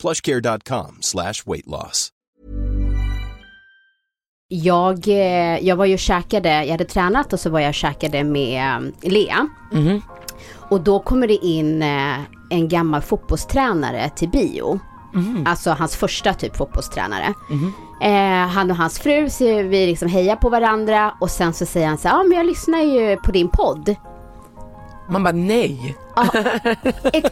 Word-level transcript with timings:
plushcare.com 0.00 0.96
slash 1.00 1.34
weight 1.46 1.66
loss. 1.66 2.08
Jag, 4.48 5.08
eh, 5.08 5.58
jag 5.66 5.76
var 5.76 5.84
ju 5.84 5.94
och 5.94 5.98
käkade, 6.00 6.48
jag 6.64 6.70
hade 6.70 6.84
tränat 6.84 7.32
och 7.32 7.40
så 7.40 7.50
var 7.50 7.60
jag 7.60 7.68
och 7.68 7.74
käkade 7.74 8.24
med 8.24 8.76
eh, 9.02 9.10
Lea. 9.10 9.48
Och 10.70 10.80
då 10.80 10.98
kommer 11.00 11.26
det 11.26 11.34
in 11.46 11.82
eh, 11.82 12.14
en 12.50 12.68
gammal 12.68 13.00
fotbollstränare 13.02 14.10
till 14.16 14.28
bio. 14.28 14.80
Alltså 15.46 15.70
hans 15.70 15.96
första 15.96 16.34
typ 16.34 16.56
fotbollstränare. 16.56 17.34
Eh, 18.02 18.48
han 18.48 18.70
och 18.70 18.76
hans 18.76 18.98
fru, 18.98 19.30
så 19.30 19.44
vi 19.44 19.86
liksom 19.86 20.08
hejar 20.08 20.36
på 20.36 20.48
varandra 20.48 21.14
och 21.20 21.30
sen 21.30 21.52
så 21.52 21.66
säger 21.66 21.86
han 21.86 21.98
så 21.98 22.08
här, 22.08 22.16
ja 22.16 22.22
men 22.22 22.38
jag 22.38 22.46
lyssnar 22.46 22.80
ju 22.80 23.16
på 23.16 23.32
din 23.32 23.48
podd. 23.48 23.94
Man 25.10 25.22
bara 25.22 25.32
nej. 25.32 25.96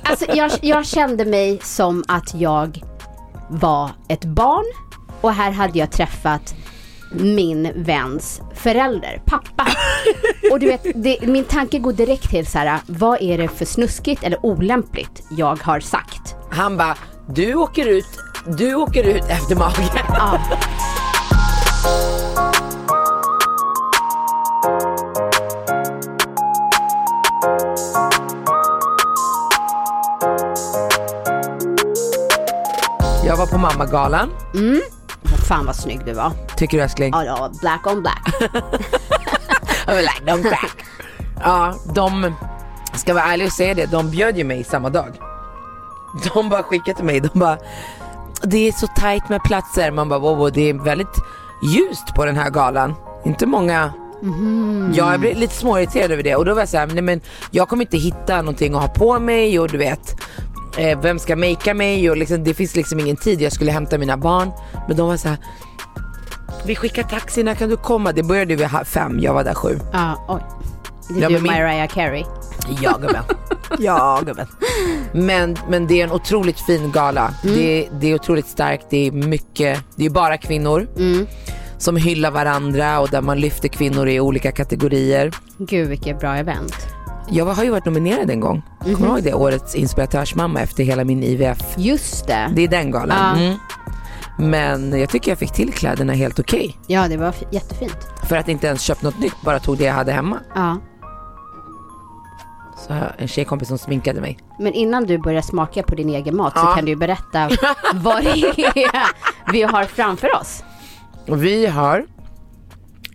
Alltså, 0.02 0.24
jag, 0.34 0.50
jag 0.60 0.86
kände 0.86 1.24
mig 1.24 1.60
som 1.62 2.04
att 2.08 2.34
jag 2.34 2.82
var 3.48 3.90
ett 4.08 4.24
barn 4.24 4.64
och 5.20 5.32
här 5.32 5.50
hade 5.50 5.78
jag 5.78 5.90
träffat 5.90 6.54
min 7.12 7.72
väns 7.74 8.40
förälder, 8.54 9.22
pappa. 9.24 9.66
Och 10.52 10.60
du 10.60 10.66
vet, 10.66 10.82
det, 10.94 11.18
min 11.22 11.44
tanke 11.44 11.78
går 11.78 11.92
direkt 11.92 12.30
till 12.30 12.46
så 12.46 12.58
här, 12.58 12.80
vad 12.86 13.22
är 13.22 13.38
det 13.38 13.48
för 13.48 13.64
snuskigt 13.64 14.22
eller 14.22 14.46
olämpligt 14.46 15.22
jag 15.30 15.58
har 15.62 15.80
sagt? 15.80 16.36
Han 16.50 16.76
bara, 16.76 16.96
du 17.28 17.54
åker 17.54 17.86
ut, 17.86 18.18
du 18.58 18.74
åker 18.74 19.04
ut 19.04 19.24
efter 19.28 19.56
magen. 19.56 19.88
Ja. 20.08 20.40
Jag 33.24 33.36
var 33.36 33.46
på 33.46 33.58
mammagalan. 33.58 34.30
Fan 35.48 35.66
vad 35.66 35.76
snygg 35.76 36.04
du 36.04 36.12
var. 36.12 36.32
Tycker 36.56 36.76
du 36.76 36.82
älskling? 36.82 37.10
Ja, 37.12 37.24
ja, 37.24 37.50
black 37.60 37.86
on 37.86 38.02
black. 38.02 38.34
Like 39.86 40.24
them 40.26 40.42
crack. 40.42 40.84
Ja, 41.40 41.74
de, 41.94 42.34
ska 42.94 43.14
vara 43.14 43.24
ärlig 43.24 43.46
och 43.46 43.52
säga 43.52 43.74
det, 43.74 43.86
de 43.86 44.10
bjöd 44.10 44.38
ju 44.38 44.44
mig 44.44 44.64
samma 44.64 44.90
dag. 44.90 45.20
De 46.34 46.48
bara 46.48 46.62
skickade 46.62 46.96
till 46.96 47.04
mig, 47.04 47.20
de 47.20 47.38
bara, 47.38 47.58
det 48.42 48.68
är 48.68 48.72
så 48.72 48.86
tajt 48.86 49.28
med 49.28 49.42
platser. 49.42 49.90
Man 49.90 50.08
bara, 50.08 50.18
wow, 50.18 50.36
wow, 50.36 50.52
det 50.52 50.70
är 50.70 50.74
väldigt 50.74 51.16
ljust 51.62 52.14
på 52.14 52.24
den 52.24 52.36
här 52.36 52.50
galan. 52.50 52.94
Inte 53.24 53.46
många 53.46 53.92
Ja, 54.94 55.10
jag 55.10 55.20
blev 55.20 55.36
lite 55.36 55.54
småirriterad 55.54 56.10
över 56.10 56.22
det 56.22 56.36
och 56.36 56.44
då 56.44 56.54
var 56.54 56.60
jag 56.60 56.68
såhär, 56.68 56.86
nej 56.86 57.02
men 57.02 57.20
jag 57.50 57.68
kommer 57.68 57.84
inte 57.84 57.96
hitta 57.96 58.36
någonting 58.36 58.74
att 58.74 58.80
ha 58.80 58.88
på 58.88 59.18
mig 59.18 59.58
och 59.60 59.68
du 59.68 59.78
vet 59.78 60.16
eh, 60.78 61.00
vem 61.00 61.18
ska 61.18 61.36
makea 61.36 61.74
mig 61.74 62.10
och 62.10 62.16
liksom, 62.16 62.44
det 62.44 62.54
finns 62.54 62.76
liksom 62.76 63.00
ingen 63.00 63.16
tid, 63.16 63.40
jag 63.40 63.52
skulle 63.52 63.70
hämta 63.72 63.98
mina 63.98 64.16
barn. 64.16 64.50
Men 64.88 64.96
de 64.96 65.08
var 65.08 65.16
så 65.16 65.28
här. 65.28 65.38
vi 66.66 66.76
skickar 66.76 67.02
taxi, 67.02 67.42
när 67.42 67.54
kan 67.54 67.68
du 67.68 67.76
komma? 67.76 68.12
Det 68.12 68.22
började 68.22 68.56
vid 68.56 68.68
fem, 68.86 69.18
jag 69.20 69.34
var 69.34 69.44
där 69.44 69.54
sju. 69.54 69.78
Ja, 69.92 70.24
oj. 70.28 70.40
Det 71.08 71.18
är 71.18 71.22
Ja, 71.22 71.28
du 71.28 71.34
min- 71.34 71.52
Mariah 71.52 71.88
Carey. 71.88 72.24
Ja 72.82 72.98
gubben. 73.00 73.22
ja 73.78 74.20
gubben. 74.26 74.46
Men, 75.12 75.56
men 75.68 75.86
det 75.86 76.00
är 76.00 76.04
en 76.04 76.12
otroligt 76.12 76.60
fin 76.60 76.92
gala. 76.92 77.34
Det, 77.42 77.88
det 78.00 78.10
är 78.10 78.14
otroligt 78.14 78.46
starkt, 78.48 78.86
det 78.90 79.06
är 79.06 79.12
mycket, 79.12 79.80
det 79.96 80.06
är 80.06 80.10
bara 80.10 80.36
kvinnor 80.38 80.86
som 81.78 81.96
hyllar 81.96 82.30
varandra 82.30 83.00
och 83.00 83.08
där 83.08 83.22
man 83.22 83.40
lyfter 83.40 83.68
kvinnor 83.68 84.08
i 84.08 84.20
olika 84.20 84.52
kategorier. 84.52 85.30
Gud 85.58 85.88
vilket 85.88 86.20
bra 86.20 86.36
event. 86.36 86.74
Jag 87.30 87.44
har 87.44 87.64
ju 87.64 87.70
varit 87.70 87.84
nominerad 87.84 88.30
en 88.30 88.40
gång. 88.40 88.62
Kommer 88.80 88.96
du 88.98 89.04
ihåg 89.06 89.22
det? 89.22 89.34
Årets 89.34 89.74
inspiratörsmamma 89.74 90.60
efter 90.60 90.84
hela 90.84 91.04
min 91.04 91.22
IVF. 91.22 91.58
Just 91.76 92.26
det. 92.26 92.50
Det 92.54 92.62
är 92.64 92.68
den 92.68 92.90
galan. 92.90 93.16
Ja. 93.38 93.44
Mm. 93.44 93.58
Men 94.38 95.00
jag 95.00 95.08
tycker 95.08 95.30
jag 95.30 95.38
fick 95.38 95.52
till 95.52 95.72
kläderna 95.72 96.12
helt 96.12 96.38
okej. 96.38 96.76
Ja, 96.86 97.08
det 97.08 97.16
var 97.16 97.34
jättefint. 97.50 97.96
För 98.28 98.36
att 98.36 98.48
inte 98.48 98.66
ens 98.66 98.80
köpt 98.82 99.02
något 99.02 99.18
nytt, 99.18 99.42
bara 99.44 99.58
tog 99.60 99.78
det 99.78 99.84
jag 99.84 99.94
hade 99.94 100.12
hemma. 100.12 100.38
Ja. 100.54 100.76
Så 102.86 102.94
en 103.18 103.28
tjejkompis 103.28 103.68
som 103.68 103.78
sminkade 103.78 104.20
mig. 104.20 104.38
Men 104.58 104.72
innan 104.72 105.04
du 105.04 105.18
börjar 105.18 105.42
smaka 105.42 105.82
på 105.82 105.94
din 105.94 106.08
egen 106.08 106.36
mat 106.36 106.52
så 106.58 106.64
Ja. 106.64 106.74
kan 106.76 106.84
du 106.84 106.96
berätta 106.96 107.48
vad 107.94 108.24
det 108.24 108.30
är 108.30 108.92
vi 109.52 109.62
har 109.62 109.84
framför 109.84 110.34
oss. 110.40 110.62
Vi 111.36 111.66
har 111.66 112.06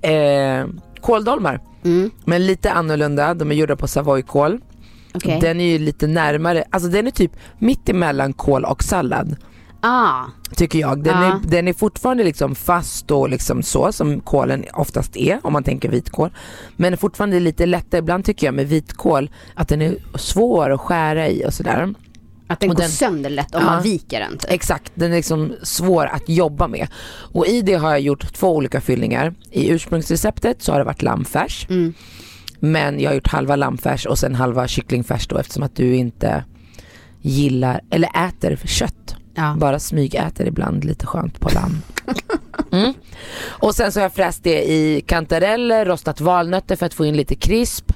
eh, 0.01 0.65
kåldolmar. 1.01 1.61
Mm. 1.85 2.11
Men 2.25 2.45
lite 2.45 2.71
annorlunda, 2.71 3.33
de 3.33 3.51
är 3.51 3.55
gjorda 3.55 3.75
på 3.75 3.87
savoykål. 3.87 4.59
Okej. 5.13 5.39
Den 5.41 5.59
är 5.59 5.65
ju 5.65 5.77
lite 5.79 6.07
närmare, 6.07 6.63
alltså 6.69 6.89
den 6.89 7.07
är 7.07 7.11
typ 7.11 7.31
mitt 7.59 7.89
emellan 7.89 8.33
kål 8.33 8.65
och 8.65 8.83
sallad. 8.83 9.35
Ah, 9.81 10.23
Tycker 10.55 10.79
jag. 10.79 11.03
Den, 11.03 11.21
Ja. 11.21 11.25
är, 11.27 11.39
den 11.49 11.67
är 11.67 11.73
fortfarande 11.73 12.23
liksom 12.23 12.55
fast 12.55 13.11
och 13.11 13.29
liksom 13.29 13.63
så 13.63 13.91
som 13.91 14.19
kålen 14.19 14.65
oftast 14.73 15.17
är 15.17 15.39
om 15.43 15.53
man 15.53 15.63
tänker 15.63 15.89
vitkål. 15.89 16.29
Men 16.75 16.97
fortfarande 16.97 17.39
lite 17.39 17.65
lättare, 17.65 17.99
ibland 17.99 18.25
tycker 18.25 18.47
jag 18.47 18.53
med 18.53 18.67
vitkål 18.67 19.29
att 19.55 19.67
den 19.67 19.81
är 19.81 19.95
svår 20.15 20.69
att 20.69 20.81
skära 20.81 21.27
i 21.29 21.45
och 21.47 21.53
sådär. 21.53 21.93
Att 22.47 22.59
den 22.59 22.69
Och 22.69 22.75
går 22.75 22.81
den- 22.83 22.91
sönder 22.91 23.29
lätt 23.29 23.55
om 23.55 23.61
Ja. 23.61 23.71
man 23.71 23.83
viker 23.83 24.19
den. 24.19 24.37
Typ. 24.37 24.51
Exakt, 24.51 24.91
den 24.95 25.11
är 25.11 25.15
liksom 25.15 25.53
svår 25.63 26.05
att 26.05 26.29
jobba 26.29 26.67
med. 26.67 26.87
Och 27.07 27.47
i 27.47 27.61
det 27.61 27.73
har 27.73 27.89
jag 27.91 27.99
gjort 28.01 28.33
två 28.33 28.55
olika 28.55 28.81
fyllningar. 28.81 29.33
I 29.51 29.69
ursprungsreceptet 29.69 30.61
så 30.61 30.71
har 30.71 30.79
det 30.79 30.85
varit 30.85 31.01
lammfärs. 31.01 31.67
Mm. 31.69 31.93
Men 32.59 32.99
jag 32.99 33.09
har 33.09 33.15
gjort 33.15 33.27
halva 33.27 33.55
lammfärs 33.55 34.05
och 34.05 34.19
sen 34.19 34.35
halva 34.35 34.67
kycklingfärs 34.67 35.27
då 35.27 35.37
eftersom 35.37 35.63
att 35.63 35.75
du 35.75 35.95
inte 35.95 36.43
gillar, 37.21 37.81
eller 37.89 38.09
äter 38.27 38.59
kött. 38.65 39.15
Ja. 39.35 39.55
Bara 39.59 39.79
smygäter 39.79 40.45
ibland 40.47 40.83
lite 40.83 41.05
skönt 41.05 41.39
på 41.39 41.49
lamm. 41.53 41.81
Mm. 42.71 42.93
Och 43.47 43.75
sen 43.75 43.91
så 43.91 43.99
har 43.99 44.03
jag 44.03 44.13
fräst 44.13 44.43
det 44.43 44.63
i 44.71 45.01
kantareller, 45.07 45.85
rostat 45.85 46.21
valnötter 46.21 46.75
för 46.75 46.85
att 46.85 46.93
få 46.93 47.05
in 47.05 47.17
lite 47.17 47.35
krisp. 47.35 47.91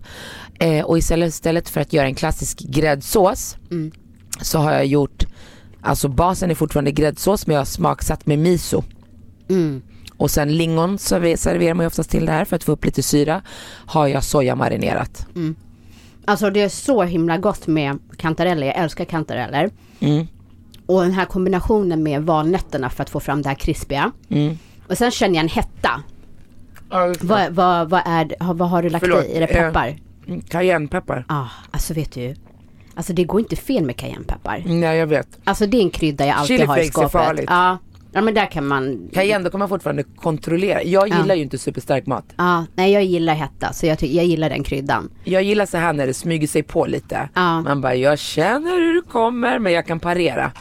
Eh, 0.60 0.86
och 0.86 0.98
istället, 0.98 1.30
istället 1.30 1.70
för 1.70 1.82
att 1.82 1.94
göra 1.94 2.08
en 2.08 2.16
klassisk 2.16 2.60
gräddsås 2.60 3.58
Mm. 3.72 3.92
Så 4.42 4.60
har 4.60 4.72
jag 4.72 4.86
gjort, 4.86 5.24
alltså 5.82 6.08
basen 6.08 6.52
är 6.52 6.56
fortfarande 6.56 6.92
gräddsås 6.92 7.48
men 7.48 7.54
jag 7.54 7.62
har 7.62 7.66
smaksatt 7.66 8.26
med 8.26 8.40
miso. 8.40 8.84
Mm. 9.50 9.82
Och 10.18 10.32
sen 10.32 10.58
lingon 10.58 10.98
server- 10.98 11.36
serverar 11.36 11.74
man 11.74 11.84
ju 11.84 11.88
oftast 11.88 12.10
till 12.10 12.26
det 12.26 12.32
här 12.32 12.46
för 12.46 12.56
att 12.56 12.64
få 12.64 12.72
upp 12.72 12.86
lite 12.86 13.04
syra. 13.04 13.42
Har 13.86 14.08
jag 14.08 14.24
sojamarinerat. 14.24 15.28
Alltså 16.26 16.50
det 16.50 16.62
är 16.62 16.70
så 16.70 17.04
himla 17.04 17.38
gott 17.38 17.68
med 17.68 18.00
kantareller. 18.18 18.68
Jag 18.68 18.76
älskar 18.78 19.06
kantareller. 19.06 19.70
Mm. 20.00 20.28
Och 20.86 21.02
den 21.02 21.12
här 21.12 21.26
kombinationen 21.26 22.04
med 22.04 22.24
valnötterna 22.24 22.90
för 22.90 23.04
att 23.04 23.10
få 23.10 23.20
fram 23.20 23.42
det 23.42 23.50
här 23.50 23.56
krispiga. 23.56 24.12
Mm. 24.30 24.58
Och 24.90 24.98
sen 24.98 25.12
känner 25.12 25.36
jag 25.36 25.44
en 25.44 25.50
hetta. 25.50 26.04
Vad, 27.22 27.52
vad, 27.52 27.90
vad, 27.90 28.02
är, 28.06 28.54
vad 28.54 28.70
har 28.70 28.84
du 28.84 28.90
lagt 28.90 29.06
Förlåt, 29.06 29.26
i? 29.26 29.36
Är 29.36 29.40
det 29.40 29.48
eh, 29.48 29.66
peppar? 29.66 29.96
Mm, 30.28 30.42
Cayennepeppar. 30.42 31.26
Ja, 31.30 31.36
ah, 31.36 31.48
alltså 31.72 31.94
vet 31.94 32.12
du. 32.12 32.36
Alltså 32.98 33.14
det 33.14 33.24
går 33.24 33.40
inte 33.40 33.56
fel 33.56 33.84
med 33.86 33.98
cayennepeppar. 33.98 34.64
Nej 34.66 34.98
jag 34.98 35.08
vet. 35.08 35.28
Alltså 35.44 35.66
det 35.66 35.78
är 35.78 35.82
en 35.82 35.90
krydda 35.90 36.26
jag 36.26 36.36
alltid 36.38 36.48
Chili 36.58 36.66
har 36.68 36.78
i 36.78 36.82
flakes 36.82 36.90
är 36.90 36.92
skåpet. 37.02 37.12
farligt. 37.12 37.46
Ja. 37.48 37.78
ja, 38.12 38.22
men 38.22 38.34
där 38.34 38.46
kan 38.52 38.68
man. 38.68 39.10
Cayenne 39.14 39.44
då 39.44 39.50
kan 39.50 39.60
man 39.60 39.70
fortfarande 39.70 40.04
kontrollera. 40.04 40.84
Jag 40.84 41.10
Ja. 41.10 41.18
gillar 41.22 41.36
ju 41.36 41.42
inte 41.42 41.58
superstark 41.58 42.06
mat. 42.06 42.26
Ja, 42.38 42.66
nej 42.76 42.92
jag 42.94 43.04
gillar 43.04 43.34
hetta 43.34 43.74
så 43.74 43.86
jag, 43.86 44.04
jag 44.04 44.26
gillar 44.26 44.50
den 44.50 44.64
kryddan. 44.64 45.10
Jag 45.24 45.44
gillar 45.44 45.66
så 45.66 45.78
här 45.78 45.94
när 45.94 46.08
det 46.08 46.14
smyger 46.14 46.48
sig 46.48 46.64
på 46.64 46.86
lite. 46.86 47.30
Ja. 47.34 47.62
Man 47.62 47.82
bara, 47.82 47.96
jag 47.96 48.20
känner 48.20 48.72
hur 48.72 48.94
du 48.94 49.02
kommer 49.02 49.60
men 49.60 49.74
jag 49.74 49.86
kan 49.86 50.00
parera. 50.00 50.52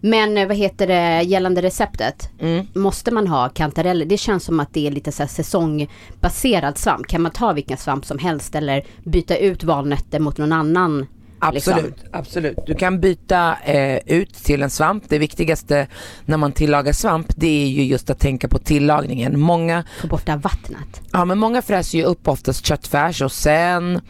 Men 0.00 0.38
eh, 0.38 0.48
vad 0.48 0.56
heter 0.56 0.86
det 0.86 1.22
gällande 1.22 1.62
receptet? 1.62 2.30
Mm. 2.40 2.66
Måste 2.74 3.10
man 3.10 3.26
ha 3.26 3.48
kantareller? 3.48 4.06
Det 4.06 4.16
känns 4.16 4.44
som 4.44 4.60
att 4.60 4.74
det 4.74 4.86
är 4.86 4.90
lite 4.90 5.12
så 5.12 5.22
här 5.22 5.28
säsongbaserad 5.28 6.78
svamp. 6.78 7.06
Kan 7.06 7.22
man 7.22 7.32
ta 7.32 7.52
vilken 7.52 7.76
svamp 7.76 8.04
som 8.06 8.18
helst 8.18 8.54
eller 8.54 8.84
byta 9.04 9.36
ut 9.36 9.64
valnötter 9.64 10.18
mot 10.20 10.38
någon 10.38 10.52
annan? 10.52 11.06
Absolut, 11.40 11.84
liksom? 11.84 12.08
absolut. 12.12 12.58
Du 12.66 12.74
kan 12.74 13.00
byta 13.00 13.56
eh, 13.64 13.98
ut 14.06 14.34
till 14.34 14.62
en 14.62 14.70
svamp. 14.70 15.04
Det 15.08 15.18
viktigaste 15.18 15.86
när 16.24 16.36
man 16.36 16.52
tillagar 16.52 16.92
svamp 16.92 17.26
det 17.36 17.64
är 17.64 17.68
ju 17.68 17.84
just 17.84 18.10
att 18.10 18.18
tänka 18.18 18.48
på 18.48 18.58
tillagningen. 18.58 19.40
Många 19.40 19.84
Få 20.00 20.06
bort 20.06 20.26
det 20.26 20.32
här 20.32 20.38
vattnet. 20.38 21.00
Ja 21.12 21.24
men 21.24 21.38
många 21.38 21.62
fräser 21.62 21.98
ju 21.98 22.04
upp 22.04 22.28
oftast 22.28 22.66
köttfärs 22.66 23.22
och 23.22 23.32
sen 23.32 24.00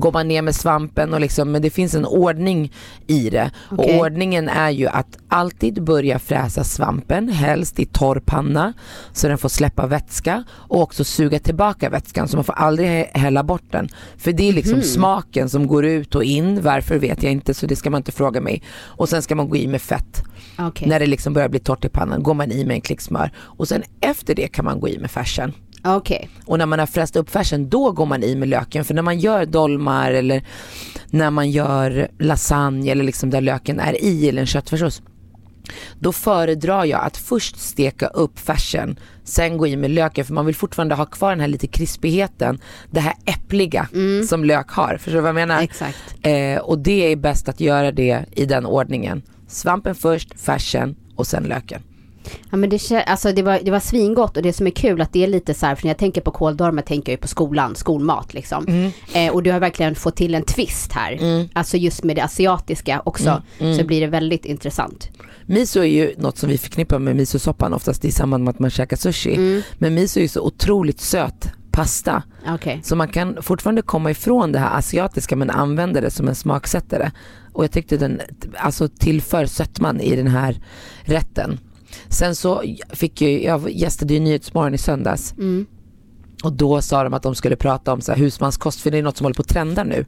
går 0.00 0.12
man 0.12 0.28
ner 0.28 0.42
med 0.42 0.54
svampen 0.54 1.14
och 1.14 1.20
liksom, 1.20 1.52
men 1.52 1.62
det 1.62 1.70
finns 1.70 1.94
en 1.94 2.06
ordning 2.06 2.72
i 3.06 3.30
det. 3.30 3.50
Okej. 3.70 3.94
Och 3.98 4.00
ordningen 4.00 4.48
är 4.48 4.70
ju 4.70 4.86
att 4.86 5.18
alltid 5.28 5.84
börja 5.84 6.18
fräsa 6.18 6.64
svampen, 6.64 7.28
helst 7.28 7.78
i 7.80 7.84
torr 7.86 8.20
panna, 8.26 8.72
så 9.12 9.28
den 9.28 9.38
får 9.38 9.48
släppa 9.48 9.86
vätska 9.86 10.44
och 10.50 10.80
också 10.82 11.04
suga 11.04 11.38
tillbaka 11.38 11.90
vätskan 11.90 12.28
så 12.28 12.36
man 12.36 12.44
får 12.44 12.52
aldrig 12.52 12.88
hä- 12.88 13.08
hälla 13.18 13.42
bort 13.42 13.72
den. 13.72 13.88
För 14.16 14.32
det 14.32 14.48
är 14.48 14.52
liksom 14.52 14.82
smaken 14.82 15.48
som 15.48 15.66
går 15.66 15.84
ut 15.84 16.14
och 16.14 16.24
in, 16.24 16.62
varför 16.62 16.98
vet 16.98 17.22
jag 17.22 17.32
inte 17.32 17.54
så 17.54 17.66
det 17.66 17.76
ska 17.76 17.90
man 17.90 17.98
inte 17.98 18.12
fråga 18.12 18.40
mig. 18.40 18.62
Och 18.78 19.08
sen 19.08 19.22
ska 19.22 19.34
man 19.34 19.48
gå 19.48 19.56
i 19.56 19.66
med 19.66 19.82
fett. 19.82 20.22
Okej. 20.58 20.88
När 20.88 21.00
det 21.00 21.06
liksom 21.06 21.32
börjar 21.32 21.48
bli 21.48 21.60
torrt 21.60 21.84
i 21.84 21.88
pannan 21.88 22.22
går 22.22 22.34
man 22.34 22.52
i 22.52 22.64
med 22.64 22.74
en 22.74 22.80
klick 22.80 23.00
smör 23.00 23.30
och 23.38 23.68
sen 23.68 23.82
efter 24.00 24.34
det 24.34 24.48
kan 24.48 24.64
man 24.64 24.80
gå 24.80 24.88
i 24.88 24.98
med 24.98 25.10
färsen. 25.10 25.52
Okej. 25.84 26.28
Och 26.46 26.58
när 26.58 26.66
man 26.66 26.78
har 26.78 26.86
fräst 26.86 27.16
upp 27.16 27.30
färsen 27.30 27.68
då 27.68 27.92
går 27.92 28.06
man 28.06 28.22
i 28.22 28.36
med 28.36 28.48
löken. 28.48 28.84
För 28.84 28.94
när 28.94 29.02
man 29.02 29.18
gör 29.18 29.46
dolmar 29.46 30.12
eller 30.12 30.44
när 31.10 31.30
man 31.30 31.50
gör 31.50 32.08
lasagne 32.18 32.90
eller 32.90 33.04
liksom 33.04 33.30
där 33.30 33.40
löken 33.40 33.80
är 33.80 34.04
i 34.04 34.28
eller 34.28 34.40
en 34.40 34.46
köttfärssås. 34.46 35.02
Då 35.98 36.12
föredrar 36.12 36.84
jag 36.84 37.04
att 37.04 37.16
först 37.16 37.56
steka 37.56 38.06
upp 38.06 38.38
färsen, 38.38 38.98
sen 39.24 39.58
gå 39.58 39.66
i 39.66 39.76
med 39.76 39.90
löken 39.90 40.24
för 40.24 40.34
man 40.34 40.46
vill 40.46 40.54
fortfarande 40.54 40.94
ha 40.94 41.04
kvar 41.06 41.30
den 41.30 41.40
här 41.40 41.48
lite 41.48 41.66
krispigheten, 41.66 42.60
det 42.90 43.00
här 43.00 43.14
äppliga 43.24 43.88
som 44.28 44.44
lök 44.44 44.70
har. 44.70 44.96
Förstår 44.96 45.12
du 45.12 45.20
vad 45.20 45.28
jag 45.28 45.34
menar? 45.34 45.62
Exakt. 45.62 46.16
Eh, 46.22 46.58
och 46.58 46.78
det 46.78 47.12
är 47.12 47.16
bäst 47.16 47.48
att 47.48 47.60
göra 47.60 47.92
det 47.92 48.24
i 48.32 48.46
den 48.46 48.66
ordningen. 48.66 49.22
Svampen 49.48 49.94
först, 49.94 50.40
färsen 50.40 50.96
och 51.16 51.26
sen 51.26 51.42
löken. 51.42 51.82
Ja 52.50 52.56
men 52.56 52.70
det, 52.70 53.04
alltså, 53.06 53.32
det, 53.32 53.42
var, 53.42 53.60
det 53.64 53.70
var 53.70 53.80
svingott 53.80 54.36
och 54.36 54.42
det 54.42 54.52
som 54.52 54.66
är 54.66 54.70
kul 54.70 55.00
att 55.00 55.12
det 55.12 55.24
är 55.24 55.26
lite 55.28 55.54
så 55.54 55.66
här, 55.66 55.74
för 55.74 55.84
när 55.84 55.90
jag 55.90 55.98
tänker 55.98 56.20
på 56.20 56.30
kåldolmar 56.30 56.82
tänker 56.82 57.12
jag 57.12 57.16
ju 57.18 57.20
på 57.20 57.28
skolan, 57.28 57.74
skolmat 57.74 58.34
liksom. 58.34 58.66
Mm. 58.68 58.90
Eh, 59.14 59.32
och 59.34 59.42
du 59.42 59.52
har 59.52 59.60
verkligen 59.60 59.94
fått 59.94 60.16
till 60.16 60.34
en 60.34 60.42
twist 60.44 60.92
här. 60.92 61.18
Alltså 61.52 61.76
just 61.76 62.04
med 62.04 62.16
det 62.16 62.22
asiatiska 62.24 63.02
också, 63.04 63.42
Mm. 63.58 63.78
så 63.78 63.84
blir 63.84 64.00
det 64.00 64.06
väldigt 64.06 64.44
intressant. 64.44 65.08
Miso 65.46 65.80
är 65.80 65.84
ju 65.84 66.14
något 66.18 66.38
som 66.38 66.48
vi 66.48 66.58
förknippar 66.58 66.98
med 66.98 67.16
misosoppan 67.16 67.72
oftast 67.74 68.04
i 68.04 68.12
samband 68.12 68.44
med 68.44 68.50
att 68.52 68.58
man 68.58 68.70
käkar 68.70 68.96
sushi. 68.96 69.62
Men 69.78 69.94
miso 69.94 70.18
är 70.18 70.22
ju 70.22 70.28
så 70.28 70.40
otroligt 70.40 71.00
söt 71.00 71.48
pasta. 71.70 72.22
Okej. 72.48 72.80
Så 72.84 72.96
man 72.96 73.08
kan 73.08 73.42
fortfarande 73.42 73.82
komma 73.82 74.10
ifrån 74.10 74.52
det 74.52 74.58
här 74.58 74.78
asiatiska 74.78 75.36
men 75.36 75.50
använda 75.50 76.00
det 76.00 76.10
som 76.10 76.28
en 76.28 76.34
smaksättare. 76.34 77.10
Och 77.52 77.64
jag 77.64 77.70
tyckte 77.72 77.96
den 77.96 78.20
alltså 78.56 78.88
tillför 78.88 79.46
sötman 79.46 80.00
i 80.00 80.16
den 80.16 80.26
här 80.26 80.62
rätten. 81.02 81.60
Sen 82.08 82.34
så 82.36 82.62
fick 82.88 83.20
ju, 83.20 83.42
jag 83.44 83.70
gästade 83.70 84.14
ju 84.14 84.20
Nyhetsmorgon 84.20 84.74
i 84.74 84.78
söndags. 84.78 85.32
Mm. 85.32 85.66
Och 86.44 86.52
då 86.52 86.82
sa 86.82 87.04
de 87.04 87.14
att 87.14 87.22
de 87.22 87.34
skulle 87.34 87.56
prata 87.56 87.92
om 87.92 88.00
så 88.00 88.12
här 88.12 88.18
husmanskost 88.18 88.80
för 88.80 88.90
det 88.90 88.98
är 88.98 89.02
något 89.02 89.16
som 89.16 89.24
håller 89.24 89.34
på 89.34 89.42
att 89.42 89.48
trenda 89.48 89.84
nu. 89.84 90.04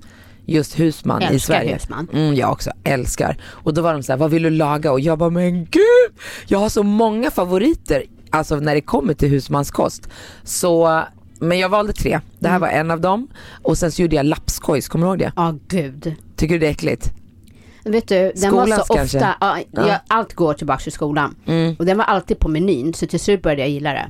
Just 0.47 0.79
husman 0.79 1.23
i 1.23 1.25
Älskar 1.25 1.55
Sverige. 1.55 1.75
husman. 1.75 2.09
Mm, 2.13 2.35
jag 2.35 2.53
också, 2.53 2.71
älskar. 2.85 3.37
Och 3.45 3.75
då 3.75 3.83
var 3.83 3.93
de 3.93 4.03
så 4.03 4.13
här, 4.13 4.19
vad 4.19 4.31
vill 4.31 4.43
du 4.43 4.51
laga? 4.51 4.93
Och 4.93 5.01
jag 5.01 5.19
bara, 5.19 5.31
men 5.31 5.65
gud! 5.65 6.13
Jag 6.47 6.59
har 6.59 6.69
så 6.69 6.83
många 6.83 7.31
favoriter, 7.31 8.05
alltså 8.31 8.57
när 8.57 8.75
det 8.75 8.81
kommer 8.81 9.15
till 9.15 9.29
husmanskost. 9.29 10.09
Så, 10.45 11.03
men 11.41 11.59
jag 11.59 11.69
valde 11.69 11.93
tre. 11.93 12.21
Det 12.39 12.49
här 12.49 12.57
Mm. 12.57 12.61
var 12.61 12.69
en 12.79 12.91
av 12.91 13.01
dem. 13.01 13.29
Och 13.63 13.79
sen 13.79 13.93
så 13.93 14.03
gjorde 14.03 14.17
jag 14.17 14.27
lapskojs, 14.27 14.89
kommer 14.89 15.07
du 15.07 15.11
ihåg 15.11 15.19
det? 15.19 15.33
Ja 15.37 15.55
gud. 15.69 16.15
Tycker 16.37 16.55
du 16.55 16.59
det 16.59 16.67
är 16.67 16.71
äckligt? 16.71 17.13
Vet 17.87 18.09
du, 18.09 18.33
den 18.37 18.55
var 18.55 18.63
Skolans 18.67 18.87
så 18.87 18.95
kanske? 18.95 19.19
ofta, 19.19 19.35
ja, 19.41 19.59
Ja. 19.71 19.81
Mm. 19.81 19.89
Jag, 19.91 19.99
allt 20.09 20.35
går 20.35 20.55
tillbaka 20.55 20.81
till 20.83 20.93
skolan. 20.93 21.35
Och 21.79 21.87
den 21.87 21.99
var 21.99 22.05
alltid 22.05 22.39
på 22.39 22.49
menyn, 22.49 22.95
så 22.95 23.07
till 23.07 23.21
slut 23.21 23.43
började 23.43 23.63
jag 23.63 23.71
gilla 23.71 23.93
det. 23.93 24.07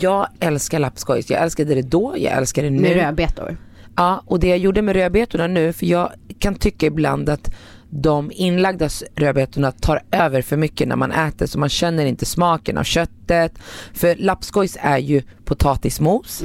Jag 0.00 0.26
älskar 0.40 0.78
lapskojs, 0.78 1.30
jag 1.30 1.42
älskade 1.42 1.74
det 1.74 1.82
då, 1.82 2.14
jag 2.16 2.32
älskar 2.32 2.62
det 2.62 2.70
nu. 2.70 2.80
Med 2.80 2.92
rödbetor. 2.94 3.56
Ja, 3.96 4.22
och 4.26 4.40
det 4.40 4.46
jag 4.48 4.58
gjorde 4.58 4.82
med 4.82 4.96
rödbetorna 4.96 5.46
nu, 5.46 5.72
för 5.72 5.86
jag 5.86 6.12
kan 6.38 6.54
tycka 6.54 6.86
ibland 6.86 7.28
att 7.28 7.54
de 7.90 8.30
inlagda 8.34 8.84
s- 8.84 9.04
rödbetorna 9.16 9.72
tar 9.72 10.02
över 10.12 10.42
för 10.42 10.56
mycket 10.56 10.88
när 10.88 10.96
man 10.96 11.12
äter 11.12 11.46
så 11.46 11.58
man 11.58 11.68
känner 11.68 12.06
inte 12.06 12.26
smaken 12.26 12.78
av 12.78 12.84
köttet. 12.84 13.52
För 13.94 14.14
lapskojs 14.16 14.76
är 14.80 14.98
ju 14.98 15.22
potatismos 15.44 16.42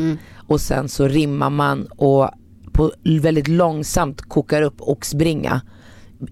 och 0.47 0.61
sen 0.61 0.89
så 0.89 1.07
rimmar 1.07 1.49
man 1.49 1.85
och 1.85 2.29
på 2.73 2.91
väldigt 3.21 3.47
långsamt 3.47 4.21
kokar 4.21 4.61
upp 4.61 4.75
oxbringa 4.79 5.61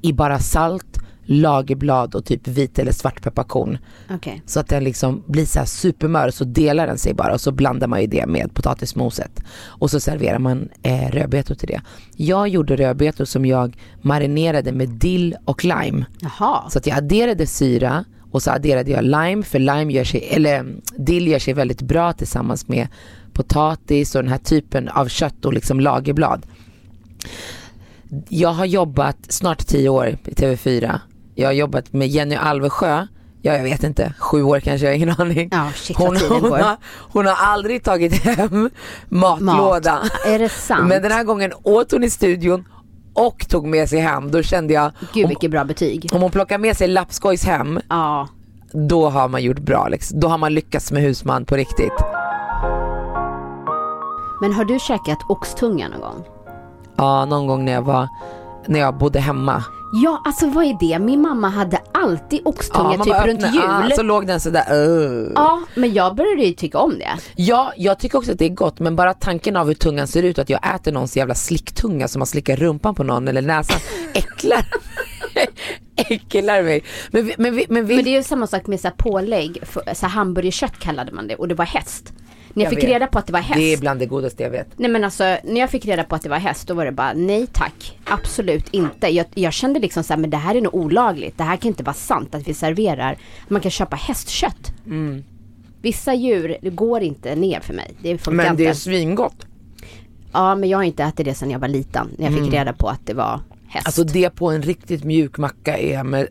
i 0.02 0.14
bara 0.14 0.40
salt, 0.40 1.00
lagerblad 1.26 2.16
och 2.16 2.26
typ 2.26 2.48
vit 2.48 2.80
eller 2.80 2.92
svartpepparkorn. 2.92 3.78
Okej. 4.12 4.42
Så 4.46 4.60
att 4.60 4.68
den 4.68 4.84
liksom 4.84 5.24
blir 5.28 5.46
så 5.46 5.60
här 5.60 5.66
supermör 5.66 6.30
så 6.30 6.44
delar 6.44 6.88
den 6.88 6.98
sig 6.98 7.14
bara 7.14 7.34
och 7.34 7.42
så 7.42 7.52
blandar 7.52 7.88
man 7.88 8.02
ju 8.02 8.08
det 8.08 8.26
med 8.26 8.54
potatismoset. 8.54 9.44
Och 9.66 9.92
så 9.92 10.00
serverar 10.00 10.40
man 10.40 10.70
eh, 10.82 11.12
rödbetor 11.12 11.56
till 11.56 11.68
det. 11.68 11.82
Jag 12.16 12.48
gjorde 12.48 12.76
rödbetor 12.76 13.26
som 13.26 13.46
jag 13.46 13.78
marinerade 14.02 14.72
med 14.72 14.90
dill 14.90 15.36
och 15.46 15.66
lime. 15.66 16.06
Jaha. 16.20 16.70
Så 16.70 16.78
att 16.78 16.88
jag 16.88 16.98
adderade 16.98 17.48
syra 17.48 18.06
och 18.32 18.44
så 18.44 18.52
adderade 18.52 18.92
jag 18.92 19.04
lime 19.04 19.44
för 19.44 19.60
lime 19.60 19.94
gör 19.94 20.04
sig, 20.04 20.28
eller 20.32 20.66
dill 20.98 21.28
gör 21.28 21.40
sig 21.40 21.54
väldigt 21.54 21.82
bra 21.82 22.14
tillsammans 22.14 22.68
med 22.68 22.88
potatis 23.34 24.16
och 24.16 24.24
den 24.24 24.32
här 24.32 24.38
typen 24.38 24.90
av 24.90 25.08
kött 25.08 25.46
och 25.46 25.54
liksom 25.54 25.80
lagerblad. 25.80 26.46
Jag 28.30 28.50
har 28.50 28.66
jobbat 28.66 29.18
snart 29.30 29.68
tio 29.68 29.90
år 29.90 30.08
i 30.08 30.16
TV4. 30.34 31.00
Jag 31.36 31.48
har 31.48 31.54
jobbat 31.54 31.94
med 31.94 32.08
Jenny 32.08 32.36
Alvesjö. 32.36 33.08
Ja, 33.42 33.54
jag 33.54 33.64
vet 33.64 33.84
inte, 33.84 34.14
sju 34.20 34.44
år 34.44 34.60
kanske, 34.60 34.86
jag 34.88 34.92
har 34.92 34.96
ingen 34.96 35.16
aning. 35.18 35.50
Ja, 35.52 35.70
shit, 35.76 35.98
hon, 35.98 36.18
hon, 36.30 36.52
har, 36.52 36.78
hon 37.12 37.26
har 37.26 37.36
aldrig 37.36 37.84
tagit 37.84 38.14
hem 38.24 38.70
matlåda. 39.10 40.00
Är 40.26 40.40
det 40.40 40.50
sant? 40.50 40.88
Men 40.88 41.02
den 41.02 41.12
här 41.12 41.24
gången 41.24 41.52
åt 41.64 41.92
hon 41.92 42.04
i 42.04 42.10
studion 42.10 42.66
och 43.14 43.46
tog 43.50 43.68
med 43.68 43.90
sig 43.90 44.00
hem. 44.00 44.32
Då 44.32 44.42
kände 44.44 44.74
jag, 44.74 44.92
Gud 45.14 45.26
om, 45.26 45.30
vilket 45.30 45.52
bra 45.52 45.64
betyg. 45.64 46.10
om 46.14 46.22
hon 46.22 46.32
plockar 46.32 46.58
med 46.58 46.78
sig 46.78 46.88
lapskojs 46.88 47.46
hem, 47.46 47.80
Ja. 47.90 48.28
då 48.74 49.10
har 49.10 49.28
man 49.28 49.44
gjort 49.44 49.60
bra. 49.60 49.88
Liksom. 49.88 50.20
Då 50.20 50.28
har 50.28 50.38
man 50.38 50.54
lyckats 50.54 50.92
med 50.92 51.02
husman 51.04 51.46
på 51.46 51.56
riktigt. 51.56 51.94
Men 54.42 54.54
har 54.54 54.66
du 54.66 54.80
käkat 54.80 55.18
oxtunga 55.30 55.88
någon 55.90 56.02
gång? 56.02 56.24
Ja, 56.98 57.26
någon 57.26 57.48
gång 57.48 57.66
när 57.66 57.72
jag 57.72 57.82
var, 57.82 58.08
när 58.68 58.80
jag 58.80 58.98
bodde 58.98 59.20
hemma. 59.20 59.64
Ja, 60.04 60.22
alltså 60.26 60.48
vad 60.48 60.66
är 60.66 60.78
det? 60.80 61.00
Min 61.00 61.22
mamma 61.22 61.50
hade 61.50 61.82
alltid 61.92 62.42
oxtunga 62.46 62.96
ja, 62.98 63.04
typ 63.04 63.14
bara 63.14 63.28
runt 63.28 63.42
jul. 63.42 63.62
Ja, 63.90 63.96
så 63.96 64.04
låg 64.04 64.28
den 64.28 64.40
sådär. 64.40 64.74
Uh. 64.74 65.32
Ja, 65.36 65.60
men 65.76 65.94
jag 65.94 66.16
började 66.16 66.44
ju 66.44 66.54
tycka 66.54 66.80
om 66.80 67.00
det. 67.00 67.10
Ja, 67.36 67.74
jag 67.78 68.00
tycker 68.00 68.18
också 68.18 68.32
att 68.32 68.40
det 68.40 68.46
är 68.46 68.50
gott 68.50 68.80
men 68.80 68.96
bara 68.96 69.14
tanken 69.14 69.56
av 69.56 69.68
hur 69.68 69.74
tungan 69.74 70.08
ser 70.08 70.24
ut, 70.24 70.40
att 70.40 70.50
jag 70.50 70.76
äter 70.76 70.92
någons 70.92 71.18
jävla 71.18 71.36
slicktunga 71.36 72.08
som 72.08 72.20
man 72.20 72.28
slickar 72.28 72.56
rumpan 72.56 72.96
på 72.96 73.04
någon 73.04 73.28
eller 73.28 73.42
näsan, 73.42 73.80
äcklar 74.14 74.66
äcklar 75.96 76.64
mig. 76.64 76.84
Men, 77.12 77.26
vi- 77.26 77.36
men, 77.38 77.56
vi- 77.56 77.66
men, 77.70 77.86
vi, 77.86 77.96
Men 77.96 78.06
det 78.06 78.10
är 78.12 78.18
ju 78.18 78.24
samma 78.24 78.48
sak 78.48 78.68
med 78.68 78.80
så 78.80 78.88
här 78.88 78.96
pålägg, 78.98 79.60
så 79.74 80.06
här 80.06 80.10
hamburgerkött 80.10 80.80
kallade 80.80 81.12
man 81.12 81.28
det 81.28 81.36
och 81.36 81.48
det 81.48 81.56
var 81.56 81.66
häst. 81.66 82.14
När 82.54 82.64
jag, 82.64 82.72
Jag 82.74 82.80
fick 82.80 82.84
vet. 82.90 82.94
reda 82.94 83.08
på 83.08 83.20
att 83.20 83.28
det 83.28 83.34
var 83.34 83.40
häst. 83.40 83.58
det 83.60 83.74
är 83.74 83.78
bland 83.78 84.00
det 84.00 84.06
godaste 84.06 84.44
jag 84.44 84.50
vet. 84.50 84.68
Nej 84.78 84.92
men 84.92 85.04
alltså 85.04 85.24
när 85.24 85.60
jag 85.60 85.70
fick 85.70 85.86
reda 85.86 86.04
på 86.04 86.16
att 86.16 86.22
det 86.22 86.30
var 86.30 86.38
häst 86.38 86.68
då 86.68 86.74
var 86.74 86.86
det 86.86 86.92
bara 86.92 87.14
nej 87.14 87.48
tack. 87.48 88.00
Absolut 88.06 88.70
inte. 88.70 89.08
Jag, 89.08 89.26
jag 89.34 89.54
kände 89.54 89.80
liksom 89.80 90.04
så 90.04 90.14
här, 90.14 90.20
men 90.20 90.30
det 90.30 90.38
här 90.38 90.56
är 90.56 90.62
nog 90.62 90.76
olagligt. 90.76 91.38
Det 91.38 91.44
här 91.44 91.58
kan 91.58 91.68
inte 91.68 91.84
vara 91.84 91.94
sant 91.94 92.36
att 92.36 92.48
vi 92.48 92.54
serverar. 92.54 93.18
Man 93.48 93.62
kan 93.62 93.72
köpa 93.72 93.96
hästkött. 93.96 94.74
Mm. 94.86 95.24
Vissa 95.82 96.14
djur 96.14 96.58
det 96.62 96.70
går 96.70 97.02
inte 97.02 97.36
ner 97.36 97.60
för 97.60 97.74
mig. 97.74 97.94
Det 98.02 98.28
Men 98.28 98.56
det 98.56 98.66
är 98.66 98.74
svingott. 98.74 99.46
Ja 100.34 100.56
men 100.56 100.70
jag 100.70 100.78
har 100.78 100.84
inte 100.84 101.04
ätit 101.04 101.26
det 101.26 101.34
sedan 101.34 101.52
jag 101.52 101.60
var 101.60 101.68
liten. 101.68 102.10
När 102.18 102.32
jag 102.32 102.44
fick 102.44 102.54
reda 102.54 102.74
på 102.74 102.88
att 102.90 103.06
det 103.06 103.14
var 103.14 103.40
häst. 103.68 103.86
Alltså 103.88 104.04
det 104.04 104.30
på 104.30 104.52
en 104.52 104.62
riktigt 104.62 105.04
mjuk 105.04 105.38
macka 105.38 105.78
är 105.78 106.04
med 106.04 106.28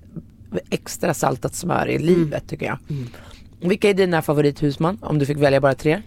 extra 0.70 1.14
saltat 1.14 1.54
smör 1.54 1.88
i 1.88 1.98
livet 1.98 2.48
tycker 2.48 2.66
jag. 2.66 2.78
Vilka 3.62 3.90
är 3.90 3.94
dina 3.94 4.22
favorithusman? 4.22 4.98
Om 5.02 5.18
du 5.18 5.26
fick 5.26 5.36
välja 5.38 5.60
bara 5.60 5.74
tre? 5.74 6.02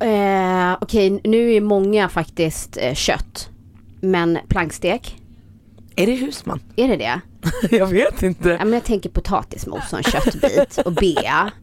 Eh, 0.00 0.76
Okej 0.80 1.20
nu 1.24 1.52
är 1.54 1.60
många 1.60 2.08
faktiskt 2.08 2.76
eh, 2.80 2.94
kött. 2.94 3.48
Men 4.00 4.38
plankstek, 4.48 5.16
Är 5.96 6.06
det 6.06 6.14
husman? 6.14 6.60
är 6.76 6.88
det 6.88 6.96
det? 6.96 7.20
jag 7.76 7.86
vet 7.86 8.22
inte. 8.22 8.48
Ja, 8.48 8.64
men 8.64 8.72
jag 8.72 8.84
tänker 8.84 9.10
potatismos 9.10 9.92
och 9.92 9.98
en 9.98 10.04
köttbit 10.04 10.78
och 10.84 10.92
bea. 10.92 11.50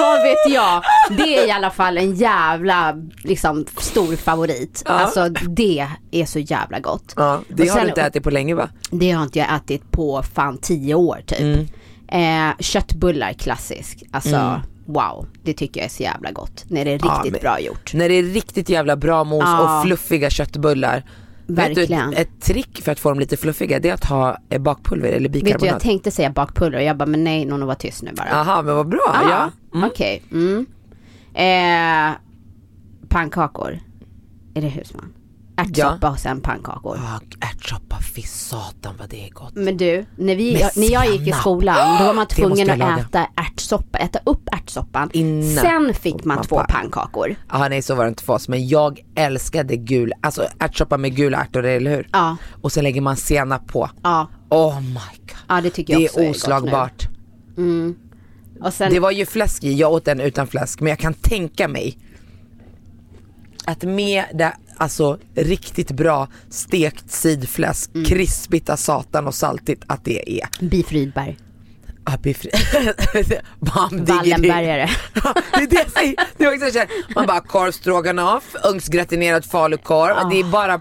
Vad 0.00 0.22
vet 0.22 0.54
jag? 0.54 0.82
Det 1.10 1.38
är 1.38 1.46
i 1.46 1.50
alla 1.50 1.70
fall 1.70 1.98
en 1.98 2.14
jävla 2.14 2.94
liksom 3.24 3.66
stor 3.78 4.16
favorit. 4.16 4.82
Ja. 4.86 4.90
Alltså 4.92 5.28
det 5.28 5.86
är 6.10 6.24
så 6.24 6.38
jävla 6.38 6.78
gott. 6.78 7.12
Ja, 7.16 7.40
det 7.48 7.62
Och 7.62 7.68
har 7.68 7.74
sen- 7.76 7.82
du 7.84 7.88
inte 7.88 8.02
ätit 8.02 8.22
på 8.22 8.30
länge 8.30 8.54
va? 8.54 8.68
Det 8.90 9.10
har 9.10 9.22
inte 9.22 9.38
jag 9.38 9.54
ätit 9.56 9.90
på 9.90 10.22
fan 10.34 10.58
tio 10.58 10.94
år 10.94 11.22
typ. 11.26 11.40
Mm. 11.40 11.66
Eh, 12.48 12.54
köttbullar 12.58 13.32
klassisk. 13.32 14.02
Alltså 14.12 14.60
wow, 14.86 15.26
det 15.44 15.52
tycker 15.54 15.80
jag 15.80 15.84
är 15.84 15.90
så 15.90 16.02
jävla 16.02 16.30
gott. 16.30 16.64
När 16.68 16.84
det 16.84 16.90
är 16.90 16.94
Mm. 16.94 17.06
Ja, 17.08 17.14
riktigt 17.16 17.32
men- 17.32 17.40
bra 17.40 17.60
gjort. 17.60 17.94
När 17.94 18.08
det 18.08 18.14
är 18.14 18.22
riktigt 18.22 18.68
jävla 18.68 18.96
bra 18.96 19.24
mos 19.24 19.44
och 19.60 19.82
fluffiga 19.82 20.30
köttbullar. 20.30 21.02
Vet 21.46 21.58
Verkligen. 21.78 22.10
du, 22.10 22.16
ett, 22.16 22.40
trick 22.40 22.82
för 22.82 22.92
att 22.92 23.00
få 23.00 23.08
dem 23.08 23.18
lite 23.20 23.36
fluffiga 23.36 23.78
det 23.80 23.88
är 23.88 23.94
att 23.94 24.04
ha 24.04 24.38
eh, 24.48 24.60
bakpulver 24.62 25.08
eller 25.08 25.28
Vet 25.28 25.32
du, 25.32 25.38
jag 25.38 25.44
bikarbonat. 25.44 25.80
tänkte 25.82 26.10
säga 26.10 26.30
bakpulver 26.30 26.78
och 26.78 26.84
jag 26.84 26.96
bara, 26.96 27.06
men 27.06 27.24
nej, 27.24 27.44
någon 27.44 27.66
var 27.66 27.74
tyst 27.74 28.02
nu 28.02 28.12
bara. 28.12 28.28
Jaha, 28.30 28.62
men 28.62 28.74
vad 28.76 28.88
bra. 28.88 29.00
Ah, 29.14 29.28
Ja. 29.30 29.50
Mm. 29.78 29.90
Okej. 29.90 30.22
Mm. 30.32 30.66
Eh, 31.34 32.16
pannkakor. 33.08 33.78
Är 34.54 34.62
det 34.62 34.68
husman? 34.68 35.12
Ärtsoppa 35.68 36.10
och 36.10 36.18
sen 36.18 36.40
pannkakor. 36.40 36.96
Ah, 37.02 37.20
ärtsoppa, 37.46 37.96
fy 38.14 38.22
satan 38.22 38.94
vad 38.98 39.08
det 39.08 39.26
är 39.26 39.30
gott. 39.30 39.54
Men 39.54 39.76
du, 39.76 40.06
när, 40.16 40.36
vi, 40.36 40.52
Med 40.52 40.70
när 40.76 40.90
jag 40.92 41.06
gick 41.12 41.28
i 41.28 41.32
skolan 41.32 41.98
då 41.98 42.04
var 42.04 42.14
man 42.14 42.26
Det 42.28 42.34
tvungen 42.34 42.58
jag 42.66 42.70
att 42.70 42.78
laga. 42.78 42.98
äta 42.98 43.26
ärtsoppa, 43.36 43.98
äta 43.98 44.18
upp 44.26 44.48
ärtsoppan. 44.52 45.10
Innan. 45.12 45.64
Sen 45.64 45.94
fick 45.94 46.24
man 46.24 46.36
Man 46.36 46.44
två 46.44 46.62
pannkakor. 46.68 47.34
Ja 47.52 47.68
nej 47.68 47.82
så 47.82 47.94
var 47.94 48.04
det 48.04 48.08
inte 48.08 48.22
för 48.24 48.32
oss 48.32 48.48
men 48.48 48.68
jag 48.68 49.00
älskade 49.14 49.76
gul, 49.76 50.12
alltså 50.20 50.46
ärtsoppa 50.58 50.96
med 50.96 51.16
gula 51.16 51.38
ärtor 51.40 51.64
eller 51.64 51.90
hur? 51.96 52.08
Ja, 52.12 52.36
Och 52.62 52.72
sen 52.72 52.84
lägger 52.84 53.00
man 53.00 53.16
senap 53.16 53.66
på. 53.68 53.90
ja, 54.02 54.28
Oh 54.48 54.80
my 54.80 54.88
god. 54.94 55.36
ja 55.48 55.60
det 55.60 55.70
tycker 55.70 55.92
jag 55.92 56.02
Det 56.02 56.06
också 56.08 56.20
är 56.20 56.26
gott 56.26 56.36
oslagbart. 56.36 57.08
nu. 57.56 57.94
Och 58.60 58.74
sen, 58.74 58.92
Det 58.92 59.00
var 59.00 59.10
ju 59.10 59.26
fläsk 59.26 59.64
i, 59.64 59.72
jag 59.74 59.92
åt 59.92 60.04
den 60.04 60.20
utan 60.20 60.46
fläsk 60.46 60.80
men 60.80 60.90
jag 60.90 60.98
kan 60.98 61.14
tänka 61.14 61.68
mig 61.68 61.98
att 63.64 63.82
med 63.82 64.24
det 64.34 64.52
alltså 64.76 65.18
riktigt 65.34 65.90
bra 65.90 66.28
stekt 66.50 67.10
sidfläsk, 67.10 67.90
Mm. 67.94 68.04
krispigt 68.04 68.70
av 68.70 68.76
satan 68.76 69.26
och 69.26 69.34
saltigt 69.34 69.82
att 69.86 70.04
det 70.04 70.40
är 70.40 70.48
Beef 70.68 70.92
Rydberg. 70.92 71.38
Ah, 72.04 72.16
Bam, 73.60 73.90
diggity. 74.04 74.30
Wallenbergare. 74.30 74.90
Ja, 75.24 75.34
det 75.54 75.62
är 75.62 75.66
det 75.66 75.76
jag 75.76 75.90
säger. 75.90 76.14
Det 76.36 76.44
är 76.44 76.54
också 76.54 76.70
så 76.70 76.78
här, 76.78 76.88
man 77.14 77.26
bara 77.26 77.40
korv 77.40 77.70
stroganoff, 77.72 78.54
ugnsgratinerad 78.64 79.44
falukorv. 79.44 80.30
Det 80.30 80.40
är 80.40 80.44
bara 80.44 80.80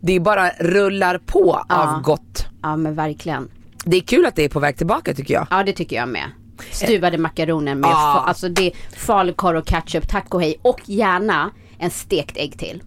det 0.00 0.12
är 0.12 0.20
bara 0.20 0.48
rullar 0.60 1.18
på 1.18 1.64
av 1.68 2.02
gott. 2.02 2.46
Ja 2.62 2.76
men 2.76 2.94
verkligen. 2.94 3.48
Det 3.84 3.96
är 3.96 4.00
kul 4.00 4.26
att 4.26 4.36
det 4.36 4.44
är 4.44 4.48
på 4.48 4.60
väg 4.60 4.76
tillbaka 4.76 5.14
tycker 5.14 5.34
jag. 5.34 5.46
Ja 5.50 5.62
det 5.62 5.72
tycker 5.72 5.96
jag 5.96 6.08
med. 6.08 6.30
Stuvade 6.70 7.18
makaroner 7.18 7.74
med, 7.74 7.90
Ja. 7.90 8.22
fa- 8.24 8.28
alltså 8.28 8.48
det 8.48 8.62
är 8.66 8.72
falukorv 8.96 9.56
och 9.58 9.66
ketchup, 9.66 10.08
tack 10.08 10.34
och 10.34 10.40
hej. 10.42 10.58
Och 10.62 10.80
gärna 10.84 11.50
en 11.82 11.90
stekt 11.90 12.36
ägg 12.36 12.58
till. 12.58 12.82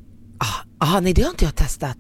Ah, 0.78 1.00
nej 1.00 1.14
det 1.14 1.22
har 1.22 1.30
inte 1.30 1.46
jag 1.46 1.56
testat. 1.56 1.98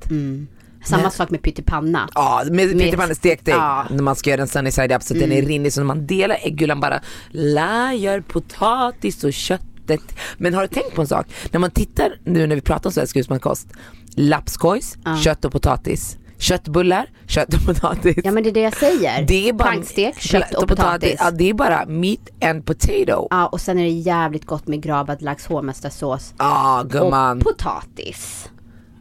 Samma 0.85 1.03
Nej. 1.03 1.11
sak 1.11 1.29
med 1.29 1.41
pyttipanna. 1.41 2.09
Ja, 2.15 2.43
med 2.51 2.71
pyttipanna 2.71 3.15
stekt 3.15 3.47
ägg. 3.47 3.55
Ja. 3.55 3.85
När 3.89 4.03
man 4.03 4.15
ska 4.15 4.29
göra 4.29 4.37
den 4.37 4.47
sunny 4.47 4.71
side 4.71 4.91
up 4.91 5.03
så 5.03 5.13
att 5.13 5.19
den 5.19 5.31
är 5.31 5.41
rinnig 5.41 5.73
så 5.73 5.79
när 5.79 5.85
man 5.85 6.07
delar 6.07 6.37
äggulan 6.41 6.79
bara 6.79 7.01
lajar 7.31 8.21
potatis 8.21 9.23
och 9.23 9.33
köttet. 9.33 10.01
Men 10.37 10.53
har 10.53 10.61
du 10.61 10.67
tänkt 10.67 10.95
på 10.95 11.01
en 11.01 11.07
sak? 11.07 11.27
När 11.51 11.59
man 11.59 11.71
tittar 11.71 12.19
nu 12.23 12.47
när 12.47 12.55
vi 12.55 12.61
pratar 12.61 12.89
om 12.89 12.93
svensk 12.93 13.15
husmanskost. 13.15 13.67
Lapskojs, 14.15 14.97
kött 15.23 15.45
och 15.45 15.51
potatis. 15.51 16.17
Köttbullar, 16.37 17.09
kött 17.27 17.53
och 17.53 17.65
potatis. 17.65 18.17
Ja 18.23 18.31
men 18.31 18.43
det 18.43 18.49
är 18.49 18.53
det 18.53 18.61
jag 18.61 18.77
säger. 18.77 19.25
Det 19.25 19.49
är 19.49 19.53
bara 19.53 19.69
Pankstek, 19.69 20.19
kött 20.19 20.53
och 20.53 20.67
potatis. 20.67 21.15
Ja, 21.19 21.31
det 21.31 21.49
är 21.49 21.53
bara 21.53 21.85
meat 21.85 22.19
and 22.41 22.65
potato. 22.65 23.27
Ja 23.29 23.47
och 23.47 23.61
sen 23.61 23.79
är 23.79 23.83
det 23.83 23.89
jävligt 23.89 24.45
gott 24.45 24.67
med 24.67 24.81
gravad 24.83 25.21
lax 25.21 25.45
hovmästarsås. 25.47 26.33
Ja 26.37 26.83
gumman. 26.89 27.37
Och 27.37 27.43
potatis. 27.43 28.49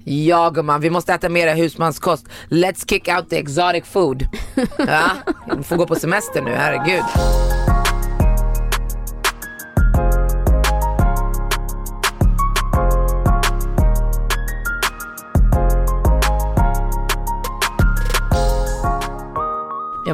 Ja 0.05 0.51
gumman, 0.51 0.81
vi 0.81 0.91
måste 0.91 1.13
äta 1.13 1.29
mera 1.29 1.53
husmanskost. 1.53 2.27
Let's 2.49 2.89
kick 2.89 3.09
out 3.09 3.31
the 3.31 3.39
exotic 3.39 3.85
food. 3.85 4.27
Ja, 4.79 5.11
vi 5.57 5.63
får 5.63 5.77
gå 5.77 5.87
på 5.87 5.95
semester 5.95 6.43
nu, 6.43 6.51
herregud. 6.51 7.05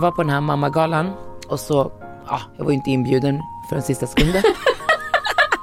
Jag 0.01 0.03
var 0.03 0.13
på 0.13 0.23
den 0.23 0.31
här 0.31 0.41
mammagalan 0.41 1.11
och 1.49 1.61
så, 1.61 1.93
ja, 2.27 2.41
jag 2.57 2.65
var 2.65 2.71
ju 2.71 2.77
inte 2.77 2.91
inbjuden 2.91 3.41
för 3.69 3.77
den 3.77 3.83
sista 3.83 4.07
sekunden. 4.07 4.43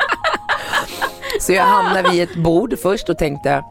så 1.42 1.54
jag 1.54 1.64
hamnade 1.64 2.10
vid 2.10 2.24
ett 2.24 2.36
bord 2.36 2.80
först 2.80 3.10
och 3.10 3.18
tänkte 3.18 3.64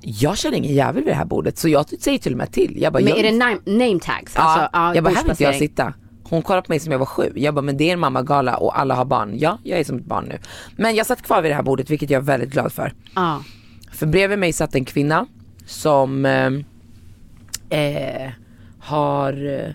jag 0.00 0.38
känner 0.38 0.56
ingen 0.56 0.74
jävel 0.74 1.04
vid 1.04 1.12
det 1.12 1.16
här 1.16 1.24
bordet 1.24 1.58
så 1.58 1.68
jag 1.68 1.88
säger 1.88 2.18
till 2.18 2.32
och 2.32 2.38
med 2.38 2.52
till. 2.52 2.82
Jag 2.82 2.92
bara, 2.92 2.98
Men 3.02 3.08
jag, 3.08 3.18
är 3.18 3.22
det 3.22 3.32
name, 3.32 3.58
name 3.64 4.00
tags? 4.00 4.32
ja, 4.36 4.42
Alltså, 4.42 4.68
ja, 4.72 4.94
jag 4.94 5.04
bara, 5.04 5.14
här 5.14 5.22
vill 5.22 5.30
inte 5.30 5.42
jag 5.42 5.54
sitta. 5.54 5.94
Hon 6.22 6.42
kollade 6.42 6.66
på 6.66 6.72
mig 6.72 6.80
som 6.80 6.92
jag 6.92 6.98
var 6.98 7.06
sju. 7.06 7.32
Jag 7.36 7.54
bara, 7.54 7.62
men 7.62 7.76
det 7.76 7.88
är 7.88 7.92
en 7.92 8.00
mammagala 8.00 8.56
och 8.56 8.78
alla 8.78 8.94
har 8.94 9.04
barn. 9.04 9.34
Ja, 9.38 9.58
jag 9.62 9.80
är 9.80 9.84
som 9.84 9.98
ett 9.98 10.04
barn 10.04 10.24
nu. 10.24 10.38
Men 10.76 10.94
jag 10.94 11.06
satt 11.06 11.22
kvar 11.22 11.42
vid 11.42 11.50
det 11.50 11.54
här 11.54 11.62
bordet 11.62 11.90
vilket 11.90 12.10
jag 12.10 12.18
är 12.22 12.26
väldigt 12.26 12.50
glad 12.50 12.72
för. 12.72 12.92
Ja. 13.14 13.42
För 13.92 14.06
bredvid 14.06 14.38
mig 14.38 14.52
satt 14.52 14.74
en 14.74 14.84
kvinna 14.84 15.26
som 15.66 16.26
eh, 16.26 16.50
eh, 17.80 18.30
har 18.82 19.60
eh, 19.60 19.74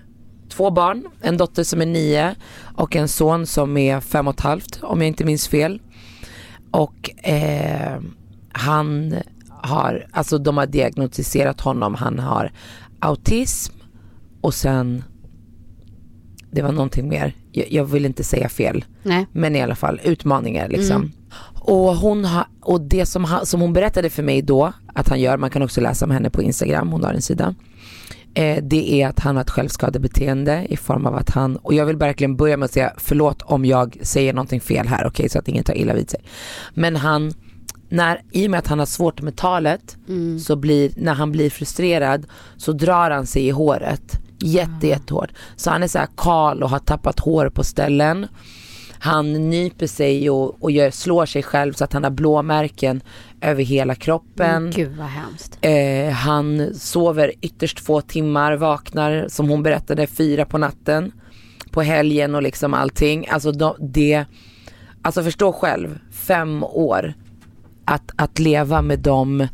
två 0.50 0.72
barn, 0.72 1.06
en 1.22 1.38
dotter 1.38 1.64
som 1.64 1.82
är 1.82 1.86
nio 1.86 2.36
och 2.76 2.96
en 2.96 3.08
son 3.08 3.46
som 3.46 3.78
är 3.78 4.00
fem 4.00 4.28
och 4.28 4.34
ett 4.34 4.42
halvt 4.42 4.80
om 4.84 5.02
jag 5.02 5.08
inte 5.08 5.26
minns 5.26 5.48
fel. 5.48 5.82
Och 6.72 7.26
eh, 7.26 8.02
han 8.52 9.16
har, 9.50 10.08
alltså 10.12 10.38
de 10.38 10.58
har 10.58 10.66
diagnostiserat 10.66 11.62
honom, 11.62 11.96
han 11.96 12.20
har 12.20 12.52
autism 13.00 13.74
och 14.42 14.54
sen 14.54 15.04
det 16.52 16.62
var 16.62 16.72
någonting 16.72 17.10
mer, 17.10 17.34
jag, 17.52 17.72
jag 17.72 17.86
vill 17.86 18.06
inte 18.06 18.24
säga 18.24 18.50
fel. 18.50 18.86
Nej. 19.04 19.28
Men 19.32 19.56
i 19.56 19.62
alla 19.62 19.76
fall 19.76 20.02
utmaningar 20.04 20.68
liksom. 20.70 21.12
Och, 21.62 21.96
hon 21.96 22.26
har, 22.26 22.46
och 22.62 22.82
det 22.82 23.06
som, 23.06 23.24
han, 23.24 23.46
som 23.46 23.62
hon 23.62 23.74
berättade 23.74 24.10
för 24.10 24.24
mig 24.24 24.42
då 24.42 24.74
att 24.94 25.10
han 25.10 25.20
gör, 25.20 25.38
man 25.38 25.50
kan 25.50 25.62
också 25.62 25.82
läsa 25.82 26.06
om 26.06 26.12
henne 26.12 26.30
på 26.30 26.42
Instagram, 26.42 26.90
hon 26.90 27.04
har 27.04 27.14
en 27.14 27.22
sida. 27.22 27.56
Eh, 28.34 28.64
det 28.64 29.02
är 29.02 29.08
att 29.08 29.20
han 29.20 29.36
har 29.36 29.44
ett 29.44 29.50
självskadebeteende 29.50 30.66
i 30.70 30.78
form 30.78 31.06
av 31.06 31.16
att 31.16 31.30
han, 31.30 31.56
och 31.56 31.74
jag 31.74 31.86
vill 31.86 31.98
verkligen 31.98 32.36
börja 32.36 32.58
med 32.58 32.66
att 32.66 32.74
säga 32.74 32.94
förlåt 32.98 33.42
om 33.42 33.66
jag 33.66 33.98
säger 34.02 34.34
någonting 34.34 34.62
fel 34.62 34.88
här, 34.88 35.08
okej 35.08 35.30
så 35.30 35.40
att 35.40 35.48
ingen 35.48 35.64
tar 35.64 35.78
illa 35.78 35.94
vid 35.94 36.10
sig. 36.10 36.20
Men 36.74 36.96
han, 36.96 37.34
när, 37.90 38.22
i 38.32 38.48
och 38.48 38.52
med 38.52 38.58
att 38.58 38.68
han 38.68 38.80
har 38.80 38.86
svårt 38.86 39.22
med 39.22 39.36
talet, 39.36 39.98
så 40.46 40.56
blir, 40.56 40.92
när 40.96 41.14
han 41.14 41.32
blir 41.32 41.50
frustrerad 41.50 42.26
så 42.58 42.72
drar 42.72 43.12
han 43.12 43.26
sig 43.26 43.48
i 43.48 43.50
håret 43.50 44.20
jätte, 44.40 44.88
jättehårt. 44.88 45.32
Så 45.56 45.70
han 45.70 45.84
är 45.84 45.88
så 45.88 45.98
här 46.00 46.08
kal 46.18 46.64
och 46.64 46.70
har 46.70 46.80
tappat 46.80 47.20
hår 47.20 47.50
på 47.50 47.64
ställen. 47.64 48.28
Han 49.00 49.50
nyper 49.50 49.88
sig 49.88 50.30
och, 50.30 50.64
och 50.64 50.72
gör, 50.72 50.92
slår 50.92 51.26
sig 51.26 51.44
själv 51.44 51.74
så 51.74 51.84
att 51.84 51.94
han 51.94 52.04
har 52.04 52.12
blåmärken 52.12 53.02
över 53.42 53.64
hela 53.64 53.96
kroppen. 53.96 54.72
Gud 54.76 54.96
vad 54.98 55.08
hemskt. 55.08 55.58
Eh, 55.62 56.14
han 56.14 56.74
sover 56.74 57.32
ytterst 57.42 57.80
få 57.80 58.02
timmar, 58.02 58.54
vaknar 58.56 59.26
som 59.30 59.50
hon 59.50 59.64
berättade 59.64 60.08
fyra 60.08 60.46
på 60.46 60.58
natten. 60.58 61.12
På 61.72 61.82
helgen 61.82 62.36
och 62.36 62.44
liksom 62.44 62.74
allting. 62.74 63.28
Alltså 63.30 63.52
de, 63.52 63.76
det, 63.80 64.26
alltså 65.02 65.24
förstå 65.24 65.54
själv, 65.54 66.00
fem 66.12 66.64
år. 66.64 67.14
Att, 67.86 68.12
att 68.16 68.40
leva 68.40 68.82
med 68.82 69.00
de 69.00 69.48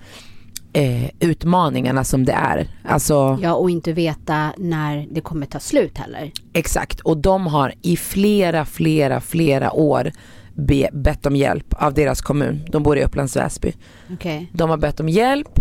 eh, 0.73 1.09
utmaningarna 1.19 2.03
som 2.03 2.25
det 2.25 2.31
är. 2.31 2.67
Alltså 2.83 3.39
Ja 3.41 3.53
och 3.53 3.69
inte 3.69 3.93
veta 3.93 4.53
när 4.57 5.07
det 5.11 5.21
kommer 5.21 5.45
ta 5.45 5.59
slut 5.59 5.97
heller. 5.97 6.31
exakt. 6.53 6.99
Och 6.99 7.17
de 7.17 7.47
har 7.47 7.73
i 7.81 7.97
flera, 7.97 8.65
flera, 8.65 9.21
flera 9.21 9.71
år 9.71 10.11
be, 10.53 10.89
bett 10.93 11.25
om 11.25 11.35
hjälp 11.35 11.73
av 11.77 11.93
deras 11.93 12.21
kommun. 12.21 12.61
De 12.71 12.83
bor 12.83 12.97
i 12.97 13.03
Upplands 13.03 13.35
Väsby. 13.35 13.73
Okej. 14.13 14.49
De 14.53 14.69
har 14.69 14.77
bett 14.77 14.99
om 14.99 15.09
hjälp, 15.09 15.59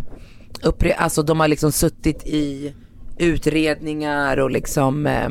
uppre- 0.62 0.94
alltså 0.94 1.22
de 1.22 1.40
har 1.40 1.49
liksom 1.49 1.72
suttit 1.72 2.26
i 2.26 2.75
utredningar 3.18 4.37
och 4.37 4.50
liksom, 4.50 5.06
eh, 5.06 5.28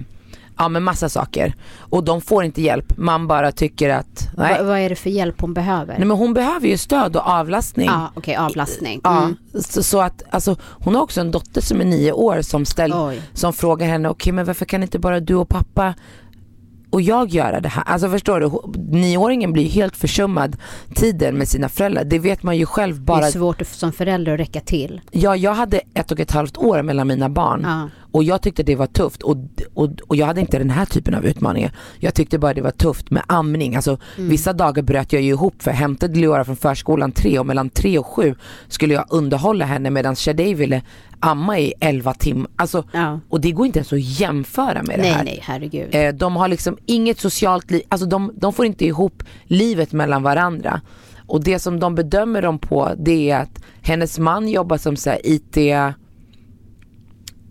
ja 0.58 0.70
men 0.70 0.84
massa 0.84 1.10
saker. 1.10 1.56
Och 1.77 2.03
de 2.03 2.22
får 2.22 2.44
inte 2.44 2.62
hjälp, 2.62 2.98
man 2.98 3.27
bara 3.27 3.51
tycker 3.51 3.89
att, 3.89 4.30
nej. 4.38 4.58
Va, 4.58 4.63
vad 4.63 4.80
är 4.80 4.89
det 4.89 4.96
för 4.96 5.10
hjälp 5.10 5.41
hon 5.41 5.53
behöver? 5.53 5.98
nej 5.98 6.08
men 6.08 6.18
hon 6.18 6.34
behöver 6.34 6.68
ju 6.68 6.77
stöd 6.77 7.15
och 7.15 7.27
avlastning. 7.27 7.86
Ja 7.88 8.12
okej 8.15 8.36
avlastning. 8.36 9.01
Ja, 9.03 9.24
Mm. 9.24 9.36
så, 9.63 9.84
så 9.84 10.01
att 10.01 10.24
alltså, 10.30 10.56
hon 10.62 10.96
har 10.96 11.01
också 11.01 11.22
en 11.22 11.32
dotter 11.32 11.62
som 11.62 11.82
är 11.82 11.86
nio 11.86 12.12
år 12.12 12.41
som, 12.41 12.65
ställ, 12.65 12.94
Oj. 12.94 13.22
som 13.34 13.53
frågar 13.53 13.88
henne, 13.88 14.10
okej 14.10 14.34
men 14.34 14.46
varför 14.46 14.65
kan 14.65 14.84
inte 14.84 15.00
bara 15.00 15.20
du 15.20 15.36
och 15.36 15.50
pappa 15.50 15.94
och 16.92 17.02
jag 17.02 17.30
göra 17.30 17.60
det 17.60 17.70
här? 17.70 17.84
Alltså 17.88 18.10
förstår 18.10 18.40
du, 18.40 18.52
nioåringen 18.98 19.54
blir 19.54 19.70
helt 19.70 19.98
försummad 19.98 20.58
tiden 20.96 21.38
med 21.38 21.48
sina 21.48 21.70
föräldrar. 21.70 22.04
Det 22.04 22.20
vet 22.20 22.44
man 22.44 22.58
ju 22.58 22.66
själv 22.66 22.96
Det 22.96 23.02
bara 23.02 23.28
är 23.28 23.32
svårt 23.32 23.62
som 23.68 23.92
förälder 23.92 24.34
att 24.34 24.40
räcka 24.40 24.60
till. 24.62 25.02
Ja, 25.12 25.36
jag 25.36 25.54
hade 25.54 25.82
ett 25.94 26.12
och 26.12 26.20
ett 26.20 26.32
halvt 26.32 26.58
år 26.58 26.82
mellan 26.82 27.08
mina 27.08 27.30
barn 27.30 27.62
Ja. 27.64 27.90
Och 28.12 28.24
jag 28.24 28.41
tyckte 28.41 28.63
det 28.63 28.75
var 28.75 28.88
tufft 28.88 29.24
och, 29.24 29.38
och, 29.74 29.89
och 30.08 30.15
jag 30.15 30.25
hade 30.25 30.41
inte 30.41 30.58
den 30.58 30.70
här 30.70 30.86
typen 30.86 31.15
av 31.15 31.25
utmaningar. 31.25 31.72
Jag 32.00 32.13
tyckte 32.13 32.39
bara 32.39 32.53
det 32.53 32.62
var 32.62 32.72
tufft 32.72 33.12
med 33.12 33.24
amning. 33.27 33.75
Alltså, 33.75 33.98
Vissa 34.18 34.53
dagar 34.53 34.84
bröt 34.84 35.13
jag 35.13 35.22
ju 35.22 35.30
ihop 35.30 35.62
för 35.63 35.72
jag 35.72 35.77
hämtade 35.77 36.20
Leora 36.20 36.46
från 36.46 36.56
förskolan 36.56 37.12
tre 37.12 37.39
och 37.39 37.46
mellan 37.46 37.70
tre 37.70 37.98
och 38.00 38.08
sju 38.08 38.36
skulle 38.68 38.94
jag 38.94 39.06
underhålla 39.10 39.65
henne 39.65 39.89
medan 39.89 40.15
Shadej 40.15 40.53
ville 40.53 40.82
amma 41.20 41.60
i 41.60 41.74
elva 41.80 42.13
timmar. 42.13 42.51
Alltså, 42.56 42.84
Ja. 42.91 43.20
Och 43.30 43.41
det 43.41 43.51
går 43.51 43.65
inte 43.65 43.80
ens 43.80 43.94
att 43.94 44.20
jämföra 44.20 44.84
med 44.84 45.00
det 45.00 45.01
Nej 45.03 45.12
här. 45.12 45.24
nej 45.24 45.39
herregud. 45.44 45.96
Eh, 45.96 46.13
De 46.13 46.36
har 46.36 46.48
liksom 46.48 46.77
inget 46.86 47.20
socialt 47.20 47.72
liv, 47.72 47.82
alltså 47.89 48.08
de, 48.08 48.32
de 48.36 48.53
får 48.53 48.65
inte 48.65 48.86
ihop 48.86 49.24
livet 49.44 49.91
mellan 49.94 50.24
varandra. 50.24 50.82
Och 51.27 51.44
det 51.44 51.60
som 51.60 51.80
de 51.80 51.96
bedömer 51.96 52.41
dem 52.41 52.60
på 52.60 52.89
det 52.98 53.30
är 53.32 53.38
att 53.41 53.62
hennes 53.82 54.20
man 54.20 54.48
jobbar 54.48 54.77
som 54.77 54.96
så 54.96 55.13
IT, 55.24 55.58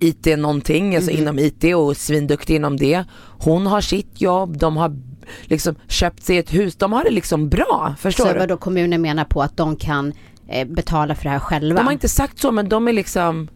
IT 0.00 0.38
någonting, 0.38 0.96
alltså 0.96 1.10
Mm. 1.10 1.22
inom 1.22 1.38
IT 1.38 1.64
och 1.74 1.96
svinduktig 1.96 2.56
inom 2.56 2.76
det. 2.76 3.04
Hon 3.38 3.66
har 3.66 3.80
sitt 3.80 4.20
jobb, 4.20 4.58
de 4.58 4.76
har 4.76 4.96
liksom 5.42 5.74
köpt 5.88 6.22
sig 6.22 6.38
ett 6.38 6.54
hus, 6.54 6.76
de 6.76 6.92
har 6.92 7.04
det 7.04 7.10
liksom 7.10 7.48
bra, 7.48 7.94
förstår 7.98 8.24
Så 8.26 8.32
du? 8.32 8.38
vad 8.38 8.48
då 8.48 8.56
kommunen 8.56 9.02
menar 9.02 9.24
på 9.24 9.42
att 9.42 9.56
de 9.56 9.76
kan 9.76 10.12
eh, 10.48 10.68
betala 10.68 11.14
för 11.14 11.24
det 11.24 11.30
här 11.30 11.38
själva? 11.38 11.78
De 11.78 11.84
har 11.86 11.92
inte 11.92 12.08
sagt 12.08 12.38
så 12.38 12.52
men 12.52 12.68
de 12.68 12.88
är 12.88 12.92
liksom, 12.92 13.48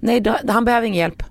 nej 0.00 0.20
då, 0.20 0.36
han 0.48 0.64
behöver 0.64 0.86
ingen 0.86 0.98
hjälp. 0.98 1.22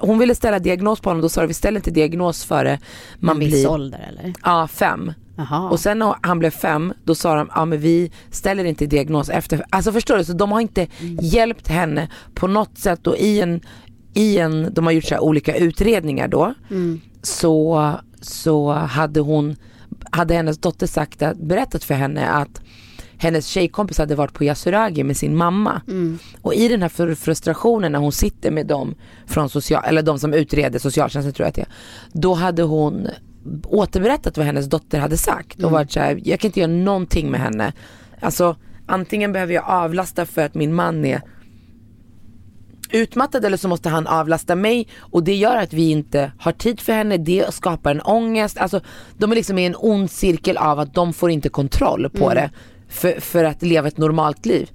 Hon 0.00 0.18
ville 0.18 0.34
ställa 0.34 0.58
diagnos 0.58 1.00
på 1.00 1.10
honom, 1.10 1.22
då 1.22 1.28
sa 1.28 1.40
de 1.40 1.46
vi 1.46 1.54
ställer 1.54 1.78
inte 1.78 1.90
diagnos 1.90 2.44
före 2.44 2.78
man 3.18 3.36
en 3.36 3.40
viss 3.40 3.50
blir 3.50 3.70
ålder 3.70 4.06
eller? 4.08 4.32
ja, 4.42 4.68
fem. 4.68 5.12
Jaha. 5.36 5.70
Och 5.70 5.80
sen 5.80 5.98
när 5.98 6.14
han 6.22 6.38
blev 6.38 6.50
fem, 6.50 6.92
då 7.04 7.14
sa 7.14 7.34
de, 7.34 7.50
ja 7.54 7.64
men 7.64 7.80
vi 7.80 8.12
ställer 8.30 8.64
inte 8.64 8.86
diagnos 8.86 9.28
efter, 9.28 9.64
alltså 9.70 9.92
förstår 9.92 10.16
du? 10.16 10.24
Så 10.24 10.32
de 10.32 10.52
har 10.52 10.60
inte 10.60 10.86
hjälpt 11.20 11.68
henne 11.68 12.08
på 12.34 12.46
något 12.46 12.78
sätt 12.78 13.06
och 13.06 13.16
i 13.16 13.40
en, 13.40 13.60
i 14.14 14.38
en 14.38 14.74
de 14.74 14.84
har 14.84 14.92
gjort 14.92 15.04
så 15.04 15.18
olika 15.18 15.56
utredningar 15.56 16.28
då, 16.28 16.54
så, 17.22 17.92
så 18.20 18.72
hade 18.72 19.20
hon, 19.20 19.56
hade 20.10 20.34
hennes 20.34 20.58
dotter 20.58 20.86
sagt, 20.86 21.22
att, 21.22 21.38
berättat 21.38 21.84
för 21.84 21.94
henne 21.94 22.28
att 22.28 22.60
hennes 23.24 23.46
tjejkompis 23.46 23.98
hade 23.98 24.14
varit 24.14 24.32
på 24.32 24.44
Yasuragi 24.44 25.04
med 25.04 25.16
sin 25.16 25.36
mamma. 25.36 25.82
Och 26.42 26.54
i 26.54 26.68
den 26.68 26.82
här 26.82 26.88
fr- 26.88 27.14
frustrationen 27.14 27.92
när 27.92 27.98
hon 27.98 28.12
sitter 28.12 28.50
med 28.50 28.66
dem 28.66 28.94
från 29.26 29.48
social, 29.48 29.84
eller 29.84 30.02
de 30.02 30.18
som 30.18 30.34
utreder 30.34 30.78
socialtjänsten 30.78 31.32
tror 31.32 31.44
jag 31.44 31.48
att 31.48 31.54
det 31.54 31.62
är. 31.62 31.68
Då 32.12 32.34
hade 32.34 32.62
hon 32.62 33.08
återberättat 33.64 34.36
vad 34.36 34.46
hennes 34.46 34.66
dotter 34.66 34.98
hade 34.98 35.16
sagt 35.16 35.62
och 35.62 35.70
varit 35.70 35.92
så 35.92 36.00
här, 36.00 36.20
jag 36.24 36.40
kan 36.40 36.48
inte 36.48 36.60
göra 36.60 36.70
någonting 36.70 37.30
med 37.30 37.40
henne. 37.40 37.72
Alltså 38.20 38.56
antingen 38.86 39.32
behöver 39.32 39.54
jag 39.54 39.64
avlasta 39.66 40.26
för 40.26 40.42
att 40.42 40.54
min 40.54 40.74
man 40.74 41.04
är 41.04 41.22
utmattad 42.90 43.44
eller 43.44 43.56
så 43.56 43.68
måste 43.68 43.88
han 43.88 44.06
avlasta 44.06 44.54
mig 44.54 44.88
och 44.98 45.24
det 45.24 45.34
gör 45.34 45.56
att 45.56 45.72
vi 45.72 45.90
inte 45.90 46.32
har 46.38 46.52
tid 46.52 46.80
för 46.80 46.92
henne, 46.92 47.16
det 47.16 47.54
skapar 47.54 47.90
en 47.90 48.00
ångest. 48.00 48.58
Alltså 48.58 48.80
de 49.18 49.32
är 49.32 49.36
liksom 49.36 49.58
i 49.58 49.66
en 49.66 49.76
ond 49.78 50.10
cirkel 50.10 50.56
av 50.56 50.78
att 50.80 50.94
de 50.94 51.12
får 51.12 51.30
inte 51.30 51.48
kontroll 51.48 52.10
på 52.10 52.34
det 52.34 52.50
för, 52.94 53.20
för 53.20 53.44
att 53.44 53.62
leva 53.62 53.88
ett 53.88 53.98
normalt 53.98 54.46
liv. 54.46 54.70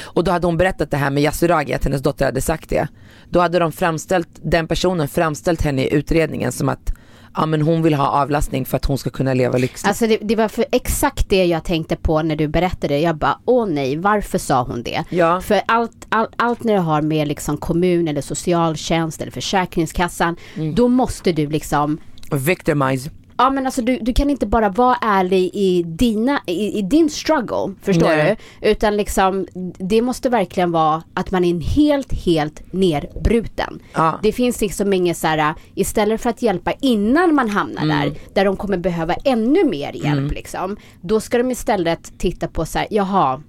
Och 0.00 0.24
då 0.24 0.30
hade 0.30 0.46
hon 0.46 0.56
berättat 0.56 0.90
det 0.90 0.96
här 0.96 1.10
med 1.10 1.22
Yasuragi, 1.22 1.74
att 1.74 1.84
hennes 1.84 2.02
dotter 2.02 2.24
hade 2.24 2.40
sagt 2.40 2.68
det. 2.68 2.88
Då 3.30 3.40
hade 3.40 3.58
de 3.58 3.72
framställt, 3.72 4.28
den 4.42 4.66
personen 4.68 5.08
framställt 5.08 5.62
henne 5.62 5.82
i 5.84 5.94
utredningen 5.94 6.52
som 6.52 6.68
att 6.68 6.92
ja, 7.34 7.46
men 7.46 7.62
hon 7.62 7.82
vill 7.82 7.94
ha 7.94 8.08
avlastning 8.08 8.64
för 8.64 8.76
att 8.76 8.84
hon 8.84 8.98
ska 8.98 9.10
kunna 9.10 9.34
leva 9.34 9.58
lyxligt. 9.58 9.88
Alltså 9.88 10.06
det, 10.06 10.18
det 10.22 10.36
var 10.36 10.48
för 10.48 10.64
exakt 10.72 11.28
det 11.28 11.44
jag 11.44 11.64
tänkte 11.64 11.96
på 11.96 12.22
när 12.22 12.36
du 12.36 12.48
berättade. 12.48 12.98
Jag 12.98 13.16
bara, 13.16 13.38
åh 13.44 13.66
nej, 13.66 13.96
varför 13.96 14.38
sa 14.38 14.62
hon 14.62 14.82
det? 14.82 15.04
Ja. 15.10 15.40
För 15.40 15.60
allt, 15.66 16.06
allt, 16.08 16.30
allt 16.36 16.64
när 16.64 16.74
det 16.74 16.80
har 16.80 17.02
med 17.02 17.28
liksom 17.28 17.56
kommun 17.56 18.08
eller 18.08 18.20
socialtjänst 18.22 19.20
eller 19.22 19.32
försäkringskassan, 19.32 20.36
Mm. 20.56 20.74
då 20.74 20.88
måste 20.88 21.32
du 21.32 21.46
liksom 21.46 21.98
Victimize. 22.32 23.10
Ja 23.40 23.50
men 23.50 23.66
alltså 23.66 23.82
du, 23.82 23.98
du 24.00 24.12
kan 24.12 24.30
inte 24.30 24.46
bara 24.46 24.68
vara 24.68 24.96
ärlig 25.00 25.50
i, 25.52 25.82
dina, 25.82 26.40
i, 26.46 26.78
i 26.78 26.82
din 26.82 27.10
struggle, 27.10 27.74
förstår 27.82 28.06
Nej. 28.06 28.36
du? 28.60 28.68
Utan 28.70 28.96
liksom, 28.96 29.46
det 29.78 30.02
måste 30.02 30.28
verkligen 30.28 30.72
vara 30.72 31.02
att 31.14 31.30
man 31.30 31.44
är 31.44 31.60
helt, 31.60 32.12
helt 32.12 32.72
nerbruten. 32.72 33.80
Ja. 33.94 34.18
Det 34.22 34.32
finns 34.32 34.60
liksom 34.60 34.92
inget 34.92 35.16
så 35.16 35.26
här, 35.26 35.54
istället 35.74 36.20
för 36.20 36.30
att 36.30 36.42
hjälpa 36.42 36.72
innan 36.80 37.34
man 37.34 37.48
hamnar 37.50 37.82
Mm. 37.82 37.98
där, 38.00 38.12
där 38.34 38.44
de 38.44 38.56
kommer 38.56 38.78
behöva 38.78 39.14
ännu 39.14 39.64
mer 39.64 39.92
hjälp 39.92 40.32
liksom. 40.32 40.76
Då 41.00 41.20
ska 41.20 41.38
de 41.38 41.50
istället 41.50 42.12
titta 42.18 42.48
på 42.48 42.66
så 42.66 42.78
här, 42.78 42.88
jaha, 42.90 43.42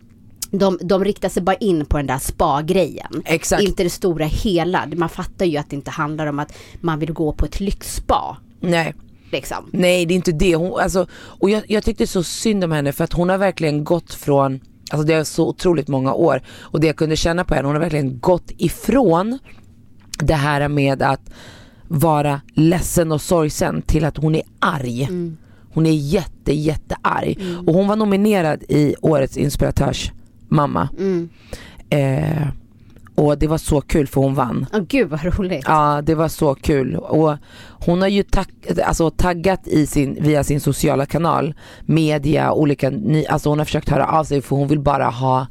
de, 0.51 0.77
de 0.81 1.03
riktar 1.05 1.29
sig 1.29 1.43
bara 1.43 1.55
in 1.55 1.85
på 1.85 1.97
den 1.97 2.07
där 2.07 2.17
spa-grejen. 2.17 3.21
Exakt. 3.25 3.63
Inte 3.63 3.83
det 3.83 3.89
stora 3.89 4.25
hela. 4.25 4.87
Man 4.95 5.09
fattar 5.09 5.45
ju 5.45 5.57
att 5.57 5.69
det 5.69 5.75
inte 5.75 5.91
handlar 5.91 6.27
om 6.27 6.39
att 6.39 6.57
man 6.81 6.99
vill 6.99 7.13
gå 7.13 7.31
på 7.31 7.45
ett 7.45 7.59
lyxspa. 7.59 8.37
Nej. 8.59 8.93
Liksom. 9.31 9.69
Nej 9.71 10.05
det 10.05 10.13
är 10.13 10.15
inte 10.15 10.31
det. 10.31 10.55
Hon, 10.55 10.79
alltså, 10.79 11.07
och 11.13 11.49
jag, 11.49 11.63
jag 11.67 11.83
tyckte 11.83 12.07
så 12.07 12.23
synd 12.23 12.63
om 12.63 12.71
henne 12.71 12.91
för 12.91 13.03
att 13.03 13.13
hon 13.13 13.29
har 13.29 13.37
verkligen 13.37 13.83
gått 13.83 14.13
från, 14.13 14.59
alltså 14.91 15.07
det 15.07 15.13
är 15.13 15.23
så 15.23 15.47
otroligt 15.47 15.87
många 15.87 16.13
år 16.13 16.41
och 16.59 16.79
det 16.79 16.87
jag 16.87 16.95
kunde 16.95 17.15
känna 17.15 17.43
på 17.43 17.55
henne, 17.55 17.67
hon 17.67 17.75
har 17.75 17.81
verkligen 17.81 18.19
gått 18.19 18.51
ifrån 18.57 19.39
det 20.19 20.33
här 20.33 20.67
med 20.67 21.01
att 21.01 21.31
vara 21.87 22.41
ledsen 22.53 23.11
och 23.11 23.21
sorgsen 23.21 23.81
till 23.81 24.05
att 24.05 24.17
hon 24.17 24.35
är 24.35 24.43
arg. 24.59 25.07
Hon 25.73 25.85
är 25.85 25.91
jätte 25.91 26.53
jättearg. 26.53 27.39
Och 27.67 27.73
hon 27.73 27.87
var 27.87 27.95
nominerad 27.95 28.63
i 28.69 28.95
årets 29.01 29.37
inspiratörsmamma. 29.37 30.89
Eh, 31.89 32.47
och 33.15 33.37
det 33.37 33.47
var 33.47 33.57
så 33.57 33.81
kul 33.81 34.07
för 34.07 34.21
hon 34.21 34.35
vann. 34.35 34.65
Åh 34.73 34.79
gud 34.79 35.09
vad 35.09 35.23
roligt. 35.23 35.65
Ja 35.67 36.01
det 36.03 36.15
var 36.15 36.27
så 36.27 36.55
kul 36.55 36.95
och 36.95 37.35
hon 37.85 38.01
har 38.01 38.07
ju 38.07 38.23
tack, 38.23 38.49
alltså, 38.85 39.09
taggat 39.09 39.67
i 39.67 39.85
sin, 39.87 40.17
via 40.21 40.43
sin 40.43 40.59
sociala 40.59 41.05
kanal, 41.05 41.53
media, 41.85 42.53
olika, 42.53 42.89
ny, 42.89 43.25
alltså 43.25 43.49
hon 43.49 43.57
har 43.57 43.65
försökt 43.65 43.89
höra 43.89 44.05
av 44.05 44.23
sig 44.23 44.41
för 44.41 44.55
hon 44.55 44.67
vill 44.67 44.79
bara 44.79 45.05
ha 45.05 45.47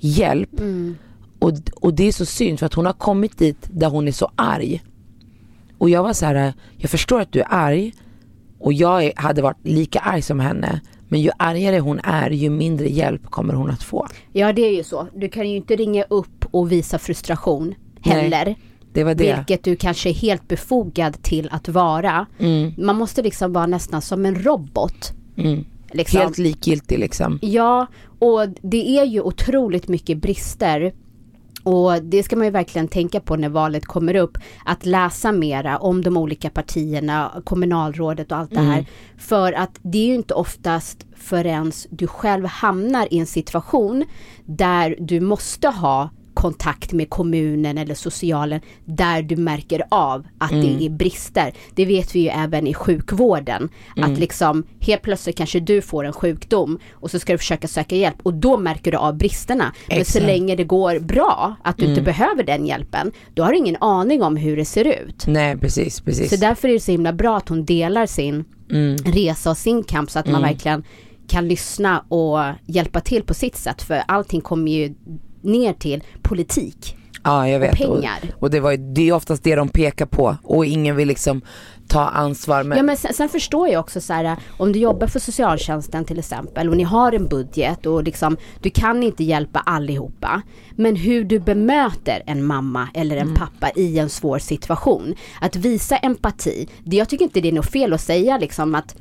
hjälp. 0.00 0.50
Och, 1.38 1.52
och 1.80 1.94
det 1.94 2.08
är 2.08 2.12
så 2.12 2.26
synd 2.26 2.58
för 2.58 2.66
att 2.66 2.74
hon 2.74 2.86
har 2.86 2.92
kommit 2.92 3.38
dit 3.38 3.68
där 3.70 3.88
hon 3.88 4.08
är 4.08 4.12
så 4.12 4.30
arg. 4.36 4.82
Och 5.78 5.90
jag 5.90 6.02
var 6.02 6.12
så 6.12 6.26
här, 6.26 6.52
jag 6.76 6.90
förstår 6.90 7.20
att 7.20 7.32
du 7.32 7.40
är 7.40 7.46
arg 7.50 7.92
och 8.58 8.72
jag 8.72 9.12
hade 9.16 9.42
varit 9.42 9.66
lika 9.66 9.98
arg 9.98 10.22
som 10.22 10.40
henne. 10.40 10.80
Men 11.08 11.20
ju 11.20 11.30
argare 11.38 11.78
hon 11.78 12.00
är, 12.04 12.30
ju 12.30 12.50
mindre 12.50 12.88
hjälp 12.88 13.26
kommer 13.26 13.54
hon 13.54 13.70
att 13.70 13.82
få. 13.82 14.06
Ja 14.32 14.52
det 14.52 14.62
är 14.62 14.76
ju 14.76 14.84
så. 14.84 15.06
Du 15.14 15.28
kan 15.28 15.50
ju 15.50 15.56
inte 15.56 15.76
ringa 15.76 16.02
upp 16.02 16.39
och 16.50 16.72
visa 16.72 16.98
frustration 16.98 17.74
heller. 18.00 18.56
Det 18.92 19.04
var 19.04 19.14
det. 19.14 19.36
Vilket 19.36 19.64
du 19.64 19.76
kanske 19.76 20.08
är 20.08 20.14
helt 20.14 20.48
befogad 20.48 21.22
till 21.22 21.48
att 21.52 21.68
vara. 21.68 22.26
Mm. 22.38 22.74
Man 22.78 22.96
måste 22.96 23.22
liksom 23.22 23.52
vara 23.52 23.66
nästan 23.66 24.02
som 24.02 24.26
en 24.26 24.34
robot. 24.34 25.12
Mm. 25.36 25.64
Liksom. 25.92 26.20
Helt 26.20 26.38
likgiltig 26.38 26.98
liksom. 26.98 27.38
Ja, 27.42 27.86
och 28.18 28.48
det 28.62 28.98
är 28.98 29.04
ju 29.04 29.20
otroligt 29.20 29.88
mycket 29.88 30.18
brister. 30.18 30.92
Och 31.62 32.02
det 32.02 32.22
ska 32.22 32.36
man 32.36 32.44
ju 32.44 32.50
verkligen 32.50 32.88
tänka 32.88 33.20
på 33.20 33.36
när 33.36 33.48
valet 33.48 33.86
kommer 33.86 34.14
upp. 34.14 34.38
Att 34.64 34.86
läsa 34.86 35.32
mera 35.32 35.78
om 35.78 36.02
de 36.02 36.16
olika 36.16 36.50
partierna, 36.50 37.42
kommunalrådet 37.44 38.32
och 38.32 38.38
allt 38.38 38.50
det 38.50 38.60
här. 38.60 38.86
För 39.18 39.52
att 39.52 39.78
det 39.82 39.98
är 39.98 40.06
ju 40.06 40.14
inte 40.14 40.34
oftast 40.34 41.06
förrän 41.16 41.72
du 41.90 42.06
själv 42.06 42.46
hamnar 42.46 43.14
i 43.14 43.18
en 43.18 43.26
situation 43.26 44.04
där 44.44 44.96
du 45.00 45.20
måste 45.20 45.68
ha 45.68 46.10
kontakt 46.40 46.92
med 46.92 47.10
kommunen 47.10 47.78
eller 47.78 47.94
socialen 47.94 48.60
där 48.84 49.22
du 49.22 49.36
märker 49.36 49.82
av 49.88 50.26
att 50.38 50.50
det 50.50 50.86
är 50.86 50.90
brister. 50.90 51.52
Det 51.74 51.84
vet 51.84 52.14
vi 52.14 52.20
ju 52.20 52.28
även 52.28 52.66
i 52.66 52.74
sjukvården. 52.74 53.68
Att 53.96 54.18
liksom 54.18 54.64
helt 54.80 55.02
plötsligt 55.02 55.36
kanske 55.36 55.60
du 55.60 55.82
får 55.82 56.04
en 56.04 56.12
sjukdom 56.12 56.78
och 56.92 57.10
så 57.10 57.18
ska 57.18 57.32
du 57.32 57.38
försöka 57.38 57.68
söka 57.68 57.96
hjälp 57.96 58.16
och 58.22 58.34
då 58.34 58.56
märker 58.56 58.92
du 58.92 58.98
av 58.98 59.16
bristerna. 59.16 59.72
Men 59.88 59.96
så 59.96 60.00
Exakt. 60.00 60.26
länge 60.26 60.56
det 60.56 60.64
går 60.64 60.98
bra, 60.98 61.56
att 61.64 61.76
du 61.76 61.86
inte 61.86 62.02
behöver 62.02 62.44
den 62.44 62.66
hjälpen, 62.66 63.12
då 63.34 63.42
har 63.42 63.52
du 63.52 63.58
ingen 63.58 63.76
aning 63.80 64.22
om 64.22 64.36
hur 64.36 64.56
det 64.56 64.64
ser 64.64 64.84
ut. 64.84 65.26
Nej 65.26 65.56
precis, 65.56 66.00
precis. 66.00 66.30
Så 66.30 66.36
därför 66.36 66.68
är 66.68 66.72
det 66.72 66.80
så 66.80 66.90
himla 66.92 67.12
bra 67.12 67.36
att 67.36 67.48
hon 67.48 67.64
delar 67.64 68.06
sin 68.06 68.44
resa 69.04 69.50
och 69.50 69.56
sin 69.56 69.82
kamp 69.82 70.10
så 70.10 70.18
att 70.18 70.26
man 70.26 70.42
verkligen 70.42 70.84
kan 71.28 71.48
lyssna 71.48 72.04
och 72.08 72.38
hjälpa 72.66 73.00
till 73.00 73.22
på 73.22 73.34
sitt 73.34 73.56
sätt. 73.56 73.82
För 73.82 74.02
allting 74.08 74.40
kommer 74.40 74.72
ju 74.72 74.94
ner 75.40 75.72
till 75.72 76.02
politik. 76.22 76.96
Ja 77.24 77.48
jag 77.48 77.60
vet. 77.60 77.76
pengar. 77.76 78.18
Och, 78.36 78.42
och 78.42 78.50
det, 78.50 78.60
var, 78.60 78.94
det 78.94 79.08
är 79.08 79.12
oftast 79.12 79.44
det 79.44 79.54
de 79.54 79.68
pekar 79.68 80.06
på 80.06 80.36
och 80.42 80.66
ingen 80.66 80.96
vill 80.96 81.08
liksom 81.08 81.42
ta 81.88 82.00
ansvar. 82.00 82.64
Men, 82.64 82.78
Ja 82.78 82.84
men 82.84 82.96
sen, 82.96 83.14
sen 83.14 83.28
förstår 83.28 83.68
jag 83.68 83.80
också 83.80 84.00
så 84.00 84.12
här 84.12 84.36
om 84.58 84.72
du 84.72 84.78
jobbar 84.78 85.06
för 85.06 85.18
socialtjänsten 85.18 86.04
till 86.04 86.18
exempel 86.18 86.68
och 86.68 86.76
ni 86.76 86.82
har 86.82 87.12
en 87.12 87.28
budget 87.28 87.86
och 87.86 88.02
liksom 88.02 88.36
du 88.60 88.70
kan 88.70 89.02
inte 89.02 89.24
hjälpa 89.24 89.58
allihopa. 89.58 90.42
Men 90.70 90.96
hur 90.96 91.24
du 91.24 91.38
bemöter 91.38 92.22
en 92.26 92.44
mamma 92.44 92.88
eller 92.94 93.16
en 93.16 93.34
pappa 93.34 93.70
i 93.76 93.98
en 93.98 94.10
svår 94.10 94.38
situation. 94.38 95.14
Att 95.40 95.56
visa 95.56 95.96
empati. 95.96 96.68
Det, 96.84 96.96
jag 96.96 97.08
tycker 97.08 97.24
inte 97.24 97.40
det 97.40 97.48
är 97.48 97.52
något 97.52 97.70
fel 97.70 97.92
att 97.92 98.00
säga 98.00 98.38
liksom 98.38 98.74
att 98.74 98.96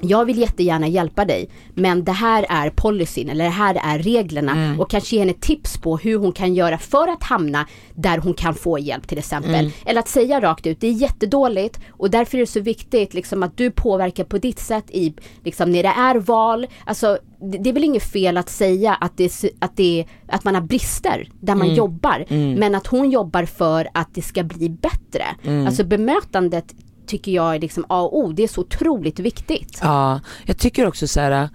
jag 0.00 0.24
vill 0.24 0.38
jättegärna 0.38 0.88
hjälpa 0.88 1.24
dig 1.24 1.50
men 1.74 2.04
det 2.04 2.12
här 2.12 2.46
är 2.48 2.70
policyn 2.70 3.28
eller 3.28 3.44
det 3.44 3.50
här 3.50 3.80
är 3.84 3.98
reglerna 3.98 4.76
och 4.78 4.90
kanske 4.90 5.16
ge 5.16 5.20
henne 5.20 5.32
tips 5.32 5.78
på 5.78 5.96
hur 5.96 6.18
hon 6.18 6.32
kan 6.32 6.54
göra 6.54 6.78
för 6.78 7.08
att 7.08 7.22
hamna 7.22 7.66
där 7.94 8.18
hon 8.18 8.34
kan 8.34 8.54
få 8.54 8.78
hjälp 8.78 9.08
till 9.08 9.18
exempel. 9.18 9.70
Eller 9.86 10.00
att 10.00 10.08
säga 10.08 10.40
rakt 10.40 10.66
ut, 10.66 10.80
det 10.80 10.86
är 10.86 10.92
jättedåligt 10.92 11.80
och 11.90 12.10
därför 12.10 12.38
är 12.38 12.40
det 12.40 12.46
så 12.46 12.60
viktigt 12.60 13.14
liksom, 13.14 13.42
att 13.42 13.56
du 13.56 13.70
påverkar 13.70 14.24
på 14.24 14.38
ditt 14.38 14.58
sätt 14.58 14.84
i, 14.90 15.14
liksom, 15.44 15.72
när 15.72 15.82
det 15.82 15.88
är 15.88 16.14
val. 16.14 16.66
Alltså, 16.84 17.18
det, 17.40 17.70
är 17.70 17.74
väl 17.74 17.84
inget 17.84 18.12
fel 18.12 18.36
att 18.36 18.48
säga 18.48 18.94
att, 18.94 19.16
det, 19.16 19.44
att, 19.58 19.76
det, 19.76 20.04
att 20.28 20.44
man 20.44 20.54
har 20.54 20.62
brister 20.62 21.28
där 21.40 21.54
man 21.54 21.74
jobbar. 21.74 22.24
Men 22.58 22.74
att 22.74 22.86
hon 22.86 23.10
jobbar 23.10 23.44
för 23.44 23.88
att 23.94 24.14
det 24.14 24.22
ska 24.22 24.42
bli 24.42 24.68
bättre. 24.70 25.24
Alltså 25.66 25.84
bemötandet 25.84 26.74
tycker 27.08 27.32
jag 27.32 27.54
är 27.54 27.60
liksom 27.60 27.84
A 27.88 28.02
och 28.02 28.18
O. 28.18 28.32
Det 28.32 28.42
är 28.42 28.48
så 28.48 28.60
otroligt 28.60 29.18
viktigt. 29.18 29.78
Ja, 29.82 30.20
jag 30.44 30.58
tycker 30.58 30.86
också 30.86 31.08
så 31.08 31.20
här. 31.20 31.48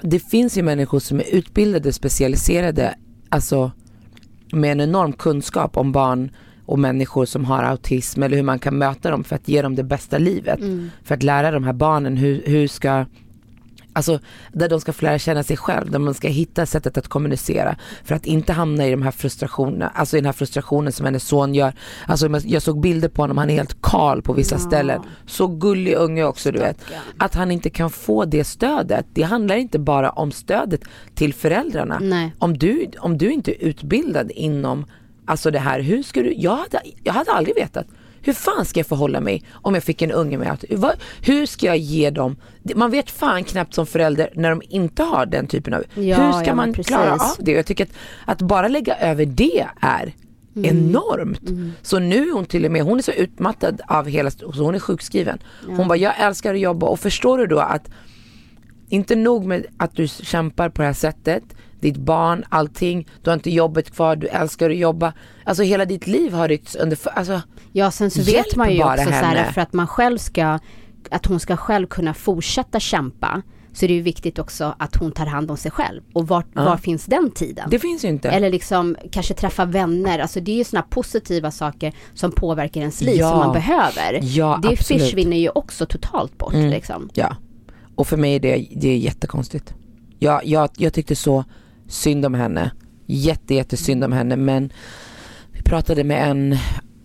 Det 0.00 0.18
finns 0.18 0.58
ju 0.58 0.62
människor 0.62 1.00
som 1.00 1.20
är 1.20 1.34
utbildade, 1.34 1.92
specialiserade, 1.92 2.94
alltså 3.28 3.72
med 4.52 4.72
en 4.72 4.80
enorm 4.80 5.12
kunskap 5.12 5.76
om 5.76 5.92
barn 5.92 6.30
och 6.66 6.78
människor 6.78 7.24
som 7.24 7.44
har 7.44 7.62
autism 7.62 8.22
eller 8.22 8.36
hur 8.36 8.44
man 8.44 8.58
kan 8.58 8.78
möta 8.78 9.10
dem 9.10 9.24
för 9.24 9.36
att 9.36 9.48
ge 9.48 9.62
dem 9.62 9.74
det 9.74 9.84
bästa 9.84 10.18
livet. 10.18 10.60
Mm. 10.60 10.90
För 11.02 11.14
att 11.14 11.22
lära 11.22 11.50
de 11.50 11.64
här 11.64 11.72
barnen 11.72 12.16
hur, 12.16 12.42
hur 12.46 12.68
ska 12.68 13.06
Alltså 13.96 14.18
där 14.52 14.68
de 14.68 14.80
ska 14.80 14.92
få 14.92 15.04
lära 15.04 15.18
känna 15.18 15.42
sig 15.42 15.56
själv, 15.56 15.90
där 15.90 15.98
man 15.98 16.14
ska 16.14 16.28
hitta 16.28 16.66
sättet 16.66 16.98
att 16.98 17.08
kommunicera. 17.08 17.76
För 18.04 18.14
att 18.14 18.26
inte 18.26 18.52
hamna 18.52 18.86
i 18.86 18.90
de 18.90 19.02
här 19.02 19.10
frustrationerna, 19.10 19.88
alltså 19.88 20.16
i 20.16 20.20
den 20.20 20.26
här 20.26 20.32
frustrationen 20.32 20.92
som 20.92 21.06
hennes 21.06 21.24
son 21.28 21.54
gör. 21.54 21.72
Alltså 22.06 22.28
jag 22.44 22.62
såg 22.62 22.80
bilder 22.80 23.08
på 23.08 23.22
honom, 23.22 23.38
han 23.38 23.50
är 23.50 23.54
helt 23.54 23.82
kal 23.82 24.22
på 24.22 24.32
vissa 24.32 24.54
Ja. 24.54 24.58
ställen. 24.58 25.00
Så 25.26 25.46
gullig 25.46 25.94
unge 25.94 26.24
också 26.24 26.52
du 26.52 26.58
vet. 26.58 26.78
Att 27.18 27.34
han 27.34 27.50
inte 27.50 27.70
kan 27.70 27.90
få 27.90 28.24
det 28.24 28.44
stödet. 28.44 29.06
Det 29.14 29.22
handlar 29.22 29.56
inte 29.56 29.78
bara 29.78 30.10
om 30.10 30.32
stödet 30.32 30.80
till 31.14 31.34
föräldrarna. 31.34 31.98
Nej. 32.02 32.32
Om 32.38 32.58
du, 32.58 32.86
om 32.98 33.18
du 33.18 33.30
inte 33.32 33.50
är 33.64 33.68
utbildad 33.68 34.30
inom 34.30 34.86
alltså 35.26 35.50
det 35.50 35.58
här, 35.58 35.80
hur 35.80 36.02
ska 36.02 36.22
du, 36.22 36.34
jag 36.36 36.56
hade, 36.56 36.80
jag 37.02 37.12
hade 37.12 37.30
aldrig 37.32 37.56
vetat. 37.56 37.86
Hur 38.24 38.32
fan 38.32 38.64
ska 38.64 38.80
jag 38.80 38.86
förhålla 38.86 39.20
mig 39.20 39.42
om 39.52 39.74
jag 39.74 39.84
fick 39.84 40.02
en 40.02 40.10
unge 40.12 40.38
med? 40.38 40.64
Vad- 40.70 40.96
Hur 41.22 41.46
ska 41.46 41.66
jag 41.66 41.76
ge 41.76 42.10
dem, 42.10 42.36
man 42.74 42.90
vet 42.90 43.10
fan 43.10 43.44
knappt 43.44 43.74
som 43.74 43.86
förälder 43.86 44.30
när 44.34 44.50
de 44.50 44.62
inte 44.68 45.02
har 45.02 45.26
den 45.26 45.46
typen 45.46 45.74
av, 45.74 45.82
Ja, 45.94 46.16
hur 46.16 46.32
ska 46.32 46.46
ja, 46.46 46.54
man 46.54 46.70
men 46.70 46.84
klara 46.84 47.12
av 47.12 47.18
precis. 47.18 47.36
det? 47.38 47.52
Jag 47.52 47.66
tycker 47.66 47.84
att, 47.84 47.90
att 48.24 48.42
bara 48.42 48.68
lägga 48.68 48.96
över 48.96 49.26
det 49.26 49.66
är 49.80 50.14
Mm. 50.56 50.70
enormt. 50.76 51.40
Så 51.82 51.98
nu 51.98 52.28
är 52.28 52.32
hon 52.32 52.44
till 52.44 52.64
och 52.64 52.70
med, 52.72 52.82
hon 52.82 52.98
är 52.98 53.02
så 53.02 53.12
utmattad 53.12 53.80
av 53.88 54.06
hela, 54.08 54.30
så 54.30 54.46
hon 54.64 54.74
är 54.74 54.78
sjukskriven. 54.78 55.38
Hon 55.66 55.88
bara, 55.88 55.98
jag 55.98 56.20
älskar 56.20 56.54
att 56.54 56.60
jobba 56.60 56.86
och 56.86 57.00
förstår 57.00 57.38
du 57.38 57.46
då 57.46 57.58
att 57.58 57.88
inte 58.88 59.16
nog 59.16 59.44
med 59.44 59.66
att 59.76 59.96
du 59.96 60.08
kämpar 60.08 60.68
på 60.68 60.82
det 60.82 60.86
här 60.86 60.92
sättet, 60.94 61.42
ditt 61.84 61.96
barn, 61.96 62.44
allting, 62.48 63.08
du 63.22 63.30
har 63.30 63.34
inte 63.34 63.50
jobbet 63.50 63.90
kvar, 63.90 64.16
du 64.16 64.26
älskar 64.28 64.70
att 64.70 64.76
jobba. 64.76 65.12
Alltså 65.44 65.62
hela 65.62 65.84
ditt 65.84 66.06
liv 66.06 66.32
har 66.32 66.48
ryckts 66.48 66.74
under, 66.74 66.98
alltså 67.14 67.40
Ja, 67.72 67.90
sen 67.90 68.10
så 68.10 68.22
vet 68.22 68.56
man 68.56 68.72
ju 68.74 68.84
också 68.84 69.04
så 69.04 69.10
här, 69.10 69.36
henne. 69.36 69.52
för 69.52 69.60
att 69.60 69.72
man 69.72 69.86
själv 69.86 70.18
ska, 70.18 70.58
att 71.10 71.26
hon 71.26 71.40
ska 71.40 71.56
själv 71.56 71.86
kunna 71.86 72.14
fortsätta 72.14 72.80
kämpa, 72.80 73.42
så 73.72 73.84
är 73.84 73.88
det 73.88 73.94
ju 73.94 74.02
viktigt 74.02 74.38
också 74.38 74.74
att 74.78 74.96
hon 74.96 75.12
tar 75.12 75.26
hand 75.26 75.50
om 75.50 75.56
sig 75.56 75.70
själv. 75.70 76.02
Och 76.12 76.28
var, 76.28 76.44
var 76.52 76.76
finns 76.76 77.04
den 77.06 77.30
tiden? 77.30 77.68
det 77.70 77.78
finns 77.78 78.04
ju 78.04 78.08
inte. 78.08 78.28
Eller 78.30 78.50
liksom 78.50 78.96
kanske 79.10 79.34
träffa 79.34 79.64
vänner, 79.64 80.18
alltså 80.18 80.40
det 80.40 80.52
är 80.52 80.56
ju 80.56 80.64
sådana 80.64 80.86
positiva 80.90 81.50
saker 81.50 81.92
som 82.14 82.32
påverkar 82.32 82.80
ens 82.80 83.00
liv 83.00 83.16
Ja. 83.18 83.30
som 83.30 83.38
man 83.38 83.52
behöver. 83.52 84.20
Ja, 84.22 84.58
det 84.62 84.68
absolut. 84.68 85.02
försvinner 85.02 85.36
ju 85.36 85.48
också 85.48 85.86
totalt 85.86 86.38
bort 86.38 86.54
Mm. 86.54 86.70
liksom. 86.70 87.10
Ja, 87.14 87.36
och 87.94 88.06
för 88.06 88.16
mig 88.16 88.34
är 88.34 88.40
det, 88.40 88.66
det 88.76 88.88
är 88.88 88.96
jättekonstigt. 88.96 89.74
Jag, 90.18 90.46
jag, 90.46 90.68
jag 90.76 90.92
tyckte 90.92 91.16
så 91.16 91.44
synd 91.88 92.26
om 92.26 92.34
henne, 92.34 92.70
jätte, 93.06 93.54
jättesynd 93.54 94.04
om 94.04 94.12
henne 94.12 94.36
men 94.36 94.72
vi 95.52 95.62
pratade 95.62 96.04
med 96.04 96.30
en 96.30 96.56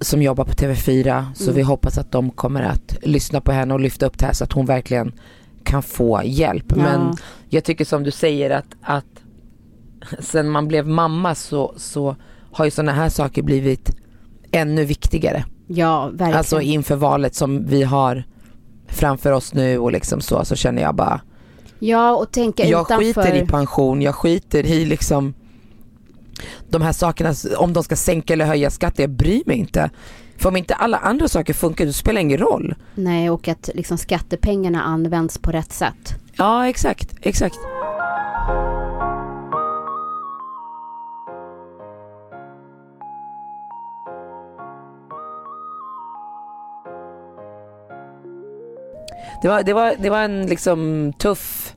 som 0.02 0.22
jobbar 0.22 0.46
på 0.46 0.52
TV4 0.52 1.26
så 1.36 1.44
Mm. 1.44 1.56
vi 1.56 1.62
hoppas 1.62 1.98
att 1.98 2.12
de 2.12 2.32
kommer 2.32 2.62
att 2.62 2.98
lyssna 3.02 3.42
på 3.42 3.52
henne 3.52 3.74
och 3.74 3.80
lyfta 3.80 4.06
upp 4.06 4.18
det 4.18 4.26
här 4.26 4.34
så 4.34 4.44
att 4.44 4.54
hon 4.54 4.66
verkligen 4.66 5.12
kan 5.64 5.84
få 5.84 6.22
hjälp. 6.26 6.66
Ja. 6.68 6.76
Men 6.76 7.16
jag 7.50 7.64
tycker 7.64 7.86
som 7.86 8.04
du 8.04 8.12
säger 8.12 8.50
att, 8.50 8.66
att 8.82 9.06
sen 10.20 10.50
man 10.50 10.68
blev 10.68 10.88
mamma 10.88 11.36
så, 11.36 11.74
så 11.78 12.16
har 12.52 12.66
ju 12.66 12.72
sådana 12.72 12.92
här 12.92 13.10
saker 13.10 13.42
blivit 13.42 13.96
ännu 14.52 14.86
viktigare. 14.86 15.46
Ja, 15.68 16.06
verkligen. 16.06 16.34
Alltså 16.34 16.62
inför 16.62 16.96
valet 16.96 17.36
som 17.36 17.66
vi 17.66 17.84
har 17.84 18.24
framför 18.88 19.32
oss 19.32 19.54
nu 19.54 19.78
och 19.78 19.92
liksom 19.92 20.22
så, 20.22 20.46
så 20.46 20.56
känner 20.56 20.82
jag 20.82 20.96
bara 20.96 21.22
ja, 21.80 22.16
och 22.16 22.32
tänka 22.32 22.66
Jag 22.66 22.82
utanför. 22.82 23.06
skiter 23.06 23.36
i 23.36 23.48
pension, 23.48 24.02
jag 24.02 24.16
skiter 24.16 24.66
i 24.66 24.86
liksom 24.86 25.34
de 26.70 26.82
här 26.82 26.92
sakerna, 26.94 27.34
om 27.58 27.74
de 27.74 27.84
ska 27.84 27.96
sänka 27.96 28.34
eller 28.34 28.46
höja 28.46 28.70
skatter, 28.70 29.04
jag 29.04 29.10
bryr 29.10 29.44
mig 29.46 29.58
inte. 29.58 29.90
För 30.38 30.50
om 30.50 30.56
inte 30.56 30.76
alla 30.76 30.98
andra 30.98 31.28
saker 31.28 31.54
funkar, 31.54 31.86
då 31.86 31.94
spelar 31.94 32.16
det 32.16 32.22
ingen 32.22 32.38
roll. 32.38 32.76
Nej, 32.96 33.30
och 33.30 33.48
att 33.48 33.70
liksom 33.76 33.98
skattepengarna 33.98 34.84
används 34.84 35.38
på 35.38 35.52
rätt 35.52 35.74
sätt. 35.74 36.16
Ja, 36.34 36.68
exakt, 36.68 37.16
exakt. 37.22 37.58
Det 49.42 49.48
var, 49.48 49.64
det 49.64 49.74
var, 49.74 49.94
det 50.00 50.10
var 50.10 50.22
en 50.22 50.46
liksom 50.46 51.14
tuff 51.20 51.76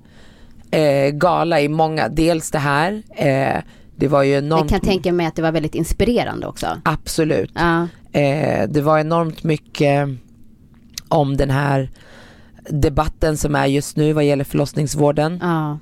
eh, 0.71 1.11
gala 1.11 1.61
i 1.61 1.69
många, 1.69 2.09
dels 2.09 2.51
det 2.51 2.59
här, 2.59 3.03
eh, 3.17 3.63
det 3.97 4.09
var 4.09 4.23
ju 4.23 4.31
Jag 4.33 4.45
enormt, 4.45 4.71
kan 4.71 4.81
tänka 4.81 5.13
mig 5.13 5.27
att 5.27 5.37
det 5.37 5.43
var 5.43 5.53
väldigt 5.53 5.75
inspirerande 5.75 6.47
också. 6.47 6.67
absolut. 6.85 7.51
Ja, 7.55 7.89
Eh, 8.15 8.69
det 8.69 8.81
var 8.81 8.99
enormt 8.99 9.45
mycket 9.45 10.09
om 11.09 11.37
den 11.37 11.51
här 11.51 11.91
debatten 12.71 13.37
som 13.37 13.55
är 13.55 13.67
just 13.67 13.97
nu 13.97 14.13
vad 14.13 14.25
gäller 14.25 14.45
förlossningsvården. 14.45 15.39
ja. 15.43 15.79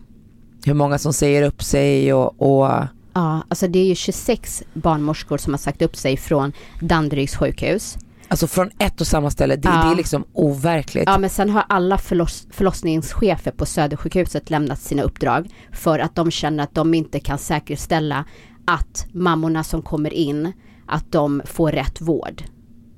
Hur 0.64 0.74
många 0.74 0.98
som 0.98 1.12
säger 1.12 1.42
upp 1.42 1.62
sig 1.62 2.12
och, 2.14 2.42
och 2.42 2.70
Ja, 3.12 3.42
alltså 3.48 3.68
det 3.68 3.78
är 3.78 3.84
ju 3.84 3.94
26 3.94 4.62
barnmorskor 4.72 5.38
som 5.38 5.52
har 5.52 5.58
sagt 5.58 5.82
upp 5.82 5.96
sig 5.96 6.16
från 6.16 6.52
Danderyds 6.80 7.36
sjukhus. 7.36 7.96
Alltså 8.30 8.46
från 8.46 8.70
ett 8.78 9.00
och 9.00 9.06
samma 9.06 9.30
ställe. 9.30 9.56
Det, 9.56 9.68
Ja. 9.68 9.84
det 9.84 9.92
är 9.92 9.96
liksom 9.96 10.24
overkligt. 10.32 11.04
Ja, 11.06 11.18
men 11.18 11.30
sen 11.30 11.50
har 11.50 11.64
alla 11.68 11.98
förloss 11.98 12.46
förlossningschefer 12.50 13.50
på 13.50 13.66
Södersjukhuset 13.66 14.50
lämnat 14.50 14.80
sina 14.80 15.02
uppdrag 15.02 15.48
för 15.72 15.98
att 15.98 16.14
de 16.14 16.30
känner 16.30 16.64
att 16.64 16.74
de 16.74 16.94
inte 16.94 17.20
kan 17.20 17.38
säkerställa 17.38 18.24
att 18.66 19.06
mammorna 19.12 19.64
som 19.64 19.82
kommer 19.82 20.12
in, 20.14 20.52
att 20.86 21.12
de 21.12 21.42
får 21.44 21.72
rätt 21.72 22.00
vård. 22.00 22.42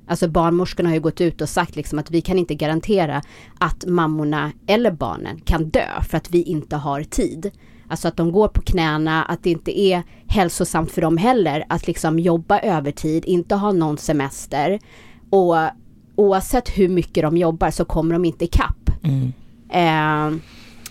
Alltså 0.07 0.27
barnmorskorna 0.27 0.89
har 0.89 0.93
ju 0.93 1.01
gått 1.01 1.21
ut 1.21 1.41
och 1.41 1.49
sagt 1.49 1.75
liksom 1.75 1.99
att 1.99 2.11
vi 2.11 2.21
kan 2.21 2.39
inte 2.39 2.55
garantera 2.55 3.21
att 3.59 3.85
mammorna 3.85 4.51
eller 4.67 4.91
barnen 4.91 5.39
kan 5.45 5.69
dö 5.69 5.87
för 6.09 6.17
att 6.17 6.31
vi 6.31 6.43
inte 6.43 6.75
har 6.75 7.03
tid. 7.03 7.51
Alltså 7.89 8.07
att 8.07 8.17
de 8.17 8.31
går 8.31 8.47
på 8.47 8.61
knäna, 8.61 9.23
att 9.23 9.43
det 9.43 9.49
inte 9.49 9.79
är 9.79 10.03
hälsosamt 10.27 10.91
för 10.91 11.01
dem 11.01 11.17
heller 11.17 11.65
att 11.69 11.87
liksom 11.87 12.19
jobba 12.19 12.59
övertid, 12.59 13.25
inte 13.25 13.55
ha 13.55 13.71
någon 13.71 13.97
semester. 13.97 14.79
Och 15.33 15.55
oavsett 16.15 16.69
hur 16.69 16.89
mycket 16.89 17.23
de 17.23 17.37
jobbar 17.37 17.71
så 17.71 17.85
kommer 17.85 18.13
de 18.13 18.25
inte 18.25 18.45
ikapp. 18.45 18.89
Mm. 19.03 19.33
Eh, 19.69 20.39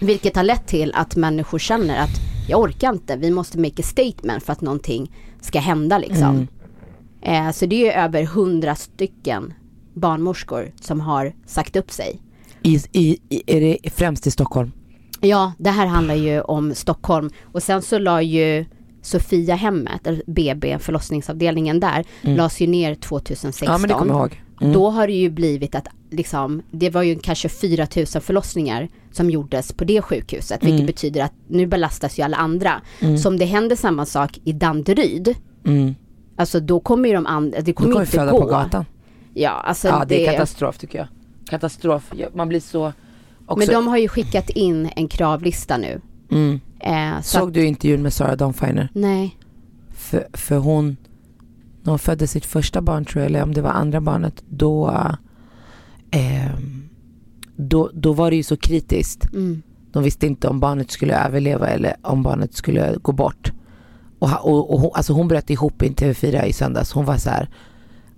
vilket 0.00 0.36
har 0.36 0.42
lett 0.42 0.66
till 0.66 0.92
att 0.94 1.16
människor 1.16 1.58
känner 1.58 2.02
att 2.02 2.20
jag 2.48 2.60
orkar 2.60 2.92
inte, 2.92 3.16
vi 3.16 3.30
måste 3.30 3.58
make 3.58 3.82
a 3.82 3.82
statement 3.82 4.42
för 4.42 4.52
att 4.52 4.60
någonting 4.60 5.12
ska 5.40 5.58
hända 5.58 5.98
liksom. 5.98 6.48
Mm. 7.22 7.46
Eh, 7.46 7.52
så 7.52 7.66
det 7.66 7.92
är 7.92 8.04
över 8.04 8.24
hundra 8.24 8.74
stycken 8.74 9.54
barnmorskor 9.94 10.72
som 10.80 11.00
har 11.00 11.32
sagt 11.46 11.76
upp 11.76 11.90
sig. 11.90 12.20
I, 12.62 12.80
i, 12.92 13.18
är 13.46 13.60
det 13.60 13.90
främst 13.90 14.26
i 14.26 14.30
Stockholm? 14.30 14.72
Ja, 15.20 15.52
det 15.58 15.70
här 15.70 15.86
handlar 15.86 16.14
ju 16.14 16.40
om 16.40 16.74
Stockholm 16.74 17.30
och 17.42 17.62
sen 17.62 17.82
så 17.82 17.98
la 17.98 18.22
ju 18.22 18.64
Sofia 19.02 19.54
hemmet, 19.54 20.06
eller 20.06 20.22
BB, 20.26 20.78
förlossningsavdelningen 20.78 21.80
där, 21.80 22.04
lades 22.22 22.60
ju 22.60 22.66
ner 22.66 22.94
2016. 22.94 23.68
Mm. 23.68 23.72
Ja 23.74 23.78
men 23.78 23.88
det 23.88 23.94
kommer 23.94 24.12
jag 24.14 24.20
ihåg. 24.20 24.42
Mm. 24.60 24.72
Då 24.72 24.90
har 24.90 25.06
det 25.06 25.12
ju 25.12 25.30
blivit 25.30 25.74
att 25.74 25.88
liksom, 26.10 26.62
det 26.70 26.90
var 26.90 27.02
ju 27.02 27.18
kanske 27.18 27.48
4 27.48 27.86
000 27.96 28.06
förlossningar 28.06 28.88
som 29.12 29.30
gjordes 29.30 29.72
på 29.72 29.84
det 29.84 30.02
sjukhuset, 30.02 30.62
vilket 30.62 30.74
Mm. 30.80 30.86
betyder 30.86 31.24
att 31.24 31.32
nu 31.48 31.66
belastas 31.66 32.18
ju 32.18 32.22
alla 32.22 32.36
andra. 32.36 32.80
Så 33.22 33.28
om 33.28 33.36
det 33.38 33.44
händer 33.44 33.76
samma 33.76 34.06
sak 34.06 34.38
i 34.44 34.52
Danderyd, 34.52 35.34
Mm. 35.66 35.94
alltså 36.36 36.60
då 36.60 36.80
kommer 36.80 37.08
ju 37.08 37.14
de 37.14 37.26
andra, 37.26 37.60
det 37.60 37.72
kommer 37.72 37.92
kommer 37.92 38.04
inte 38.04 38.12
föda 38.16 38.30
gå. 38.32 38.40
på 38.40 38.46
gatan. 38.46 38.84
Ja, 39.34 39.50
alltså 39.50 39.88
Ja 39.88 40.04
det 40.08 40.26
är 40.26 40.32
katastrof 40.32 40.78
tycker 40.78 40.98
jag. 40.98 41.08
Katastrof. 41.48 42.12
Man 42.34 42.48
blir 42.48 42.60
så... 42.60 42.92
Också, 43.46 43.58
Men 43.58 43.68
de 43.74 43.86
har 43.86 43.98
ju 43.98 44.08
skickat 44.08 44.50
in 44.50 44.90
en 44.96 45.08
kravlista 45.08 45.76
nu. 45.76 46.00
mm. 46.30 46.60
Eh, 46.82 47.16
så 47.20 47.38
Såg 47.38 47.48
att, 47.48 47.54
du 47.54 47.64
intervjun 47.64 48.02
med 48.02 48.12
Sarah 48.12 48.36
Dawn 48.36 48.54
Finer? 48.54 48.88
nej, 48.94 49.38
För, 49.90 50.26
för 50.32 50.56
hon, 50.58 50.96
när 51.82 51.90
hon 51.92 51.98
födde 51.98 52.26
sitt 52.26 52.46
första 52.46 52.80
barn 52.82 53.04
tror 53.04 53.22
jag, 53.22 53.26
eller 53.30 53.42
om 53.42 53.54
det 53.54 53.62
var 53.62 53.70
andra 53.70 54.00
barnet, 54.00 54.42
då, 54.48 55.00
ehm, 56.10 56.88
då, 57.56 57.90
då 57.94 58.12
var 58.12 58.30
det 58.30 58.36
ju 58.36 58.42
så 58.42 58.56
kritiskt. 58.56 59.32
mm. 59.32 59.62
De 59.92 60.02
visste 60.02 60.26
inte 60.26 60.48
om 60.48 60.60
barnet 60.60 60.90
skulle 60.90 61.24
överleva 61.24 61.68
eller 61.68 61.94
om 62.02 62.22
barnet 62.22 62.54
skulle 62.54 62.96
gå 63.02 63.12
bort. 63.12 63.52
Och, 64.18 64.28
och, 64.42 64.74
och 64.74 64.80
hon, 64.80 64.90
alltså 64.94 65.12
hon 65.12 65.28
bröt 65.28 65.50
ihop 65.50 65.82
i 65.82 65.86
en 65.88 65.94
TV4 65.94 66.44
i 66.44 66.52
söndags. 66.52 66.92
Hon 66.92 67.04
var 67.04 67.16
så 67.16 67.30
här, 67.30 67.48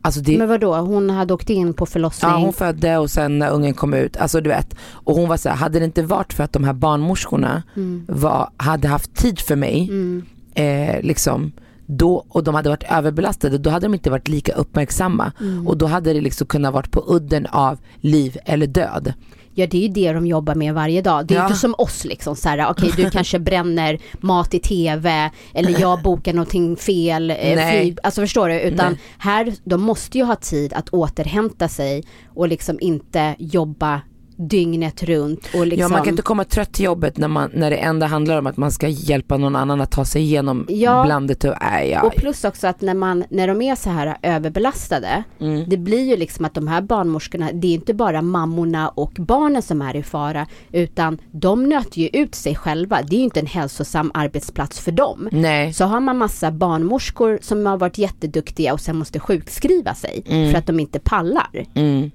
alltså 0.04 0.20
det, 0.20 0.38
Men 0.38 0.48
vadå, 0.48 0.74
hon 0.76 1.10
hade 1.10 1.34
åkt 1.34 1.50
in 1.50 1.74
på 1.74 1.86
förlossning? 1.86 2.30
Ja 2.30 2.36
hon 2.38 2.52
födde 2.52 2.98
och 2.98 3.10
sen 3.10 3.38
när 3.38 3.50
ungen 3.50 3.74
kom 3.74 3.94
ut, 3.94 4.16
alltså 4.16 4.40
du 4.40 4.50
vet. 4.50 4.74
Och 4.92 5.16
hon 5.16 5.28
var 5.28 5.36
så 5.36 5.48
här, 5.48 5.56
hade 5.56 5.78
det 5.78 5.84
inte 5.84 6.02
varit 6.02 6.32
för 6.32 6.44
att 6.44 6.52
de 6.52 6.64
här 6.64 6.72
barnmorskorna 6.72 7.62
Mm. 7.76 8.04
var, 8.08 8.50
hade 8.56 8.88
haft 8.88 9.14
tid 9.14 9.38
för 9.38 9.56
mig, 9.56 9.88
Mm. 9.90 10.22
eh, 10.54 11.02
liksom, 11.02 11.52
då, 11.86 12.24
och 12.28 12.44
de 12.44 12.54
hade 12.54 12.68
varit 12.68 12.84
överbelastade, 12.90 13.58
då 13.58 13.70
hade 13.70 13.86
de 13.86 13.94
inte 13.94 14.10
varit 14.10 14.28
lika 14.28 14.52
uppmärksamma. 14.52 15.32
Och 15.66 15.76
då 15.78 15.86
hade 15.86 16.12
det 16.12 16.20
liksom 16.20 16.46
kunnat 16.46 16.74
varit 16.74 16.90
på 16.90 17.04
udden 17.08 17.46
av 17.46 17.78
liv 18.00 18.36
eller 18.44 18.66
död. 18.66 19.12
Ja 19.56 19.66
det 19.66 19.78
är 19.78 19.82
ju 19.82 19.88
det 19.88 20.12
de 20.12 20.26
jobbar 20.26 20.54
med 20.54 20.74
varje 20.74 21.02
dag. 21.02 21.26
Det 21.26 21.34
är 21.34 21.38
Ja. 21.38 21.46
inte 21.46 21.58
som 21.58 21.74
oss 21.78 22.04
liksom 22.04 22.36
så 22.36 22.48
här, 22.48 22.70
okej 22.70 22.90
du 22.96 23.10
kanske 23.10 23.38
bränner 23.38 23.98
mat 24.20 24.54
i 24.54 24.58
tv 24.58 25.30
eller 25.54 25.80
jag 25.80 26.02
bokar 26.02 26.32
någonting 26.32 26.76
fel. 26.76 27.30
eh. 27.30 27.36
Flyg, 27.70 27.98
alltså 28.02 28.20
förstår 28.20 28.48
du? 28.48 28.60
Utan 28.60 28.92
Nej. 28.92 29.00
här, 29.18 29.52
de 29.64 29.82
måste 29.82 30.18
ju 30.18 30.24
ha 30.24 30.36
tid 30.36 30.72
att 30.72 30.88
återhämta 30.88 31.68
sig 31.68 32.04
och 32.28 32.48
liksom 32.48 32.78
inte 32.80 33.34
jobba 33.38 34.00
dygnet 34.36 35.02
runt 35.02 35.48
och 35.54 35.66
liksom. 35.66 35.80
Ja 35.82 35.88
man 35.88 36.02
kan 36.02 36.08
inte 36.12 36.22
komma 36.22 36.44
trött 36.44 36.72
till 36.72 36.84
jobbet 36.84 37.16
när, 37.18 37.28
man, 37.28 37.50
när 37.54 37.70
det 37.70 37.76
enda 37.76 38.06
handlar 38.06 38.38
om 38.38 38.46
att 38.46 38.56
man 38.56 38.70
ska 38.72 38.88
hjälpa 38.88 39.36
någon 39.36 39.56
annan 39.56 39.80
att 39.80 39.90
ta 39.90 40.04
sig 40.04 40.22
igenom 40.22 40.66
Ja. 40.68 41.04
blandet 41.04 41.44
och 41.44 41.62
äh, 41.62 41.84
ja. 41.90 42.02
Och 42.02 42.14
plus 42.14 42.44
också 42.44 42.66
att 42.66 42.80
när, 42.80 42.94
man, 42.94 43.24
när 43.30 43.48
de 43.48 43.62
är 43.62 43.74
så 43.74 43.90
här 43.90 44.16
överbelastade, 44.22 45.24
Mm. 45.40 45.64
det 45.68 45.76
blir 45.76 46.02
ju 46.10 46.16
liksom 46.16 46.44
att 46.44 46.54
de 46.54 46.68
här 46.68 46.82
barnmorskorna, 46.82 47.50
det 47.52 47.66
är 47.68 47.74
inte 47.74 47.94
bara 47.94 48.22
mammorna 48.22 48.88
och 48.88 49.12
barnen 49.18 49.62
som 49.62 49.82
är 49.82 49.96
i 49.96 50.02
fara, 50.02 50.46
utan 50.72 51.18
de 51.30 51.68
nöter 51.68 52.00
ju 52.00 52.08
ut 52.12 52.34
sig 52.34 52.54
själva. 52.54 53.02
Det 53.02 53.16
är 53.16 53.18
ju 53.18 53.24
inte 53.24 53.40
en 53.40 53.46
hälsosam 53.46 54.10
arbetsplats 54.14 54.80
för 54.80 54.92
dem. 54.92 55.28
Nej. 55.32 55.72
Så 55.72 55.84
har 55.84 56.00
man 56.00 56.18
massa 56.18 56.50
barnmorskor 56.50 57.38
som 57.42 57.66
har 57.66 57.76
varit 57.76 57.98
jätteduktiga 57.98 58.72
och 58.72 58.80
sen 58.80 58.96
måste 58.96 59.20
sjukskriva 59.20 59.94
sig 59.94 60.22
för 60.52 60.58
att 60.58 60.66
de 60.66 60.80
inte 60.80 60.98
pallar. 60.98 61.66
Mm. 61.74 62.10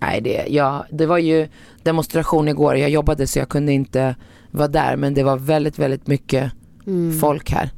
Nej 0.00 0.20
det, 0.20 0.46
ja, 0.48 0.86
det 0.90 1.06
var 1.06 1.18
ju 1.18 1.48
demonstration 1.82 2.48
igår, 2.48 2.76
jag 2.76 2.90
jobbade 2.90 3.26
så 3.26 3.38
jag 3.38 3.48
kunde 3.48 3.72
inte 3.72 4.14
vara 4.50 4.68
där 4.68 4.96
men 4.96 5.14
det 5.14 5.22
var 5.22 5.36
väldigt 5.36 5.78
väldigt 5.78 6.06
mycket 6.06 6.52
folk 7.20 7.50
här. 7.50 7.70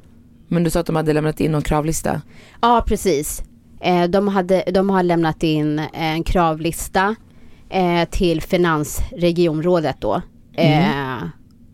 Men 0.49 0.65
du 0.65 0.71
sa 0.71 0.81
att 0.81 0.87
de 0.87 0.97
hade 0.97 1.13
lämnat 1.13 1.41
in 1.41 1.53
någon 1.53 1.63
kravlista? 1.63 2.23
Ja, 2.61 2.85
precis. 2.87 3.43
Eh, 3.81 4.05
de, 4.05 4.29
hade, 4.29 4.65
de 4.75 4.91
har 4.91 5.03
lämnat 5.03 5.43
in 5.43 5.79
en 5.93 6.23
kravlista 6.23 7.15
eh, 7.71 8.09
till 8.11 8.43
finansregionrådet 8.43 9.97
då. 10.01 10.23
Eh, 10.55 11.23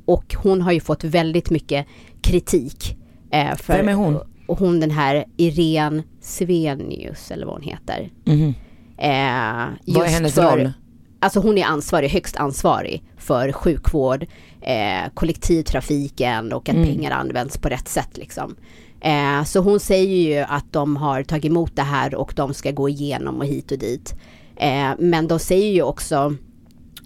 och 0.05 0.35
hon 0.43 0.63
har 0.63 0.73
ju 0.73 0.81
fått 0.81 1.05
väldigt 1.05 1.51
mycket 1.51 1.87
kritik. 2.21 2.97
Eh, 3.31 3.55
för, 3.57 3.77
Vem 3.77 3.89
är 3.89 3.95
hon? 3.95 4.19
Hon 4.47 4.81
den 4.81 4.91
här 4.91 5.25
Irene 5.37 6.03
Svenius 6.21 7.31
eller 7.31 7.47
vad 7.47 7.55
hon 7.55 7.63
heter. 7.63 8.11
Mhm. 8.25 8.55
Eh, 8.99 9.67
Vad 9.97 10.07
är 10.07 10.09
hennes 10.11 10.35
för- 10.35 10.57
roll? 10.57 10.73
Alltså 11.21 11.41
hon 11.41 11.59
är 11.59 11.65
ansvarig, 11.65 12.09
högst 12.09 12.37
ansvarig 12.37 13.05
för 13.17 13.53
sjukvård, 13.53 14.27
eh, 14.61 15.11
kollektivtrafiken 15.15 16.53
och 16.53 16.69
att 16.69 16.75
Mm. 16.75 16.89
pengar 16.89 17.11
används 17.11 17.59
på 17.59 17.69
rätt 17.69 17.89
sätt 17.89 18.17
liksom. 18.17 18.57
Eh, 19.01 19.45
så 19.45 19.61
hon 19.61 19.81
säger 19.81 20.37
ju 20.37 20.45
att 20.49 20.73
de 20.73 20.97
har 20.97 21.23
tagit 21.23 21.45
emot 21.45 21.77
det 21.77 21.83
här 21.83 22.15
och 22.15 22.33
de 22.37 22.55
ska 22.55 22.71
gå 22.71 22.89
igenom 22.89 23.37
och 23.39 23.47
hit 23.47 23.73
och 23.73 23.79
dit. 23.79 24.15
Eh, 24.57 24.91
men 24.99 25.29
de 25.29 25.39
säger 25.39 25.73
ju 25.73 25.83
också 25.83 26.35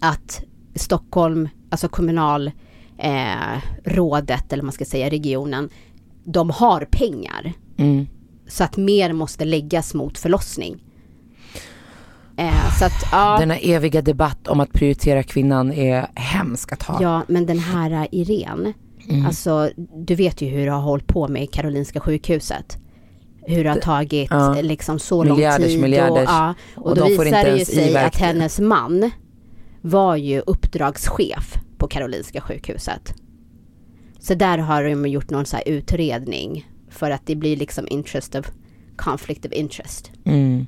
att 0.01 0.43
Stockholm, 0.75 1.49
alltså 1.71 1.89
kommunalrådet 1.89 2.55
eh, 2.99 4.53
eller 4.53 4.63
man 4.63 4.73
ska 4.73 4.85
säga 4.85 5.11
regionen, 5.11 5.69
de 6.25 6.51
har 6.51 6.89
pengar. 6.91 7.53
Mm. 7.77 8.07
Så 8.49 8.65
att 8.65 8.77
mer 8.77 9.13
måste 9.13 9.45
läggas 9.45 9.95
mot 9.95 10.19
förlossning. 10.19 10.83
Eh, 12.37 12.75
så 12.79 12.85
att, 12.85 13.07
ja. 13.13 13.37
Denna 13.41 13.57
eviga 13.59 14.03
debatt 14.03 14.49
om 14.49 14.61
att 14.61 14.73
prioritera 14.73 15.23
kvinnan 15.23 15.73
är 15.73 16.07
hemsk 16.15 16.73
att 16.73 16.83
ha. 16.83 17.03
Ja, 17.03 17.23
men 17.29 17.47
den 17.47 17.59
här 17.59 18.09
Irene, 18.11 18.73
Mm. 19.09 19.27
alltså 19.27 19.71
du 19.97 20.15
vet 20.15 20.41
ju 20.43 20.49
hur 20.49 20.67
det 20.67 20.73
har 20.73 20.81
hållit 20.81 21.07
på 21.07 21.29
med 21.29 21.51
Karolinska 21.51 22.01
sjukhuset. 22.01 22.79
Hur 23.47 23.65
det 23.65 23.71
har 23.71 23.77
tagit 23.81 24.31
ja. 24.31 24.57
liksom 24.63 24.99
så 24.99 25.25
lång 25.25 25.37
Miljarders, 25.37 25.67
tid. 25.67 25.81
miljarders. 25.81 26.29
Och, 26.29 26.35
ja, 26.35 26.55
och, 26.77 26.87
Och 26.87 26.97
då 26.97 27.05
de 27.05 27.11
visar 27.11 27.45
det 27.45 27.59
ju 27.59 27.65
sig 27.65 27.97
att 27.97 28.17
hennes 28.17 28.61
man 28.61 29.11
var 29.81 30.17
ju 30.17 30.41
uppdragschef 30.47 31.59
på 31.79 31.89
Karolinska 31.89 32.41
sjukhuset. 32.41 33.15
Så 34.21 34.35
där 34.35 34.59
har 34.59 34.85
de 34.85 35.07
gjort 35.07 35.31
någon 35.31 35.47
så 35.47 35.57
här 35.57 35.69
utredning 35.69 36.71
för 36.91 37.11
att 37.11 37.27
det 37.27 37.37
blir 37.37 37.57
liksom 37.57 37.87
interest 37.91 38.35
of 38.35 38.51
conflict 38.97 39.47
of 39.47 39.53
interest. 39.53 40.11
Mm. 40.25 40.67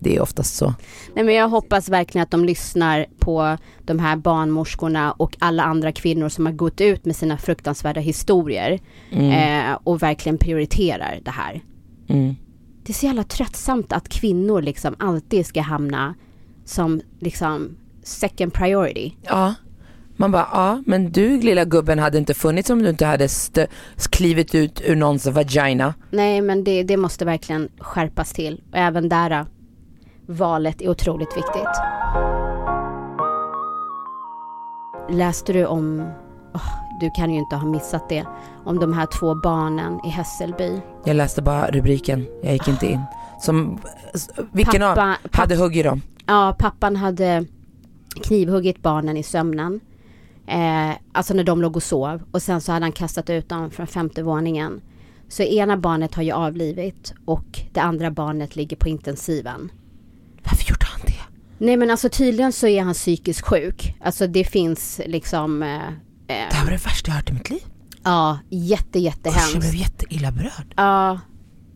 Det 0.00 0.16
är 0.16 0.20
oftast 0.20 0.54
så. 0.54 0.74
Nej 1.14 1.24
men 1.24 1.34
jag 1.34 1.48
hoppas 1.48 1.88
verkligen 1.88 2.22
att 2.22 2.30
de 2.30 2.44
lyssnar 2.44 3.06
på 3.18 3.56
de 3.84 3.98
här 3.98 4.16
barnmorskorna 4.16 5.12
och 5.12 5.36
alla 5.38 5.62
andra 5.62 5.92
kvinnor 5.92 6.28
som 6.28 6.46
har 6.46 6.52
gått 6.52 6.80
ut 6.80 7.04
med 7.04 7.16
sina 7.16 7.38
fruktansvärda 7.38 8.00
historier 8.00 8.80
eh, 9.10 9.78
och 9.84 10.02
verkligen 10.02 10.38
prioriterar 10.38 11.20
det 11.22 11.30
här. 11.30 11.60
Mm. 12.08 12.36
Det 12.82 12.92
är 12.92 12.94
så 12.94 13.06
jävla 13.06 13.24
tröttsamt 13.24 13.92
att 13.92 14.08
kvinnor 14.08 14.62
liksom 14.62 14.94
alltid 14.98 15.46
ska 15.46 15.60
hamna 15.60 16.14
som 16.64 17.00
liksom 17.20 17.76
second 18.02 18.52
priority. 18.52 19.12
Ja. 19.22 19.54
Man 20.16 20.32
bara, 20.32 20.48
ja 20.52 20.82
men 20.86 21.12
du 21.12 21.40
lilla 21.40 21.64
gubben 21.64 21.98
hade 21.98 22.18
inte 22.18 22.34
funnits 22.34 22.70
om 22.70 22.82
du 22.82 22.88
inte 22.88 23.06
hade 23.06 23.28
klivit 24.10 24.54
ut 24.54 24.82
ur 24.84 24.96
någons 24.96 25.26
vagina. 25.26 25.94
Nej 26.10 26.40
men 26.40 26.64
det, 26.64 26.82
det 26.82 26.96
måste 26.96 27.24
verkligen 27.24 27.68
skärpas 27.78 28.32
till. 28.32 28.62
Och 28.72 28.78
även 28.78 29.08
där 29.08 29.46
valet 30.30 30.82
är 30.82 30.88
otroligt 30.88 31.36
viktigt. 31.36 31.76
Läste 35.10 35.52
du 35.52 35.66
om, 35.66 36.10
åh, 36.54 36.68
du 37.00 37.10
kan 37.10 37.30
ju 37.30 37.38
inte 37.38 37.56
ha 37.56 37.66
missat 37.66 38.08
det, 38.08 38.24
om 38.64 38.78
de 38.78 38.92
här 38.92 39.06
två 39.06 39.34
barnen 39.34 40.00
i 40.06 40.08
Hässelby. 40.08 40.80
Jag 41.04 41.16
läste 41.16 41.42
bara 41.42 41.70
rubriken, 41.70 42.26
jag 42.42 42.52
gick 42.52 42.68
inte 42.68 42.86
in. 42.86 43.00
Som, 43.40 43.78
vilken 44.52 44.82
av 44.82 44.94
Pappa- 44.94 45.16
hade 45.32 45.56
huggit 45.56 45.84
dem? 45.84 46.02
Ja, 46.26 46.56
pappan 46.58 46.96
hade 46.96 47.44
knivhuggit 48.24 48.82
barnen 48.82 49.16
i 49.16 49.22
sömnen. 49.22 49.80
Eh, 50.46 50.90
alltså 51.12 51.34
när 51.34 51.44
de 51.44 51.62
låg 51.62 51.76
och 51.76 51.82
sov. 51.82 52.22
Och 52.32 52.42
sen 52.42 52.60
så 52.60 52.72
hade 52.72 52.84
han 52.84 52.92
kastat 52.92 53.30
ut 53.30 53.48
dem 53.48 53.70
från 53.70 53.86
femte 53.86 54.22
våningen. 54.22 54.80
Så 55.28 55.42
ena 55.42 55.76
barnet 55.76 56.14
har 56.14 56.22
ju 56.22 56.32
avlivit 56.32 57.14
och 57.24 57.60
det 57.72 57.80
andra 57.80 58.10
barnet 58.10 58.56
ligger 58.56 58.76
på 58.76 58.88
intensiven. 58.88 59.72
Varför 60.44 60.70
gjorde 60.70 60.86
han 60.86 61.00
det? 61.06 61.14
Nej 61.64 61.76
men 61.76 61.90
alltså 61.90 62.08
tydligen 62.08 62.52
så 62.52 62.66
är 62.66 62.82
han 62.82 62.94
psykiskt 62.94 63.46
sjuk. 63.46 63.94
Alltså 64.04 64.26
det 64.26 64.44
finns 64.44 65.00
liksom, 65.06 65.62
eh, 65.62 65.68
Det 66.26 66.34
eh, 66.34 66.54
här 66.54 66.64
var 66.64 66.70
det 66.70 66.84
värsta 66.84 67.10
jag 67.10 67.16
hört 67.16 67.30
i 67.30 67.32
mitt 67.32 67.50
liv. 67.50 67.62
ja 68.04 68.38
jätte 68.50 68.98
Usch, 68.98 69.04
jag 69.04 69.14
blev 69.22 69.34
jättehemskt. 69.34 69.74
jätteilla 69.74 70.32
berörd. 70.32 70.74
Ja, 70.76 71.20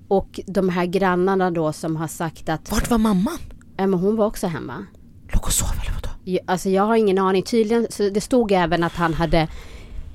och 0.08 0.40
de 0.46 0.68
här 0.68 0.86
grannarna 0.86 1.50
då 1.50 1.72
som 1.72 1.96
har 1.96 2.08
sagt 2.08 2.48
att, 2.48 2.70
Vart 2.70 2.90
var 2.90 2.98
mamman? 2.98 3.38
ja 3.76 3.86
men 3.86 4.00
hon 4.00 4.16
var 4.16 4.26
också 4.26 4.46
hemma. 4.46 4.86
Låg 5.32 5.44
och 5.44 5.52
sov 5.52 5.68
eller 5.82 5.92
vadå? 5.94 6.38
Alltså 6.52 6.68
jag 6.70 6.82
har 6.82 6.96
ingen 6.96 7.18
aning. 7.18 7.42
Tydligen, 7.42 7.86
så 7.90 8.08
det 8.10 8.20
stod 8.20 8.52
även 8.52 8.82
att 8.84 8.92
han 8.92 9.14
hade 9.14 9.48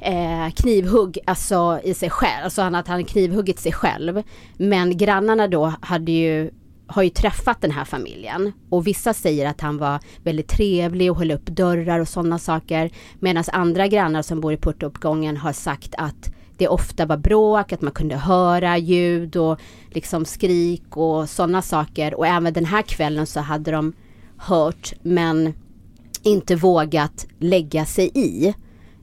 eh, 0.01 0.49
knivhugg 0.55 1.17
alltså, 1.27 1.79
i 1.83 1.93
sig 1.93 2.09
själv. 2.09 2.43
Alltså 2.43 2.61
han, 2.61 2.75
att 2.75 2.87
han 2.87 3.03
knivhuggit 3.05 3.59
sig 3.59 3.71
själv. 3.73 4.23
Men 4.57 4.97
grannarna 4.97 5.47
då 5.47 5.73
hade 5.81 6.11
ju, 6.11 6.51
har 6.89 7.03
ju 7.03 7.09
träffat 7.09 7.61
den 7.61 7.71
här 7.71 7.85
familjen. 7.85 8.51
Och 8.69 8.87
vissa 8.87 9.13
säger 9.13 9.49
att 9.49 9.61
han 9.61 9.77
var 9.77 9.99
väldigt 10.23 10.47
trevlig 10.47 11.11
och 11.11 11.17
höll 11.17 11.31
upp 11.31 11.45
dörrar 11.45 11.99
och 11.99 12.07
sådana 12.07 12.39
saker. 12.39 12.91
Medan 13.19 13.43
andra 13.51 13.87
grannar 13.87 14.21
som 14.21 14.41
bor 14.41 14.53
i 14.53 14.57
portuppgången 14.57 15.37
har 15.37 15.53
sagt 15.53 15.95
att 15.97 16.31
det 16.57 16.67
ofta 16.67 17.05
var 17.05 17.17
bråk, 17.17 17.73
att 17.73 17.81
man 17.81 17.91
kunde 17.91 18.15
höra 18.15 18.77
ljud 18.77 19.35
och 19.35 19.59
liksom 19.89 20.25
skrik 20.25 20.97
och 20.97 21.29
sådana 21.29 21.61
saker. 21.61 22.13
Och 22.13 22.27
även 22.27 22.53
den 22.53 22.65
här 22.65 22.81
kvällen 22.81 23.27
så 23.27 23.39
hade 23.39 23.71
de 23.71 23.93
hört 24.37 24.93
men 25.01 25.53
inte 26.23 26.55
vågat 26.55 27.27
lägga 27.37 27.85
sig 27.85 28.11
i. 28.13 28.47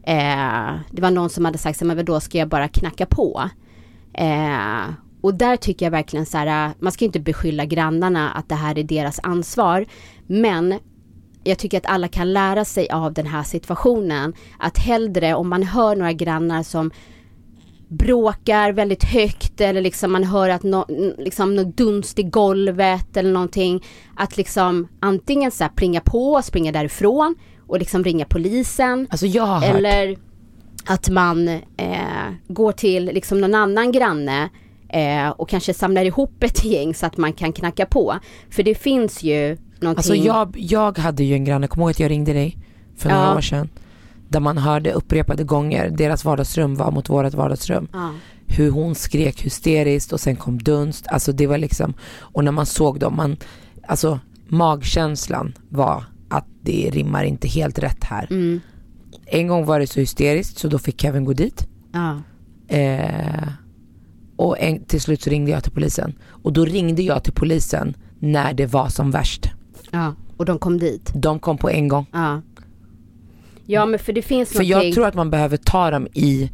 Eh, 0.02 0.74
det 0.90 1.02
var 1.02 1.10
någon 1.10 1.30
som 1.30 1.44
hade 1.44 1.58
sagt, 1.58 1.82
men 1.82 2.04
då 2.04 2.20
ska 2.20 2.38
jag 2.38 2.48
bara 2.48 2.68
knacka 2.68 3.06
på. 3.06 3.50
Eh, 4.12 4.86
och 5.26 5.34
där 5.34 5.56
tycker 5.56 5.86
jag 5.86 5.90
verkligen 5.90 6.26
så 6.26 6.38
här, 6.38 6.72
man 6.78 6.92
ska 6.92 7.04
inte 7.04 7.20
beskylla 7.20 7.64
grannarna 7.64 8.30
att 8.30 8.48
det 8.48 8.54
här 8.54 8.78
är 8.78 8.82
deras 8.82 9.20
ansvar. 9.22 9.86
Men 10.26 10.74
jag 11.44 11.58
tycker 11.58 11.78
att 11.78 11.86
alla 11.86 12.08
kan 12.08 12.32
lära 12.32 12.64
sig 12.64 12.90
av 12.90 13.12
den 13.12 13.26
här 13.26 13.42
situationen. 13.42 14.34
Att 14.58 14.78
hellre 14.78 15.34
om 15.34 15.48
man 15.48 15.62
hör 15.62 15.96
några 15.96 16.12
grannar 16.12 16.62
som 16.62 16.90
bråkar 17.88 18.72
väldigt 18.72 19.04
högt 19.04 19.60
eller 19.60 19.80
liksom 19.80 20.12
man 20.12 20.24
hör 20.24 20.48
att 20.48 20.62
nå 20.62 20.86
liksom 21.18 21.56
något 21.56 21.76
dunst 21.76 22.18
i 22.18 22.22
golvet 22.22 23.16
eller 23.16 23.32
någonting. 23.32 23.84
Att 24.16 24.36
liksom 24.36 24.88
antingen 25.00 25.50
så 25.50 25.64
här 25.64 25.70
plinga 25.70 26.00
på 26.00 26.32
och 26.32 26.44
springa 26.44 26.72
därifrån 26.72 27.34
och 27.66 27.78
liksom 27.78 28.04
ringa 28.04 28.24
polisen. 28.24 29.06
Alltså 29.10 29.26
jag 29.26 29.46
har 29.46 29.60
hört. 29.60 29.76
Eller 29.76 30.16
att 30.86 31.08
man 31.08 31.48
eh, 31.76 32.32
går 32.48 32.72
till 32.72 33.04
liksom 33.04 33.40
någon 33.40 33.54
annan 33.54 33.92
granne 33.92 34.50
eh, 34.96 35.28
och 35.30 35.48
kanske 35.48 35.74
samlar 35.74 36.04
ihop 36.04 36.42
ett 36.44 36.64
gäng 36.64 36.94
så 36.94 37.06
att 37.06 37.16
man 37.16 37.32
kan 37.32 37.52
knacka 37.52 37.86
på. 37.86 38.14
För 38.50 38.62
det 38.62 38.74
finns 38.74 39.22
ju 39.22 39.48
någonting. 39.80 39.88
Alltså 39.96 40.14
jag, 40.14 40.54
jag 40.58 40.98
hade 40.98 41.24
ju 41.24 41.34
en 41.34 41.44
granne, 41.44 41.66
kom 41.66 41.80
ihåg 41.82 41.90
att 41.90 42.00
jag 42.00 42.10
ringde 42.10 42.32
dig 42.32 42.58
för 42.96 43.08
några 43.08 43.22
Ja. 43.22 43.36
år 43.36 43.40
sedan. 43.40 43.68
Där 44.28 44.40
man 44.40 44.58
hörde 44.58 44.92
upprepade 44.92 45.44
gånger, 45.44 45.90
deras 45.90 46.24
vardagsrum 46.24 46.74
var 46.74 46.90
mot 46.90 47.08
vårt 47.10 47.34
vardagsrum. 47.34 47.88
Ja. 47.92 48.10
hur 48.48 48.70
hon 48.70 48.94
skrek 48.94 49.42
hysteriskt 49.42 50.12
och 50.12 50.20
sen 50.20 50.36
kom 50.36 50.58
dunst. 50.58 51.06
Alltså 51.08 51.32
det 51.32 51.46
var 51.46 51.58
liksom, 51.58 51.94
och 52.18 52.44
när 52.44 52.52
man 52.52 52.66
såg 52.66 52.98
dem, 53.00 53.16
man, 53.16 53.36
alltså 53.88 54.20
magkänslan 54.48 55.52
var 55.68 56.04
att 56.28 56.46
det 56.62 56.90
rimmar 56.92 57.24
inte 57.24 57.48
helt 57.48 57.78
rätt 57.78 58.04
här. 58.04 58.26
Mm. 58.30 58.60
En 59.26 59.48
gång 59.48 59.66
var 59.66 59.80
det 59.80 59.86
så 59.86 60.00
hysteriskt 60.00 60.58
så 60.58 60.68
då 60.68 60.78
fick 60.78 61.00
Kevin 61.00 61.24
gå 61.24 61.32
dit. 61.32 61.68
Ja. 61.92 62.22
Eh, 62.76 63.48
och 64.36 64.58
en, 64.60 64.84
till 64.84 65.00
slut 65.00 65.22
så 65.22 65.30
ringde 65.30 65.50
jag 65.50 65.62
till 65.62 65.72
polisen. 65.72 66.14
Och 66.42 66.52
då 66.52 66.64
ringde 66.64 67.02
jag 67.02 67.24
till 67.24 67.32
polisen 67.32 67.96
när 68.18 68.52
det 68.54 68.66
var 68.66 68.88
som 68.88 69.10
värst. 69.10 69.50
ja. 69.90 70.14
Och 70.36 70.44
de 70.44 70.58
kom 70.58 70.78
dit. 70.78 71.12
De 71.14 71.38
kom 71.38 71.58
på 71.58 71.70
en 71.70 71.88
gång. 71.88 72.06
Ja. 72.12 72.42
Ja 73.66 73.86
men 73.86 73.98
för 73.98 74.12
det 74.12 74.22
finns 74.22 74.48
För 74.48 74.58
någonting 74.58 74.82
jag 74.88 74.94
tror 74.94 75.06
att 75.06 75.14
man 75.14 75.30
behöver 75.30 75.56
ta 75.56 75.90
dem 75.90 76.08
i, 76.14 76.50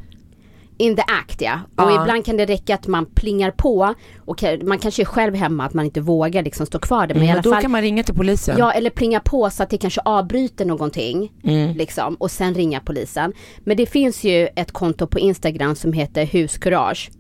in 0.77 0.97
the 0.97 1.03
act 1.03 1.41
ja. 1.41 1.61
Och 1.77 1.83
Ja. 1.91 2.03
ibland 2.03 2.25
kan 2.25 2.37
det 2.37 2.47
räcka 2.47 2.75
att 2.75 2.87
man 2.87 3.07
plingar 3.07 3.51
på 3.51 3.95
och 4.25 4.45
man 4.65 4.79
kanske 4.79 5.03
är 5.03 5.05
själv 5.07 5.35
hemma 5.35 5.65
att 5.65 5.75
man 5.75 5.85
inte 5.85 6.01
vågar 6.01 6.43
liksom 6.43 6.67
stå 6.67 6.79
kvar 6.79 7.07
där. 7.07 7.15
Men 7.15 7.23
i 7.25 7.27
men 7.27 7.33
alla 7.33 7.43
då 7.43 7.53
fall, 7.53 7.63
kan 7.63 7.71
man 7.71 7.83
ringa 7.83 8.03
till 8.03 8.15
polisen. 8.15 8.57
ja 8.59 8.73
eller 8.73 8.91
plinga 8.91 9.21
på 9.21 9.51
så 9.51 9.63
att 9.63 9.71
det 9.71 9.79
kanske 9.79 10.01
avbryter 10.05 10.65
någonting. 10.65 11.33
Mm. 11.45 11.77
Liksom 11.77 12.15
och 12.15 12.31
sen 12.31 12.55
ringa 12.55 12.81
polisen. 12.81 13.33
Men 13.65 13.77
det 13.77 13.87
finns 13.87 14.25
ju 14.25 14.49
ett 14.57 14.73
konto 14.73 15.07
på 15.07 15.19
Instagram 15.19 15.75
som 15.75 15.93
heter 15.93 16.25
huskurage. 16.27 17.11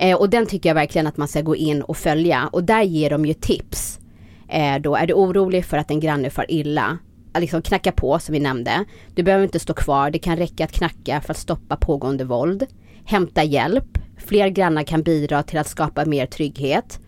Eh, 0.00 0.16
och 0.16 0.30
den 0.30 0.46
tycker 0.46 0.70
jag 0.70 0.74
verkligen 0.74 1.06
att 1.06 1.16
man 1.16 1.28
ska 1.28 1.40
gå 1.40 1.56
in 1.56 1.82
och 1.82 1.96
följa. 1.96 2.48
Och 2.52 2.64
där 2.64 2.82
ger 2.82 3.10
de 3.10 3.26
ju 3.26 3.34
tips. 3.34 4.00
Eh, 4.48 4.78
då 4.80 4.96
är 4.96 5.06
du 5.06 5.14
orolig 5.14 5.64
för 5.64 5.76
att 5.76 5.90
en 5.90 6.00
granne 6.00 6.30
far 6.30 6.46
illa. 6.48 6.98
Liksom 7.38 7.62
knacka 7.62 7.92
på 7.92 8.18
som 8.18 8.32
vi 8.32 8.40
nämnde. 8.40 8.84
Du 9.14 9.22
behöver 9.22 9.44
inte 9.44 9.60
stå 9.60 9.74
kvar. 9.74 10.10
Det 10.10 10.18
kan 10.18 10.36
räcka 10.36 10.64
att 10.64 10.72
knacka 10.72 11.20
för 11.20 11.30
att 11.30 11.38
stoppa 11.38 11.76
pågående 11.76 12.24
våld. 12.24 12.66
Hämta 13.04 13.42
hjälp. 13.42 13.98
Fler 14.16 14.48
grannar 14.48 14.82
kan 14.82 15.02
bidra 15.02 15.42
till 15.42 15.58
att 15.58 15.68
skapa 15.68 16.04
mer 16.04 16.26
trygghet. 16.26 17.00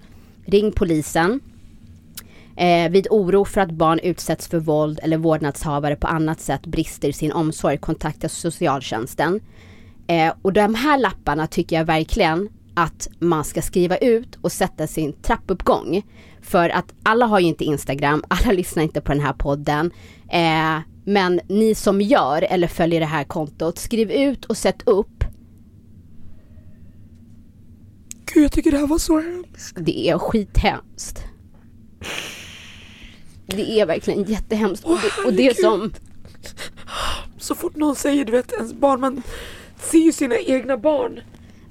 Ring 0.45 0.73
polisen. 0.73 1.41
Eh, 2.57 2.91
vid 2.91 3.07
oro 3.11 3.45
för 3.45 3.61
att 3.61 3.71
barn 3.71 3.99
utsätts 4.03 4.49
för 4.49 4.59
våld 4.59 5.01
eller 5.03 5.17
vårdnadshavare 5.17 5.97
på 5.97 6.07
annat 6.07 6.41
sätt 6.41 6.67
brister 6.67 7.09
i 7.09 7.13
sin 7.13 7.33
omsorg 7.33 7.79
kontakta 7.79 8.29
socialtjänsten. 8.29 9.41
Eh, 10.07 10.33
och 10.43 10.53
de 10.53 10.75
här 10.75 10.99
lapparna 10.99 11.47
tycker 11.47 11.77
jag 11.77 11.85
verkligen 11.85 12.49
att 12.75 13.09
man 13.19 13.45
ska 13.45 13.63
skriva 13.63 13.97
ut 13.97 14.39
och 14.41 14.53
sätta 14.53 14.87
sin 14.87 15.13
trappuppgång. 15.13 16.03
För 16.43 16.69
att 16.69 16.95
alla 17.03 17.27
har 17.27 17.41
ju 17.41 17.47
inte 17.47 17.65
Instagram, 17.65 18.25
alla 18.29 18.53
lyssnar 18.53 18.83
inte 18.83 19.01
på 19.01 19.13
den 19.13 19.21
här 19.21 19.33
podden. 19.33 19.91
Eh, 20.31 20.79
men 21.05 21.41
ni 21.49 21.75
som 21.75 22.01
gör 22.01 22.43
eller 22.43 22.69
följer 22.69 23.01
det 23.01 23.07
här 23.07 23.25
kontot, 23.25 23.79
skriv 23.79 24.11
ut 24.11 24.45
och 24.45 24.57
sätt 24.57 24.83
upp. 24.87 25.25
Gud 28.35 28.45
jag 28.45 28.53
tycker 28.53 28.71
det 28.71 28.79
här 28.79 28.87
var 28.87 28.99
så 28.99 29.21
hemskt. 29.21 29.77
Det 29.77 30.09
är 30.09 30.19
skithemskt. 30.19 31.25
Det 33.47 33.81
är 33.81 33.87
verkligen 33.87 34.25
jättehemskt. 34.25 34.85
Och 34.85 34.99
det, 35.03 35.27
och 35.27 35.33
det 35.33 35.57
som 35.57 35.93
Så 37.39 37.55
fort 37.55 37.77
någon 37.77 37.97
säger 37.97 38.25
du 38.25 38.33
vet 38.33 38.53
ens 38.53 38.75
barn, 38.75 39.01
man 39.01 39.23
ser 39.79 39.99
ju 39.99 40.13
sina 40.13 40.37
egna 40.37 40.77
barn. 40.77 41.21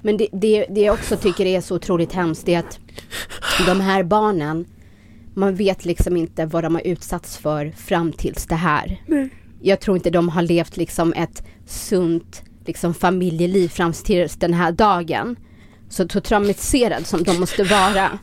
Men 0.02 0.16
det, 0.16 0.28
det, 0.32 0.66
det 0.70 0.80
jag 0.80 0.94
också 0.94 1.16
tycker 1.16 1.46
är 1.46 1.60
så 1.60 1.74
otroligt 1.74 2.12
hemskt 2.12 2.48
är 2.48 2.58
att 2.58 2.78
de 3.66 3.80
här 3.80 4.02
barnen, 4.02 4.64
man 5.34 5.54
vet 5.54 5.84
liksom 5.84 6.16
inte 6.16 6.46
vad 6.46 6.64
de 6.64 6.74
har 6.74 6.86
utsatts 6.86 7.36
för 7.36 7.70
fram 7.70 8.12
tills 8.12 8.46
det 8.46 8.54
här. 8.54 9.02
Jag 9.60 9.80
tror 9.80 9.96
inte 9.96 10.10
de 10.10 10.28
har 10.28 10.42
levt 10.42 10.76
liksom 10.76 11.12
ett 11.12 11.42
sunt 11.66 12.42
liksom 12.66 12.94
familjeliv 12.94 13.68
fram 13.68 13.92
tills 13.92 14.36
den 14.36 14.54
här 14.54 14.72
dagen. 14.72 15.36
Så, 15.88 16.08
traumatiserad 16.08 17.06
som 17.06 17.22
de 17.22 17.40
måste 17.40 17.64
vara. 17.64 18.18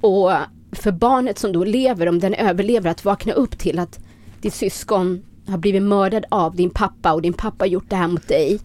Och 0.00 0.32
för 0.72 0.92
barnet 0.92 1.38
som 1.38 1.52
då 1.52 1.64
lever, 1.64 2.08
om 2.08 2.18
den 2.18 2.34
överlever, 2.34 2.90
att 2.90 3.04
vakna 3.04 3.32
upp 3.32 3.58
till 3.58 3.78
att 3.78 3.98
ditt 4.40 4.54
syskon 4.54 5.22
har 5.46 5.58
blivit 5.58 5.82
mördad 5.82 6.24
av 6.28 6.56
din 6.56 6.70
pappa 6.70 7.12
och 7.12 7.22
din 7.22 7.32
pappa 7.32 7.66
gjort 7.66 7.90
det 7.90 7.96
här 7.96 8.08
mot 8.08 8.28
dig. 8.28 8.60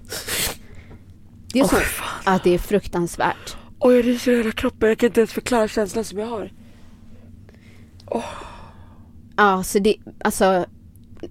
Det 1.58 1.62
är 1.63 1.67
så 1.67 2.04
att 2.24 2.43
det 2.43 2.54
är 2.54 2.58
fruktansvärt. 2.58 3.58
Oj 3.80 3.96
jag 3.96 4.06
ryser 4.06 4.32
i 4.32 4.38
hela 4.38 4.52
kroppen, 4.52 4.89
jag 4.89 4.98
kan 4.98 5.08
inte 5.08 5.20
ens 5.20 5.32
förklara 5.34 5.67
känslan 5.67 6.04
som 6.04 6.20
jag 6.20 6.28
har. 6.28 6.52
Ja, 9.38 9.63
så 9.63 9.80
det, 9.80 9.96
alltså 10.24 10.65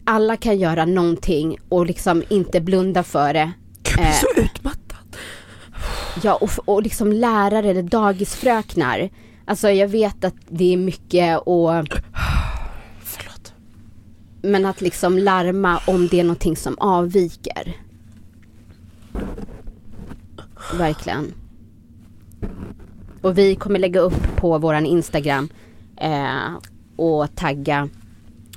alla 0.04 0.36
kan 0.36 0.58
göra 0.58 0.84
någonting 0.84 1.58
och 1.68 1.86
liksom 1.86 2.22
inte 2.28 2.60
blunda 2.60 3.02
för 3.02 3.32
det. 3.34 3.52
Jag 3.84 3.94
blir 3.94 4.04
Eh. 4.06 4.12
så 4.12 4.26
utmattad. 4.40 5.16
Ja, 6.22 6.34
och, 6.34 6.50
och 6.64 6.82
liksom 6.82 7.12
lärare 7.12 7.70
eller 7.70 7.82
dagisfröknar. 7.82 9.10
Alltså 9.44 9.70
jag 9.70 9.88
vet 9.88 10.24
att 10.24 10.34
det 10.48 10.72
är 10.72 10.76
mycket 10.76 11.38
och 11.38 11.70
Förlåt. 13.02 13.52
men 14.42 14.66
att 14.66 14.80
liksom 14.80 15.18
larma 15.18 15.80
om 15.86 16.08
det 16.08 16.20
är 16.20 16.24
någonting 16.24 16.56
som 16.56 16.78
avviker. 16.78 17.76
Verkligen. 20.74 21.34
Och 23.22 23.38
vi 23.38 23.56
kommer 23.56 23.78
lägga 23.78 24.00
upp 24.00 24.36
på 24.36 24.58
våran 24.58 24.86
Instagram 24.86 25.48
eh, 25.96 26.54
och 26.96 27.36
tagga 27.36 27.88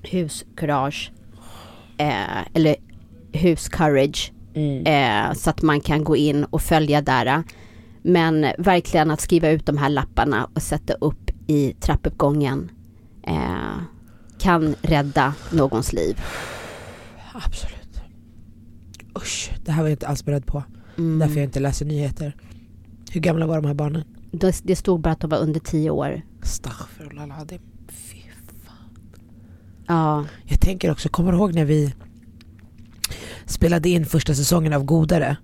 huscourage 0.03 1.11
eh, 1.97 2.47
eller 2.53 2.75
huscourage 3.31 4.31
eh, 4.85 5.33
så 5.33 5.49
att 5.49 5.61
man 5.61 5.81
kan 5.81 6.03
gå 6.03 6.15
in 6.15 6.43
och 6.43 6.61
följa 6.61 7.01
där. 7.01 7.43
Men 8.01 8.45
verkligen 8.57 9.11
att 9.11 9.21
skriva 9.21 9.49
ut 9.49 9.65
de 9.65 9.77
här 9.77 9.89
lapparna 9.89 10.49
och 10.53 10.61
sätta 10.61 10.93
upp 10.93 11.31
i 11.47 11.73
trappuppgången 11.73 12.71
eh, 13.23 13.77
kan 14.39 14.75
rädda 14.81 15.33
någons 15.51 15.93
liv. 15.93 16.21
Absolut. 17.33 18.01
Usch, 19.17 19.51
det 19.65 19.71
här 19.71 19.81
var 19.81 19.89
jag 19.89 19.93
inte 19.93 20.07
alls 20.07 20.25
beredd 20.25 20.45
på. 20.45 20.63
Mm. 20.99 21.19
Därför 21.19 21.35
jag 21.35 21.43
inte 21.43 21.59
läser 21.59 21.85
nyheter. 21.85 22.35
Hur 23.11 23.21
gamla 23.21 23.47
var 23.47 23.55
de 23.61 23.67
här 23.67 23.73
barnen? 23.73 24.03
Det, 24.31 24.61
det 24.63 24.75
stod 24.75 24.99
bara 25.01 25.11
att 25.13 25.19
de 25.19 25.29
var 25.29 25.37
under 25.37 25.59
tio 25.59 25.89
år. 25.89 26.21
Astaghfirullah. 26.41 27.45
Fy 27.89 28.17
Ja, 29.87 30.25
Jag 30.45 30.59
tänker 30.61 30.91
också, 30.91 31.09
kommer 31.09 31.31
du 31.31 31.37
ihåg 31.37 31.53
när 31.55 31.65
vi 31.65 31.93
spelade 33.45 33.89
in 33.89 34.05
första 34.05 34.35
säsongen 34.35 34.73
av 34.73 34.83
Godare? 34.83 35.37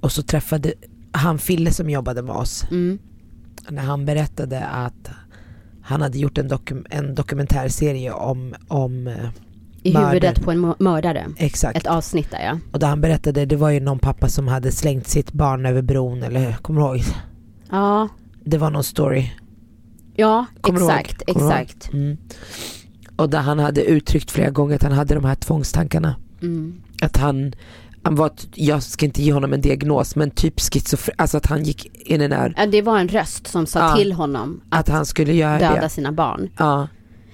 Och 0.00 0.12
så 0.12 0.22
träffade 0.22 0.72
han 1.12 1.38
Fille 1.38 1.70
som 1.72 1.90
jobbade 1.90 2.22
med 2.22 2.34
oss. 2.34 2.64
mm, 2.70 2.98
När 3.70 3.82
han 3.82 4.04
berättade 4.04 4.66
att 4.66 5.10
han 5.82 6.02
hade 6.02 6.18
gjort 6.18 6.38
en, 6.38 6.48
dokum, 6.48 6.86
en 6.90 7.14
dokumentärserie 7.14 8.12
om, 8.12 8.54
om 8.68 9.06
eh, 9.06 9.30
i 9.88 9.92
Mördare. 9.92 10.08
huvudet 10.10 10.42
på 10.44 10.50
en 10.50 10.64
mö- 10.64 10.74
mördare. 10.78 11.26
exakt. 11.36 11.76
Ett 11.78 11.86
avsnitt 11.86 12.30
där 12.30 12.40
ja. 12.44 12.58
Och 12.72 12.78
då 12.78 12.86
han 12.86 13.00
berättade, 13.00 13.46
det 13.46 13.56
var 13.56 13.70
ju 13.70 13.80
någon 13.80 13.98
pappa 13.98 14.28
som 14.28 14.48
hade 14.48 14.72
slängt 14.72 15.08
sitt 15.08 15.32
barn 15.32 15.66
över 15.66 15.82
bron 15.82 16.22
eller 16.22 16.52
kommer 16.52 16.80
du 16.80 16.86
ihåg? 16.86 17.00
Ja, 17.70 18.08
Det 18.44 18.58
var 18.58 18.70
någon 18.70 18.84
story. 18.84 19.30
ja 20.14 20.46
Kommer 20.60 20.80
exakt, 20.80 21.22
exakt. 21.26 21.92
Mm. 21.92 22.16
Och 23.16 23.30
där 23.30 23.40
han 23.40 23.58
hade 23.58 23.82
uttryckt 23.84 24.30
flera 24.30 24.50
gånger 24.50 24.74
att 24.74 24.82
han 24.82 24.92
hade 24.92 25.14
de 25.14 25.24
här 25.24 25.34
tvångstankarna. 25.34 26.16
Mm. 26.42 26.80
Att 27.02 27.16
han, 27.16 27.52
han 28.02 28.14
var, 28.14 28.30
jag 28.54 28.82
ska 28.82 29.06
inte 29.06 29.22
ge 29.22 29.32
honom 29.32 29.52
en 29.52 29.60
diagnos 29.60 30.16
men 30.16 30.30
typ 30.30 30.60
schizofren, 30.60 31.14
alltså 31.18 31.36
att 31.36 31.46
han 31.46 31.62
gick 31.62 31.86
in 32.08 32.20
i 32.20 32.28
den 32.28 32.32
här, 32.38 32.54
Ja, 32.56 32.66
det 32.66 32.82
var 32.82 32.98
en 32.98 33.08
röst 33.08 33.46
som 33.46 33.66
sa 33.66 33.78
Ja. 33.90 33.96
till 33.96 34.12
honom 34.12 34.60
att 34.68 34.88
han 34.88 35.06
skulle 35.06 35.32
göra 35.32 35.58
döda 35.58 35.80
det. 35.80 35.88
sina 35.88 36.12
barn. 36.12 36.48
Ja, 36.58 36.88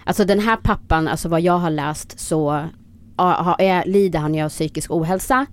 Alltså 0.05 0.25
den 0.25 0.41
här 0.41 0.57
pappan, 0.57 1.09
alltså 1.09 1.29
vad 1.29 1.41
jag 1.41 1.59
har 1.59 1.71
läst 1.71 2.21
så 2.21 2.51
är, 3.59 3.87
lider 3.87 4.19
han 4.19 4.35
ju 4.35 4.43
av 4.43 4.49
psykisk 4.49 4.91
ohälsa 4.91 5.47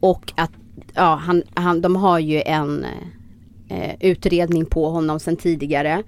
och 0.00 0.32
att 0.36 0.50
ja, 0.94 1.14
han, 1.14 1.42
han, 1.54 1.80
de 1.80 1.96
har 1.96 2.18
ju 2.18 2.42
en 2.42 2.86
eh, 3.68 3.94
utredning 4.00 4.66
på 4.66 4.90
honom 4.90 5.20
sedan 5.20 5.36
tidigare 5.36 6.02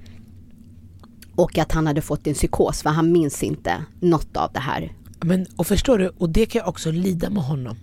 och 1.35 1.59
att 1.59 1.73
han 1.73 1.87
hade 1.87 2.03
fått 2.03 2.27
en 2.27 2.35
psykos 2.35 2.83
för 2.83 2.91
han 2.91 3.13
minns 3.13 3.43
inte 3.43 3.85
något 4.01 4.37
av 4.37 4.53
det 4.53 4.61
här. 4.61 4.93
men 5.21 5.47
och 5.57 5.67
förstår 5.67 5.99
du, 5.99 6.09
och 6.09 6.31
det 6.31 6.47
kan 6.47 6.59
jag 6.59 6.69
också 6.69 6.91
lida 6.91 7.31
med 7.31 7.43
honom. 7.43 7.77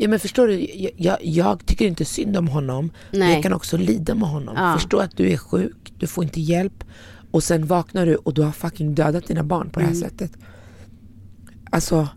Ja 0.00 0.08
men 0.08 0.20
förstår 0.20 0.46
du, 0.46 0.60
jag, 0.74 0.92
jag, 0.96 1.18
jag 1.22 1.66
tycker 1.66 1.86
inte 1.86 2.04
synd 2.04 2.36
om 2.36 2.48
honom, 2.48 2.90
men 3.10 3.20
Nej. 3.20 3.34
jag 3.34 3.42
kan 3.42 3.52
också 3.52 3.76
lida 3.76 4.14
med 4.14 4.28
honom. 4.28 4.54
Ja. 4.58 4.74
Förstå 4.74 4.98
att 4.98 5.16
du 5.16 5.30
är 5.32 5.36
sjuk, 5.36 5.92
du 5.98 6.06
får 6.06 6.24
inte 6.24 6.40
hjälp 6.40 6.84
och 7.30 7.42
sen 7.42 7.66
vaknar 7.66 8.06
du 8.06 8.16
och 8.16 8.34
du 8.34 8.42
har 8.42 8.52
fucking 8.52 8.94
dödat 8.94 9.26
dina 9.26 9.42
barn 9.44 9.70
på 9.70 9.80
det 9.80 9.86
här 9.86 9.92
Mm. 9.92 10.08
sättet. 10.08 10.32
Alltså, 11.70 12.08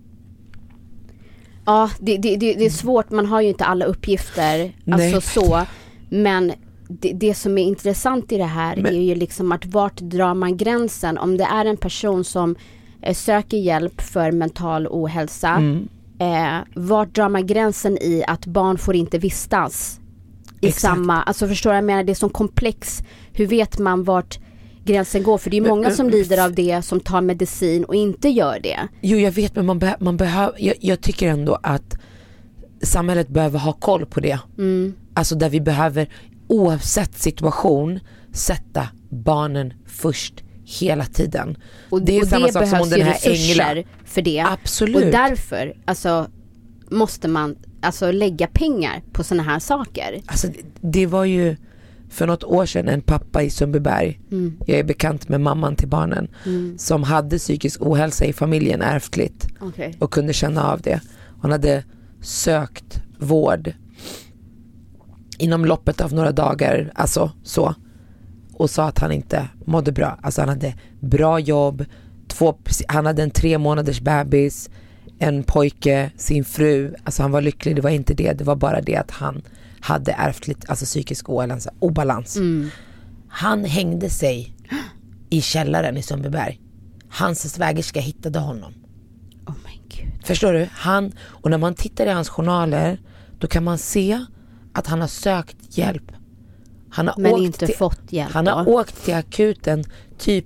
Ja, 1.65 1.89
det, 1.99 2.17
det, 2.17 2.35
det, 2.35 2.53
det 2.53 2.65
är 2.65 2.69
svårt, 2.69 3.11
man 3.11 3.25
har 3.25 3.41
ju 3.41 3.49
inte 3.49 3.65
alla 3.65 3.85
uppgifter, 3.85 4.73
Nej. 4.83 5.13
alltså 5.15 5.39
så. 5.41 5.61
Men 6.09 6.53
det, 6.87 7.11
det 7.13 7.33
som 7.33 7.57
är 7.57 7.63
intressant 7.63 8.31
i 8.31 8.37
det 8.37 8.43
här 8.45 8.75
Men- 8.75 8.85
är 8.95 9.01
ju 9.01 9.15
liksom 9.15 9.51
att 9.51 9.65
vart 9.65 9.97
drar 9.97 10.33
man 10.33 10.57
gränsen? 10.57 11.17
Om 11.17 11.37
det 11.37 11.43
är 11.43 11.65
en 11.65 11.77
person 11.77 12.23
som 12.23 12.55
eh, 13.01 13.13
söker 13.15 13.57
hjälp 13.57 14.01
för 14.01 14.31
mental 14.31 14.87
ohälsa 14.87 15.49
mm, 15.49 15.87
eh, 16.19 16.57
vart 16.75 17.15
drar 17.15 17.29
man 17.29 17.47
gränsen 17.47 17.97
i 17.97 18.23
att 18.27 18.45
barn 18.45 18.77
får 18.77 18.95
inte 18.95 19.17
vistas 19.17 19.99
i 20.61 20.67
Exakt. 20.67 20.81
samma, 20.81 21.23
alltså 21.23 21.47
förstår 21.47 21.69
vad 21.69 21.77
jag 21.77 21.85
menar, 21.85 22.03
det 22.03 22.11
är 22.11 22.15
så 22.15 22.29
komplex, 22.29 23.03
hur 23.33 23.47
vet 23.47 23.79
man 23.79 24.03
vart 24.03 24.39
gränsen 24.85 25.23
går? 25.23 25.37
För 25.37 25.49
det 25.49 25.57
är 25.57 25.61
många 25.61 25.91
som 25.91 26.09
lider 26.09 26.43
av 26.45 26.53
det 26.53 26.81
som 26.81 26.99
tar 26.99 27.21
medicin 27.21 27.83
och 27.83 27.95
inte 27.95 28.29
gör 28.29 28.59
det. 28.63 28.87
Jo 29.01 29.17
jag 29.17 29.31
vet 29.31 29.55
men 29.55 29.65
man, 29.65 29.79
be- 29.79 29.97
man 29.99 30.17
behöver, 30.17 30.55
jag, 30.57 30.75
jag 30.79 31.01
tycker 31.01 31.27
ändå 31.29 31.59
att 31.63 31.97
samhället 32.83 33.27
behöver 33.27 33.59
ha 33.59 33.73
koll 33.73 34.05
på 34.05 34.19
det. 34.19 34.39
Mm. 34.57 34.93
Alltså 35.13 35.35
där 35.35 35.49
vi 35.49 35.61
behöver 35.61 36.09
oavsett 36.47 37.17
situation 37.17 37.99
sätta 38.33 38.87
barnen 39.09 39.73
först 39.87 40.43
hela 40.79 41.05
tiden. 41.05 41.57
Och 41.89 42.01
det 42.01 42.17
är 42.17 42.21
och 42.21 42.27
samma 42.27 42.45
det 42.47 42.53
sak 42.53 42.67
som 42.67 42.81
om 42.81 42.89
den 42.89 43.01
här 43.01 43.17
Engla. 43.23 43.83
för 44.05 44.21
det. 44.21 44.39
Absolut. 44.39 44.95
Och 44.95 45.11
därför, 45.11 45.73
alltså 45.85 46.27
måste 46.89 47.27
man 47.27 47.55
alltså 47.81 48.11
lägga 48.11 48.47
pengar 48.47 49.01
på 49.11 49.23
sådana 49.23 49.43
här 49.43 49.59
saker. 49.59 50.21
Alltså 50.25 50.47
det 50.81 51.05
var 51.05 51.25
ju 51.25 51.55
för 52.11 52.27
något 52.27 52.43
år 52.43 52.65
sedan 52.65 52.87
en 52.87 53.01
pappa 53.01 53.43
i 53.43 53.49
Sundbyberg, 53.49 54.19
Mm. 54.31 54.57
jag 54.65 54.79
är 54.79 54.83
bekant 54.83 55.29
med 55.29 55.41
mamman 55.41 55.75
till 55.75 55.87
barnen, 55.87 56.27
som 56.77 57.03
hade 57.03 57.37
psykisk 57.37 57.81
ohälsa 57.81 58.25
i 58.25 58.33
familjen 58.33 58.81
ärftligt 58.81 59.47
Okej. 59.61 59.95
och 59.99 60.11
kunde 60.13 60.33
känna 60.33 60.71
av 60.71 60.81
det. 60.81 61.01
Hon 61.41 61.51
hade 61.51 61.83
sökt 62.21 63.01
vård 63.19 63.73
inom 65.37 65.65
loppet 65.65 66.01
av 66.01 66.13
några 66.13 66.31
dagar, 66.31 66.91
alltså 66.95 67.31
så. 67.43 67.75
Och 68.53 68.69
sa 68.69 68.85
att 68.87 68.99
han 68.99 69.11
inte 69.11 69.47
mådde 69.65 69.91
bra. 69.91 70.19
Alltså 70.21 70.41
han 70.41 70.49
hade 70.49 70.73
bra 70.99 71.39
jobb, 71.39 71.85
två, 72.27 72.57
han 72.87 73.05
hade 73.05 73.23
en 73.23 73.31
tre 73.31 73.57
månaders 73.57 74.01
bebis, 74.01 74.69
en 75.19 75.43
pojke, 75.43 76.11
sin 76.17 76.45
fru. 76.45 76.93
Alltså 77.03 77.21
han 77.21 77.31
var 77.31 77.41
lycklig, 77.41 77.75
det 77.75 77.81
var 77.81 77.89
inte 77.89 78.13
det. 78.13 78.33
Det 78.33 78.43
var 78.43 78.55
bara 78.55 78.81
det 78.81 78.95
att 78.95 79.11
han 79.11 79.41
hade 79.81 80.11
ärftligt, 80.11 80.69
alltså 80.69 80.85
psykisk 80.85 81.29
ohälsa, 81.29 81.71
obalans. 81.79 82.37
Han 83.27 83.65
hängde 83.65 84.09
sig 84.09 84.55
i 85.29 85.41
källaren 85.41 85.97
i 85.97 86.01
Sundbyberg. 86.01 86.61
Hans 87.09 87.53
svägerska 87.53 87.99
hittade 87.99 88.39
honom. 88.39 88.73
Oh 89.47 89.53
my 89.65 89.79
gud. 89.97 90.25
Förstår 90.25 90.53
du? 90.53 90.67
Han, 90.71 91.11
och 91.21 91.49
när 91.49 91.57
man 91.57 91.73
tittar 91.75 92.05
i 92.05 92.09
hans 92.09 92.29
journaler 92.29 92.99
då 93.39 93.47
kan 93.47 93.63
man 93.63 93.77
se 93.77 94.25
att 94.73 94.87
han 94.87 95.01
har 95.01 95.07
sökt 95.07 95.77
hjälp. 95.77 96.11
Han 96.89 97.07
har 97.07 97.15
Men 97.17 97.31
åkt 97.33 97.41
inte 97.41 97.65
till, 97.65 97.75
fått 97.75 98.01
hjälp 98.13 98.31
Han 98.33 98.47
har 98.47 98.65
då? 98.65 98.71
åkt 98.71 99.05
till 99.05 99.13
akuten 99.13 99.83
typ 100.17 100.45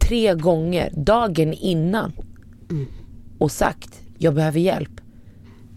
tre 0.00 0.34
gånger 0.34 0.92
dagen 0.96 1.52
innan 1.52 2.12
Mm. 2.70 2.86
och 3.38 3.52
sagt 3.52 4.00
jag 4.18 4.34
behöver 4.34 4.60
hjälp. 4.60 4.90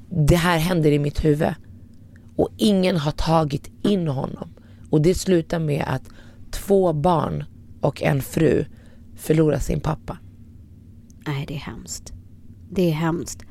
Det 0.10 0.36
här 0.36 0.58
händer 0.58 0.92
i 0.92 1.00
mitt 1.00 1.26
huvud. 1.26 1.54
Och 2.38 2.50
ingen 2.58 2.98
har 2.98 3.12
tagit 3.12 3.72
in 3.84 4.08
honom. 4.08 4.50
Och 4.90 5.02
det 5.02 5.16
slutar 5.16 5.60
med 5.60 5.84
att 5.88 6.04
två 6.52 6.94
barn 6.94 7.44
och 7.82 8.02
en 8.02 8.22
fru 8.22 8.66
förlorar 9.16 9.60
sin 9.60 9.80
pappa. 9.80 10.18
Nej 11.28 11.46
det 11.48 11.54
är 11.54 11.60
hemskt. 11.60 12.14
Det 12.72 12.90
är 12.90 12.94
hemskt. 12.94 13.44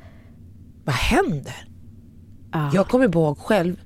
Vad 0.85 0.95
händer? 0.95 1.69
Ja. 2.51 2.71
Jag 2.73 2.87
kommer 2.87 3.15
ihåg 3.15 3.37
själv 3.37 3.81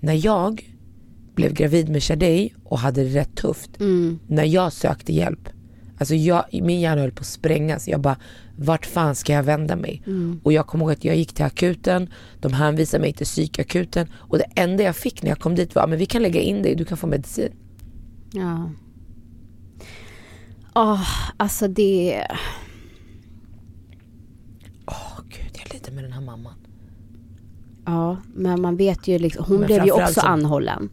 när 0.00 0.26
jag 0.26 0.76
blev 1.34 1.52
gravid 1.52 1.88
med 1.88 2.02
Shadej 2.02 2.54
och 2.64 2.78
hade 2.78 3.04
det 3.04 3.20
rätt 3.20 3.36
tufft. 3.36 3.80
Mm. 3.80 4.18
När 4.26 4.44
jag 4.44 4.72
sökte 4.72 5.12
hjälp. 5.12 5.48
Alltså 5.98 6.14
jag, 6.14 6.44
min 6.52 6.80
hjärna 6.80 7.00
höll 7.02 7.12
på 7.12 7.20
att 7.20 7.26
sprängas. 7.26 7.88
Jag 7.88 8.00
bara, 8.00 8.16
vart 8.56 8.86
fan 8.86 9.14
ska 9.14 9.32
jag 9.32 9.42
vända 9.42 9.76
mig? 9.76 10.02
Mm. 10.06 10.40
Och 10.44 10.52
jag 10.52 10.66
kommer 10.66 10.84
ihåg 10.84 10.92
att 10.92 11.04
jag 11.04 11.16
gick 11.16 11.32
till 11.34 11.44
akuten, 11.44 12.08
de 12.40 12.52
hänvisade 12.52 13.00
mig 13.00 13.12
till 13.12 13.26
psykakuten 13.26 14.06
och 14.14 14.38
det 14.38 14.46
enda 14.54 14.82
jag 14.84 14.96
fick 14.96 15.22
när 15.22 15.30
jag 15.30 15.38
kom 15.38 15.54
dit 15.54 15.74
var, 15.74 15.86
men 15.86 15.98
vi 15.98 16.06
kan 16.06 16.22
lägga 16.22 16.40
in 16.40 16.62
dig, 16.62 16.74
du 16.74 16.84
kan 16.84 16.96
få 16.98 17.06
medicin. 17.06 17.52
Ja. 18.32 18.70
Åh, 20.74 21.08
alltså 21.36 21.68
det... 21.68 22.26
Åh 24.86 25.20
gud, 25.28 25.50
jag 25.64 25.74
lider 25.74 25.92
med 25.92 26.04
den 26.04 26.12
här 26.12 26.20
mamman. 26.20 26.54
Ja, 27.84 28.16
men 28.34 28.60
man 28.60 28.76
vet 28.76 29.08
ju 29.08 29.18
liksom, 29.18 29.44
hon 29.48 29.56
Men 29.58 29.66
blev 29.66 29.84
ju 29.84 29.92
också 29.92 30.12
så- 30.20 30.26
anhållen. 30.26 30.88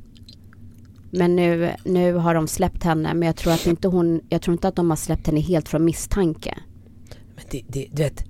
Men 1.15 1.35
nu, 1.35 1.71
nu 1.83 2.13
har 2.13 2.33
de 2.33 2.47
släppt 2.47 2.83
henne, 2.83 3.13
men 3.13 3.25
jag 3.25 3.35
tror 3.35 3.53
att 3.53 3.67
inte 3.67 3.87
hon, 3.87 4.21
jag 4.29 4.41
tror 4.41 4.53
inte 4.53 4.67
att 4.67 4.75
de 4.75 4.89
har 4.89 4.97
släppt 4.97 5.27
henne 5.27 5.39
helt 5.39 5.69
från 5.69 5.85
misstanke. 5.85 6.57
Men 7.35 7.45
det, 7.51 7.63
det, 7.67 7.87
du 7.91 8.03
vet, 8.03 8.25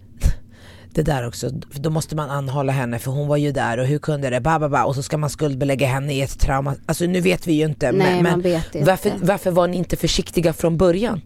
det 0.93 1.01
där 1.01 1.27
också, 1.27 1.49
då 1.73 1.89
måste 1.89 2.15
man 2.15 2.29
anhålla 2.29 2.71
henne 2.71 2.99
för 2.99 3.11
hon 3.11 3.27
var 3.27 3.37
ju 3.37 3.51
där 3.51 3.77
och 3.77 3.85
hur 3.85 3.99
kunde 3.99 4.29
det, 4.29 4.41
ba, 4.41 4.59
ba, 4.59 4.69
ba, 4.69 4.83
och 4.83 4.95
så 4.95 5.03
ska 5.03 5.17
man 5.17 5.29
skuldbelägga 5.29 5.87
henne 5.87 6.13
i 6.13 6.21
ett 6.21 6.39
trauma. 6.39 6.75
Alltså 6.85 7.05
nu 7.05 7.21
vet 7.21 7.47
vi 7.47 7.53
ju 7.53 7.65
inte. 7.65 7.91
Nej, 7.91 8.21
men, 8.21 8.31
man 8.31 8.41
vet 8.41 8.75
inte. 8.75 8.87
Varför, 8.87 9.11
varför 9.21 9.51
var 9.51 9.67
ni 9.67 9.77
inte 9.77 9.95
försiktiga 9.95 10.53
från 10.53 10.77
början? 10.77 11.21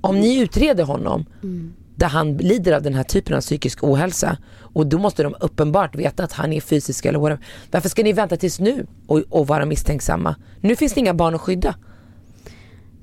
Om 0.00 0.20
ni 0.20 0.40
utreder 0.40 0.84
honom 0.84 1.26
Mm. 1.42 1.72
Där 1.96 2.08
han 2.08 2.36
lider 2.36 2.72
av 2.72 2.82
den 2.82 2.94
här 2.94 3.02
typen 3.02 3.36
av 3.36 3.40
psykisk 3.40 3.84
ohälsa 3.84 4.36
och 4.58 4.86
då 4.86 4.98
måste 4.98 5.22
de 5.22 5.34
uppenbart 5.40 5.94
veta 5.94 6.24
att 6.24 6.32
han 6.32 6.52
är 6.52 6.60
fysisk 6.60 7.04
eller 7.04 7.18
whatever. 7.18 7.44
Varför 7.70 7.88
ska 7.88 8.02
ni 8.02 8.12
vänta 8.12 8.36
tills 8.36 8.60
nu 8.60 8.86
och, 9.06 9.22
och 9.28 9.46
vara 9.46 9.64
misstänksamma? 9.66 10.34
Nu 10.60 10.76
finns 10.76 10.92
det 10.92 11.00
inga 11.00 11.14
barn 11.14 11.34
att 11.34 11.40
skydda. 11.40 11.74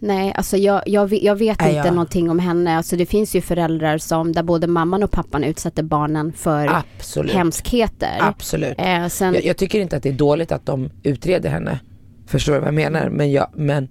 Nej, 0.02 0.34
alltså 0.36 0.58
jag, 0.58 0.82
jag, 0.86 1.08
vet- 1.08 1.24
jag 1.24 1.36
vet 1.36 1.60
Nej, 1.60 1.70
inte 1.76 1.88
jag- 1.88 1.94
någonting 1.96 2.30
om 2.30 2.40
henne. 2.40 2.78
Alltså 2.78 2.96
det 2.96 3.06
finns 3.06 3.36
ju 3.36 3.42
föräldrar 3.42 3.98
som, 3.98 4.32
där 4.34 4.44
både 4.44 4.68
mamman 4.68 5.04
och 5.04 5.12
pappan 5.12 5.44
utsätter 5.44 5.84
barnen 5.84 6.34
för 6.34 6.68
Absolut. 6.98 7.32
hemskheter. 7.34 8.18
Absolut. 8.20 8.74
Eh, 8.78 9.08
sen, 9.08 9.34
Jag, 9.34 9.46
jag 9.46 9.58
tycker 9.58 9.80
inte 9.80 9.98
att 9.98 10.04
det 10.04 10.10
är 10.10 10.14
dåligt 10.14 10.52
att 10.52 10.66
de 10.66 10.90
utreder 11.04 11.50
henne. 11.50 11.80
Förstår 12.28 12.54
du 12.54 12.60
vad 12.60 12.68
jag 12.68 12.74
menar? 12.74 13.10
Men, 13.10 13.32
jag, 13.32 13.48
men 13.56 13.90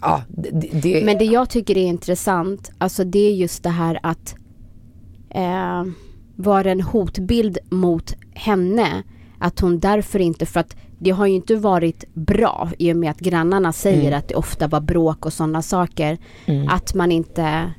ja, 0.00 0.22
det, 0.28 0.70
det 0.82 1.04
Men 1.04 1.18
det 1.18 1.24
jag 1.24 1.50
tycker 1.50 1.78
är 1.78 1.86
intressant, 1.86 2.70
alltså 2.78 3.04
det 3.04 3.18
är 3.18 3.32
just 3.34 3.62
det 3.62 3.70
här 3.70 3.98
att 4.02 4.34
eh, 5.30 5.84
var 6.36 6.64
en 6.64 6.80
hotbild 6.80 7.58
mot 7.70 8.14
henne. 8.34 9.02
Att 9.38 9.60
hon 9.60 9.78
därför 9.78 10.18
inte, 10.18 10.46
för 10.46 10.60
att 10.60 10.76
det 10.98 11.10
har 11.10 11.26
ju 11.26 11.34
inte 11.34 11.56
varit 11.56 12.04
bra 12.14 12.70
i 12.78 12.92
och 12.92 12.96
med 12.96 13.10
att 13.10 13.20
grannarna 13.20 13.72
säger 13.72 14.06
Mm. 14.06 14.18
att 14.18 14.28
det 14.28 14.34
ofta 14.34 14.68
var 14.68 14.80
bråk 14.80 15.26
och 15.26 15.32
sådana 15.32 15.62
saker. 15.62 16.18
Att 16.68 16.94
man 16.94 17.12
inte 17.12 17.72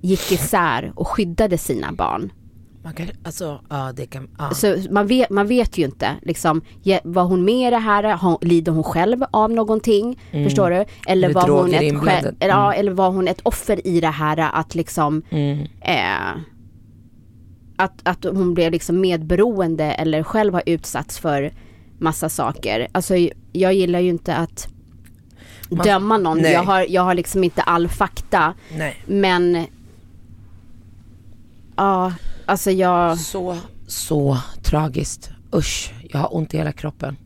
gick 0.00 0.32
isär 0.32 0.92
och 0.94 1.08
skyddade 1.08 1.58
sina 1.58 1.92
barn. 1.92 2.32
Man 2.88 2.94
kan, 2.94 3.06
alltså, 3.24 3.60
ja 3.70 3.92
det 3.96 4.06
kan, 4.06 4.28
ja. 4.38 4.50
Så 4.50 4.76
man 4.90 5.06
vet, 5.06 5.30
man 5.30 5.46
vet 5.46 5.78
ju 5.78 5.84
inte, 5.84 6.10
liksom, 6.22 6.62
var 7.04 7.24
hon 7.24 7.44
med 7.44 7.68
i 7.68 7.70
det 7.70 7.78
här? 7.78 8.04
Har, 8.04 8.38
lider 8.40 8.72
hon 8.72 8.84
själv 8.84 9.24
av 9.30 9.50
någonting? 9.50 10.20
Förstår 10.30 10.70
du? 10.70 10.84
Eller 11.06 11.32
var, 11.32 11.48
hon 11.48 11.74
ett 11.74 11.98
själv, 12.00 12.36
ja, 12.40 12.74
eller 12.74 12.92
var 12.92 13.10
hon 13.10 13.28
ett 13.28 13.40
offer 13.42 13.86
i 13.86 14.00
det 14.00 14.08
här 14.08 14.36
att 14.52 14.74
liksom 14.74 15.22
Mm. 15.30 15.58
eh, 15.80 16.40
att, 17.76 18.00
att 18.08 18.24
hon 18.24 18.54
blev 18.54 18.72
liksom 18.72 19.00
medberoende 19.00 19.84
eller 19.84 20.22
själv 20.22 20.54
har 20.54 20.62
utsatts 20.66 21.18
för 21.18 21.52
massa 21.98 22.28
saker. 22.28 22.88
Alltså 22.92 23.14
jag 23.52 23.74
gillar 23.74 24.00
ju 24.00 24.08
inte 24.08 24.34
att 24.36 24.68
Man- 25.70 25.86
döma 25.86 26.18
någon. 26.18 26.38
nej. 26.38 26.52
Jag 26.52 26.62
har, 26.62 26.86
jag 26.88 27.02
har 27.02 27.14
liksom 27.14 27.44
inte 27.44 27.62
all 27.62 27.88
fakta. 27.88 28.54
Nej. 28.76 28.96
Men 29.06 29.66
ja, 31.76 32.12
alltså 32.48 32.70
jag 32.70 33.18
Så, 33.18 33.56
så 33.86 34.38
tragiskt. 34.62 35.30
Usch, 35.54 35.92
jag 36.10 36.18
har 36.18 36.36
ont 36.36 36.54
i 36.54 36.58
hela 36.58 36.72
kroppen. 36.72 37.16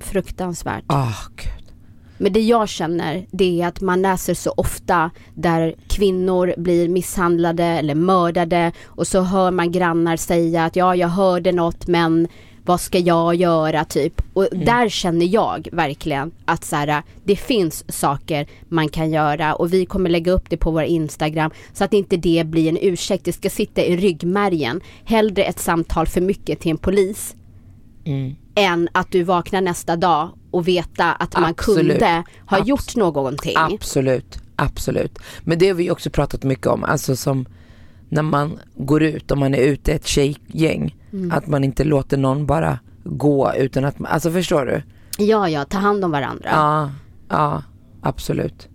fruktansvärt. 0.00 0.84
Ah, 0.86 1.12
gud. 1.36 1.72
Men 2.18 2.32
det 2.32 2.40
jag 2.40 2.68
känner 2.68 3.26
det 3.30 3.62
är 3.62 3.66
att 3.66 3.80
man 3.80 4.02
läser 4.02 4.34
så 4.34 4.54
ofta 4.56 5.10
där 5.34 5.74
kvinnor 5.88 6.54
blir 6.56 6.88
misshandlade 6.88 7.64
eller 7.64 7.94
mördade 7.94 8.72
och 8.84 9.06
så 9.06 9.20
hör 9.22 9.50
man 9.50 9.72
grannar 9.72 10.16
säga 10.16 10.64
att 10.64 10.76
ja 10.76 10.96
jag 10.96 11.08
hörde 11.08 11.52
något 11.52 11.86
men 11.86 12.28
vad 12.66 12.80
ska 12.80 12.98
jag 12.98 13.34
göra 13.34 13.84
typ. 13.84 14.22
Och 14.32 14.48
där 14.52 14.88
känner 14.88 15.26
jag 15.26 15.68
verkligen 15.72 16.30
att 16.44 16.64
så 16.64 16.76
här, 16.76 17.02
det 17.24 17.36
finns 17.36 17.84
saker 17.98 18.46
man 18.68 18.88
kan 18.88 19.10
göra 19.10 19.54
och 19.54 19.72
vi 19.72 19.86
kommer 19.86 20.10
lägga 20.10 20.32
upp 20.32 20.50
det 20.50 20.56
på 20.56 20.70
vår 20.70 20.82
Instagram 20.82 21.50
så 21.72 21.84
att 21.84 21.92
inte 21.92 22.16
det 22.16 22.46
blir 22.46 22.68
en 22.68 22.78
ursäkt. 22.80 23.24
Det 23.24 23.32
ska 23.32 23.50
sitta 23.50 23.82
i 23.84 23.96
ryggmärgen. 23.96 24.80
Hellre 25.04 25.44
ett 25.44 25.58
samtal 25.58 26.06
för 26.06 26.20
mycket 26.20 26.60
till 26.60 26.70
en 26.70 26.78
polis 26.78 27.34
Mm. 28.04 28.34
än 28.54 28.88
att 28.92 29.12
du 29.12 29.22
vaknar 29.22 29.60
nästa 29.60 29.96
dag 29.96 30.30
och 30.50 30.68
veta 30.68 31.12
att 31.12 31.34
man 31.34 31.44
Absolut. 31.50 31.98
kunde 31.98 32.24
ha 32.46 32.58
Abs- 32.58 32.66
gjort 32.66 32.96
någonting. 32.96 33.52
Absolut, 33.56 34.38
absolut. 34.56 35.18
Men 35.44 35.58
det 35.58 35.66
har 35.68 35.74
vi 35.74 35.90
också 35.90 36.10
pratat 36.10 36.42
mycket 36.42 36.66
om, 36.66 36.84
alltså 36.84 37.16
som 37.16 37.46
när 38.08 38.22
man 38.22 38.58
går 38.76 39.02
ut, 39.02 39.30
om 39.30 39.38
man 39.38 39.54
är 39.54 39.58
ute 39.62 39.92
ett 39.92 40.06
tjejgäng, 40.06 40.96
Mm. 41.12 41.30
att 41.30 41.46
man 41.46 41.64
inte 41.64 41.84
låter 41.84 42.16
någon 42.16 42.46
bara 42.46 42.78
gå 43.04 43.52
utan 43.54 43.84
att 43.84 43.96
alltså 44.04 44.30
förstår 44.30 44.66
du? 44.66 44.82
Ja, 45.24 45.48
ja, 45.48 45.64
ta 45.64 45.78
hand 45.78 46.04
om 46.04 46.10
varandra. 46.10 46.48
Ja, 46.52 46.90
ja, 47.28 47.62
absolut. 48.02 48.68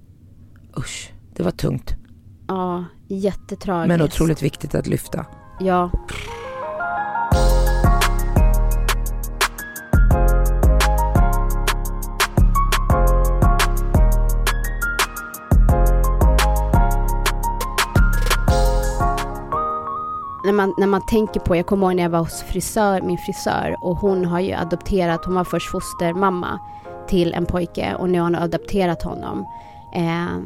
Usch, 0.78 1.12
det 1.36 1.44
var 1.44 1.52
tungt. 1.52 1.96
Ja, 2.48 2.86
jättetragiskt. 3.08 3.88
Men 3.88 4.02
otroligt 4.02 4.42
viktigt 4.44 4.76
att 4.76 4.88
lyfta. 4.88 5.26
Ja. 5.60 5.92
När 20.46 20.54
man, 20.54 20.74
när 20.78 20.88
man 20.88 21.06
tänker 21.06 21.40
på, 21.40 21.56
jag 21.56 21.66
kommer 21.66 21.88
ihåg 21.88 21.96
när 21.96 22.04
jag 22.04 22.10
var 22.10 22.20
hos 22.20 22.42
frisör, 22.42 23.02
min 23.02 23.18
frisör 23.18 23.76
och 23.82 23.98
hon 23.98 24.26
har 24.26 24.40
ju 24.40 24.54
adopterat, 24.54 25.26
hon 25.26 25.36
var 25.36 25.44
först 25.44 25.72
fostermamma 25.72 26.60
till 27.08 27.34
en 27.34 27.46
pojke 27.46 27.96
och 27.96 28.10
nu 28.10 28.20
har 28.20 28.26
hon 28.26 28.36
adopterat 28.36 29.04
honom. 29.04 29.46
Eh, 29.96 30.38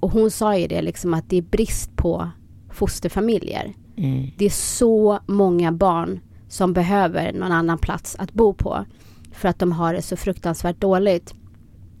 och 0.00 0.10
hon 0.10 0.30
sa 0.30 0.56
ju 0.56 0.66
det 0.66 0.82
liksom 0.82 1.14
att 1.14 1.30
det 1.30 1.36
är 1.36 1.42
brist 1.42 1.96
på 1.96 2.28
fosterfamiljer. 2.70 3.74
Mm. 3.96 4.30
Det 4.38 4.44
är 4.44 4.50
så 4.50 5.18
många 5.26 5.72
barn 5.72 6.20
som 6.48 6.72
behöver 6.72 7.32
någon 7.32 7.52
annan 7.52 7.78
plats 7.78 8.16
att 8.18 8.32
bo 8.32 8.54
på 8.54 8.84
för 9.32 9.48
att 9.48 9.58
de 9.58 9.72
har 9.72 9.94
det 9.94 10.02
så 10.02 10.16
fruktansvärt 10.16 10.80
dåligt. 10.80 11.34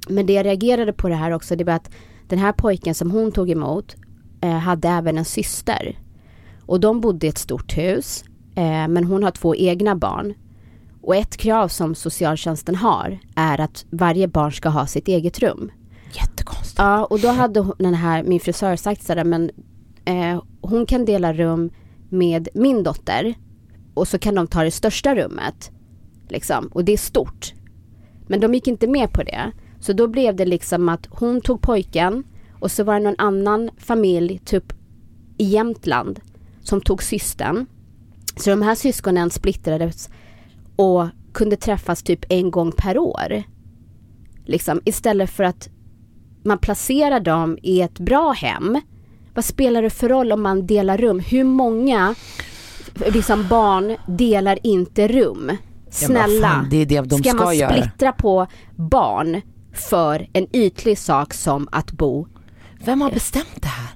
Men 0.08 0.26
det 0.26 0.32
jag 0.32 0.46
reagerade 0.46 0.92
på 0.92 1.08
det 1.08 1.14
här 1.14 1.30
också, 1.30 1.56
det 1.56 1.64
var 1.64 1.72
att 1.72 1.90
den 2.28 2.38
här 2.38 2.52
pojken 2.52 2.94
som 2.94 3.10
hon 3.10 3.32
tog 3.32 3.50
emot 3.50 3.96
eh, 4.40 4.50
hade 4.50 4.88
även 4.88 5.18
en 5.18 5.24
syster. 5.24 5.98
Och 6.66 6.80
de 6.80 7.00
bodde 7.00 7.26
i 7.26 7.30
ett 7.30 7.38
stort 7.38 7.76
hus, 7.78 8.24
eh, 8.54 8.88
men 8.88 9.04
hon 9.04 9.22
har 9.22 9.30
två 9.30 9.54
egna 9.54 9.96
barn. 9.96 10.34
Och 11.02 11.16
ett 11.16 11.36
krav 11.36 11.68
som 11.68 11.94
socialtjänsten 11.94 12.74
har 12.74 13.18
är 13.36 13.60
att 13.60 13.84
varje 13.90 14.28
barn 14.28 14.52
ska 14.52 14.68
ha 14.68 14.86
sitt 14.86 15.08
eget 15.08 15.38
rum. 15.38 15.70
Jättekonstigt. 16.12 16.78
Ja, 16.78 17.04
och 17.04 17.20
då 17.20 17.28
hade 17.28 17.60
hon- 17.60 17.76
den 17.78 17.94
här, 17.94 18.22
min 18.22 18.40
frisör 18.40 18.76
sagt 18.76 19.02
sådär, 19.02 19.24
men 19.24 19.50
eh, 20.04 20.42
hon 20.60 20.86
kan 20.86 21.04
dela 21.04 21.32
rum 21.32 21.70
med 22.08 22.48
min 22.54 22.82
dotter 22.82 23.34
och 23.94 24.08
så 24.08 24.18
kan 24.18 24.34
de 24.34 24.46
ta 24.46 24.64
det 24.64 24.70
största 24.70 25.14
rummet. 25.14 25.70
Liksom, 26.28 26.66
och 26.66 26.84
det 26.84 26.92
är 26.92 26.96
stort. 26.96 27.54
Men 28.26 28.40
de 28.40 28.54
gick 28.54 28.66
inte 28.68 28.86
med 28.86 29.12
på 29.12 29.22
det. 29.22 29.52
Så 29.80 29.92
då 29.92 30.08
blev 30.08 30.36
det 30.36 30.44
liksom 30.44 30.88
att 30.88 31.06
hon 31.10 31.40
tog 31.40 31.60
pojken 31.60 32.24
och 32.60 32.70
så 32.70 32.84
var 32.84 32.94
det 32.94 33.00
någon 33.04 33.14
annan 33.18 33.70
familj, 33.78 34.40
typ 34.44 34.72
i 35.38 35.44
Jämtland, 35.44 36.20
som 36.64 36.80
tog 36.80 37.02
systern. 37.02 37.66
Så 38.36 38.50
de 38.50 38.62
här 38.62 38.74
syskonen 38.74 39.30
splittrades 39.30 40.08
och 40.76 41.06
kunde 41.34 41.56
träffas 41.56 42.02
typ 42.02 42.24
en 42.28 42.50
gång 42.50 42.72
per 42.72 42.98
år. 42.98 43.42
Liksom, 44.44 44.80
istället 44.84 45.30
för 45.30 45.44
att 45.44 45.68
man 46.44 46.58
placerar 46.58 47.20
dem 47.20 47.58
i 47.62 47.80
ett 47.80 47.98
bra 47.98 48.32
hem. 48.32 48.80
Vad 49.34 49.44
spelar 49.44 49.82
det 49.82 49.90
för 49.90 50.08
roll 50.08 50.32
om 50.32 50.42
man 50.42 50.66
delar 50.66 50.98
rum? 50.98 51.18
Hur 51.18 51.44
många 51.44 52.14
liksom 53.06 53.48
barn 53.48 53.96
delar 54.06 54.58
inte 54.62 55.08
rum? 55.08 55.56
Snälla, 55.90 56.48
fan, 56.48 56.68
det 56.70 56.76
är 56.76 56.86
det 56.86 57.00
de 57.00 57.18
ska, 57.18 57.30
ska 57.30 57.44
man 57.44 57.56
göra. 57.56 57.72
splittra 57.72 58.12
på 58.12 58.46
barn 58.76 59.40
för 59.72 60.28
en 60.32 60.56
ytlig 60.56 60.98
sak 60.98 61.34
som 61.34 61.68
att 61.72 61.92
bo? 61.92 62.26
Vem 62.84 63.00
har 63.00 63.10
bestämt 63.10 63.62
det 63.62 63.68
här? 63.68 63.90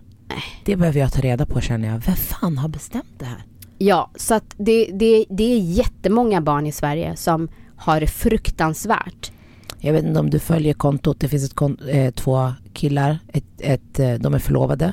Det 0.65 0.77
behöver 0.77 1.01
jag 1.01 1.13
ta 1.13 1.21
reda 1.21 1.47
på 1.47 1.61
känner 1.61 1.89
jag. 1.89 1.99
Vem 2.07 2.17
fan 2.17 2.59
har 2.59 2.69
bestämt 2.69 3.13
det 3.19 3.25
här? 3.25 3.45
Ja, 3.79 4.11
så 4.17 4.35
att 4.35 4.55
det, 4.57 4.85
det, 4.93 5.25
det 5.31 5.45
är 5.55 5.59
jättemånga 5.59 6.41
barn 6.41 6.67
i 6.67 6.73
Sverige 6.73 7.17
som 7.17 7.49
har 7.77 8.01
det 8.01 8.07
fruktansvärt. 8.07 9.33
Jag 9.81 9.93
vet 9.93 10.05
inte 10.05 10.21
om 10.21 10.31
du 10.31 10.39
följer 10.39 10.75
kontot. 10.75 11.21
Det 11.21 11.29
finns 11.29 11.45
ett 11.45 11.55
kont- 11.57 11.89
eh, 11.89 12.11
två 12.11 12.53
killar. 12.73 13.19
Ett, 13.29 13.45
ett, 13.59 13.99
eh, 13.99 14.15
de 14.15 14.35
är 14.35 14.39
förlovade. 14.39 14.93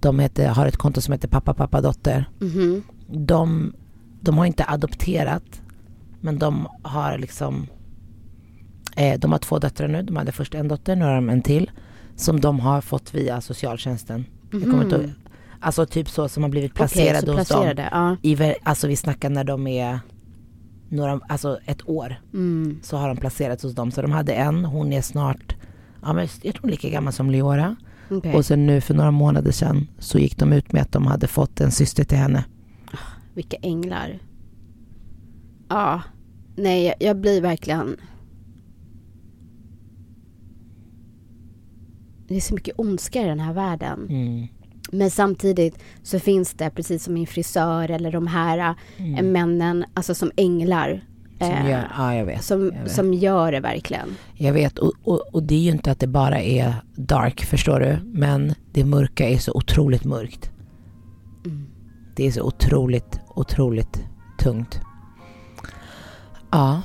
De 0.00 0.18
heter, 0.18 0.48
har 0.48 0.66
ett 0.66 0.76
konto 0.76 1.00
som 1.00 1.12
heter 1.12 1.28
pappa, 1.28 1.54
pappa, 1.54 1.80
dotter. 1.80 2.28
Mhm. 2.40 2.82
De, 3.08 3.74
de 4.20 4.38
har 4.38 4.46
inte 4.46 4.64
adopterat. 4.68 5.62
Men 6.20 6.38
de 6.38 6.68
har 6.82 7.18
liksom 7.18 7.66
eh, 8.96 9.18
De 9.20 9.32
har 9.32 9.38
två 9.38 9.58
döttrar 9.58 9.88
nu. 9.88 10.02
De 10.02 10.16
hade 10.16 10.32
först 10.32 10.54
en 10.54 10.68
dotter, 10.68 10.96
nu 10.96 11.04
har 11.04 11.14
de 11.14 11.28
en 11.28 11.42
till. 11.42 11.70
Som 12.16 12.40
de 12.40 12.60
har 12.60 12.80
fått 12.80 13.14
via 13.14 13.40
socialtjänsten. 13.40 14.24
Jag 14.52 14.62
kommer 14.62 14.84
inte 14.84 14.96
ihåg- 14.96 15.10
Alltså 15.60 15.86
typ 15.86 16.08
så 16.08 16.28
som 16.28 16.42
har 16.42 16.50
blivit 16.50 16.74
placerade 16.74 17.20
så 17.26 17.32
hos 17.32 17.48
dem. 17.48 17.60
placerade, 17.62 17.88
ja. 17.92 18.16
I, 18.22 18.54
alltså 18.62 18.86
vi 18.88 18.96
snackar 18.96 19.30
när 19.30 19.44
de 19.44 19.66
är 19.66 20.00
några, 20.88 21.20
alltså 21.28 21.58
ett 21.66 21.88
år. 21.88 22.14
Mm. 22.34 22.78
Så 22.82 22.96
har 22.96 23.08
de 23.08 23.16
placerats 23.16 23.62
hos 23.62 23.74
dem. 23.74 23.90
Så 23.90 24.02
de 24.02 24.12
hade 24.12 24.32
en, 24.32 24.64
hon 24.64 24.92
är 24.92 25.00
snart, 25.02 25.56
ja 26.02 26.12
men 26.12 26.28
jag 26.42 26.54
tror 26.54 26.70
lika 26.70 26.88
gammal 26.88 27.12
som 27.12 27.30
Leora. 27.30 27.76
Okej. 28.10 28.34
Och 28.34 28.46
sen 28.46 28.66
nu 28.66 28.80
för 28.80 28.94
några 28.94 29.10
månader 29.10 29.52
sedan 29.52 29.88
så 29.98 30.18
gick 30.18 30.36
de 30.38 30.52
ut 30.52 30.72
med 30.72 30.82
att 30.82 30.92
de 30.92 31.06
hade 31.06 31.26
fått 31.26 31.60
en 31.60 31.70
syster 31.70 32.04
till 32.04 32.18
henne. 32.18 32.44
Vilka 33.34 33.56
änglar. 33.62 34.18
Ja, 35.68 36.02
nej 36.56 36.94
jag 37.00 37.16
blir 37.16 37.40
verkligen... 37.42 37.96
Det 42.32 42.38
är 42.38 42.40
så 42.40 42.54
mycket 42.54 42.74
ondska 42.78 43.22
i 43.22 43.26
den 43.26 43.40
här 43.40 43.52
världen. 43.52 44.06
Mm. 44.10 44.48
Men 44.90 45.10
samtidigt 45.10 45.78
så 46.02 46.18
finns 46.18 46.54
det, 46.54 46.70
precis 46.70 47.04
som 47.04 47.14
min 47.14 47.26
frisör 47.26 47.90
eller 47.90 48.12
de 48.12 48.26
här 48.26 48.74
eh, 48.96 49.22
männen, 49.22 49.84
alltså 49.94 50.14
som 50.14 50.30
änglar. 50.36 50.88
Mm. 50.88 51.56
Som 51.56 51.66
eh, 51.66 51.70
gör, 51.70 51.92
ja 51.96 52.14
jag 52.14 52.24
vet. 52.24 52.44
som, 52.44 52.64
jag 52.64 52.82
vet. 52.82 52.92
som 52.92 53.14
gör 53.14 53.52
det 53.52 53.60
verkligen. 53.60 54.16
Jag 54.34 54.52
vet 54.52 54.78
och, 54.78 54.92
och, 55.04 55.20
och 55.32 55.42
det 55.42 55.54
är 55.54 55.58
ju 55.58 55.70
inte 55.70 55.90
att 55.90 56.00
det 56.00 56.06
bara 56.06 56.40
är 56.40 56.74
dark 56.94 57.44
förstår 57.44 57.80
du. 57.80 57.98
Men 58.04 58.54
det 58.72 58.84
mörka 58.84 59.28
är 59.28 59.38
så 59.38 59.52
otroligt 59.52 60.04
mörkt. 60.04 60.50
Mm. 61.44 61.66
Det 62.16 62.26
är 62.26 62.30
så 62.30 62.42
otroligt, 62.42 63.20
otroligt 63.28 64.04
tungt. 64.38 64.80
Ja. 66.50 66.82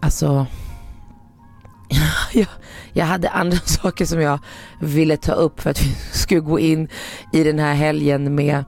Alltså. 0.00 0.46
jag, 2.32 2.46
jag 2.92 3.06
hade 3.06 3.30
andra 3.30 3.56
saker 3.64 4.04
som 4.04 4.20
jag 4.20 4.38
ville 4.80 5.16
ta 5.16 5.32
upp 5.32 5.60
för 5.60 5.70
att 5.70 5.82
vi 5.82 5.94
skulle 6.12 6.40
gå 6.40 6.58
in 6.58 6.88
i 7.32 7.44
den 7.44 7.58
här 7.58 7.74
helgen 7.74 8.34
med 8.34 8.64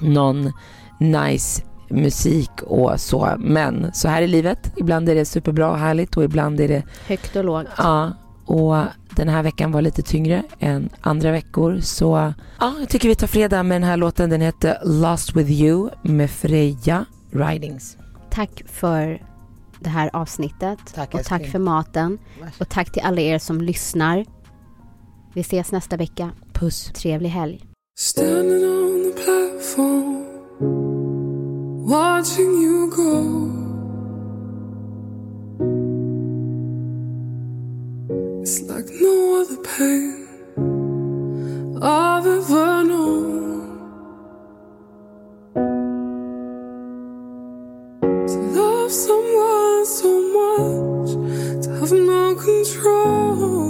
någon 0.00 0.52
nice 1.00 1.62
musik 1.90 2.50
och 2.62 3.00
så. 3.00 3.34
Men 3.38 3.90
så 3.92 4.08
här 4.08 4.22
är 4.22 4.26
livet. 4.26 4.72
Ibland 4.76 5.08
är 5.08 5.14
det 5.14 5.24
superbra 5.24 5.70
och 5.70 5.78
härligt 5.78 6.16
och 6.16 6.24
ibland 6.24 6.60
är 6.60 6.68
det 6.68 6.82
Högt 7.06 7.36
och 7.36 7.44
lågt. 7.44 7.66
Ja, 7.76 8.12
och 8.46 8.76
den 9.16 9.28
här 9.28 9.42
veckan 9.42 9.72
var 9.72 9.82
lite 9.82 10.02
tyngre 10.02 10.42
än 10.58 10.90
andra 11.00 11.32
veckor. 11.32 11.80
Så 11.80 12.32
ja, 12.60 12.74
jag 12.80 12.88
tycker 12.88 13.08
vi 13.08 13.14
tar 13.14 13.26
fredag 13.26 13.62
med 13.62 13.74
den 13.74 13.88
här 13.88 13.96
låten. 13.96 14.30
Den 14.30 14.40
heter 14.40 14.78
Lost 14.84 15.36
with 15.36 15.50
you 15.50 15.90
med 16.02 16.30
Freja 16.30 17.04
Ridings. 17.30 17.96
Tack 18.30 18.62
för 18.66 19.29
det 19.80 19.90
här 19.90 20.10
avsnittet. 20.12 20.78
Tack, 20.94 21.14
och 21.14 21.24
tack 21.24 21.46
för 21.46 21.58
maten. 21.58 22.18
Och 22.60 22.68
tack 22.68 22.92
till 22.92 23.02
alla 23.02 23.20
er 23.20 23.38
som 23.38 23.60
lyssnar. 23.60 24.24
Vi 25.34 25.40
ses 25.40 25.72
nästa 25.72 25.96
vecka. 25.96 26.30
Puss. 26.52 26.84
Trevlig 26.84 27.28
helg. 27.30 27.64
Standing 27.98 28.64
on 28.64 29.02
the 29.04 29.22
platform, 29.24 30.24
watching 31.88 32.62
you 32.62 32.90
go. 32.90 33.50
It's 38.42 38.60
like 38.62 38.88
no 39.00 39.40
other 39.40 39.56
pain 39.78 40.26
I've 41.82 42.26
ever 42.26 42.79
have 51.90 51.98
no 51.98 52.34
control. 52.36 53.66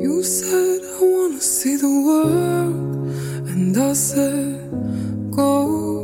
You 0.00 0.22
said 0.22 0.80
I 0.82 1.00
wanna 1.00 1.40
see 1.40 1.76
the 1.76 1.88
world, 1.88 3.08
and 3.48 3.76
I 3.76 3.92
said 3.94 4.70
go. 5.30 6.03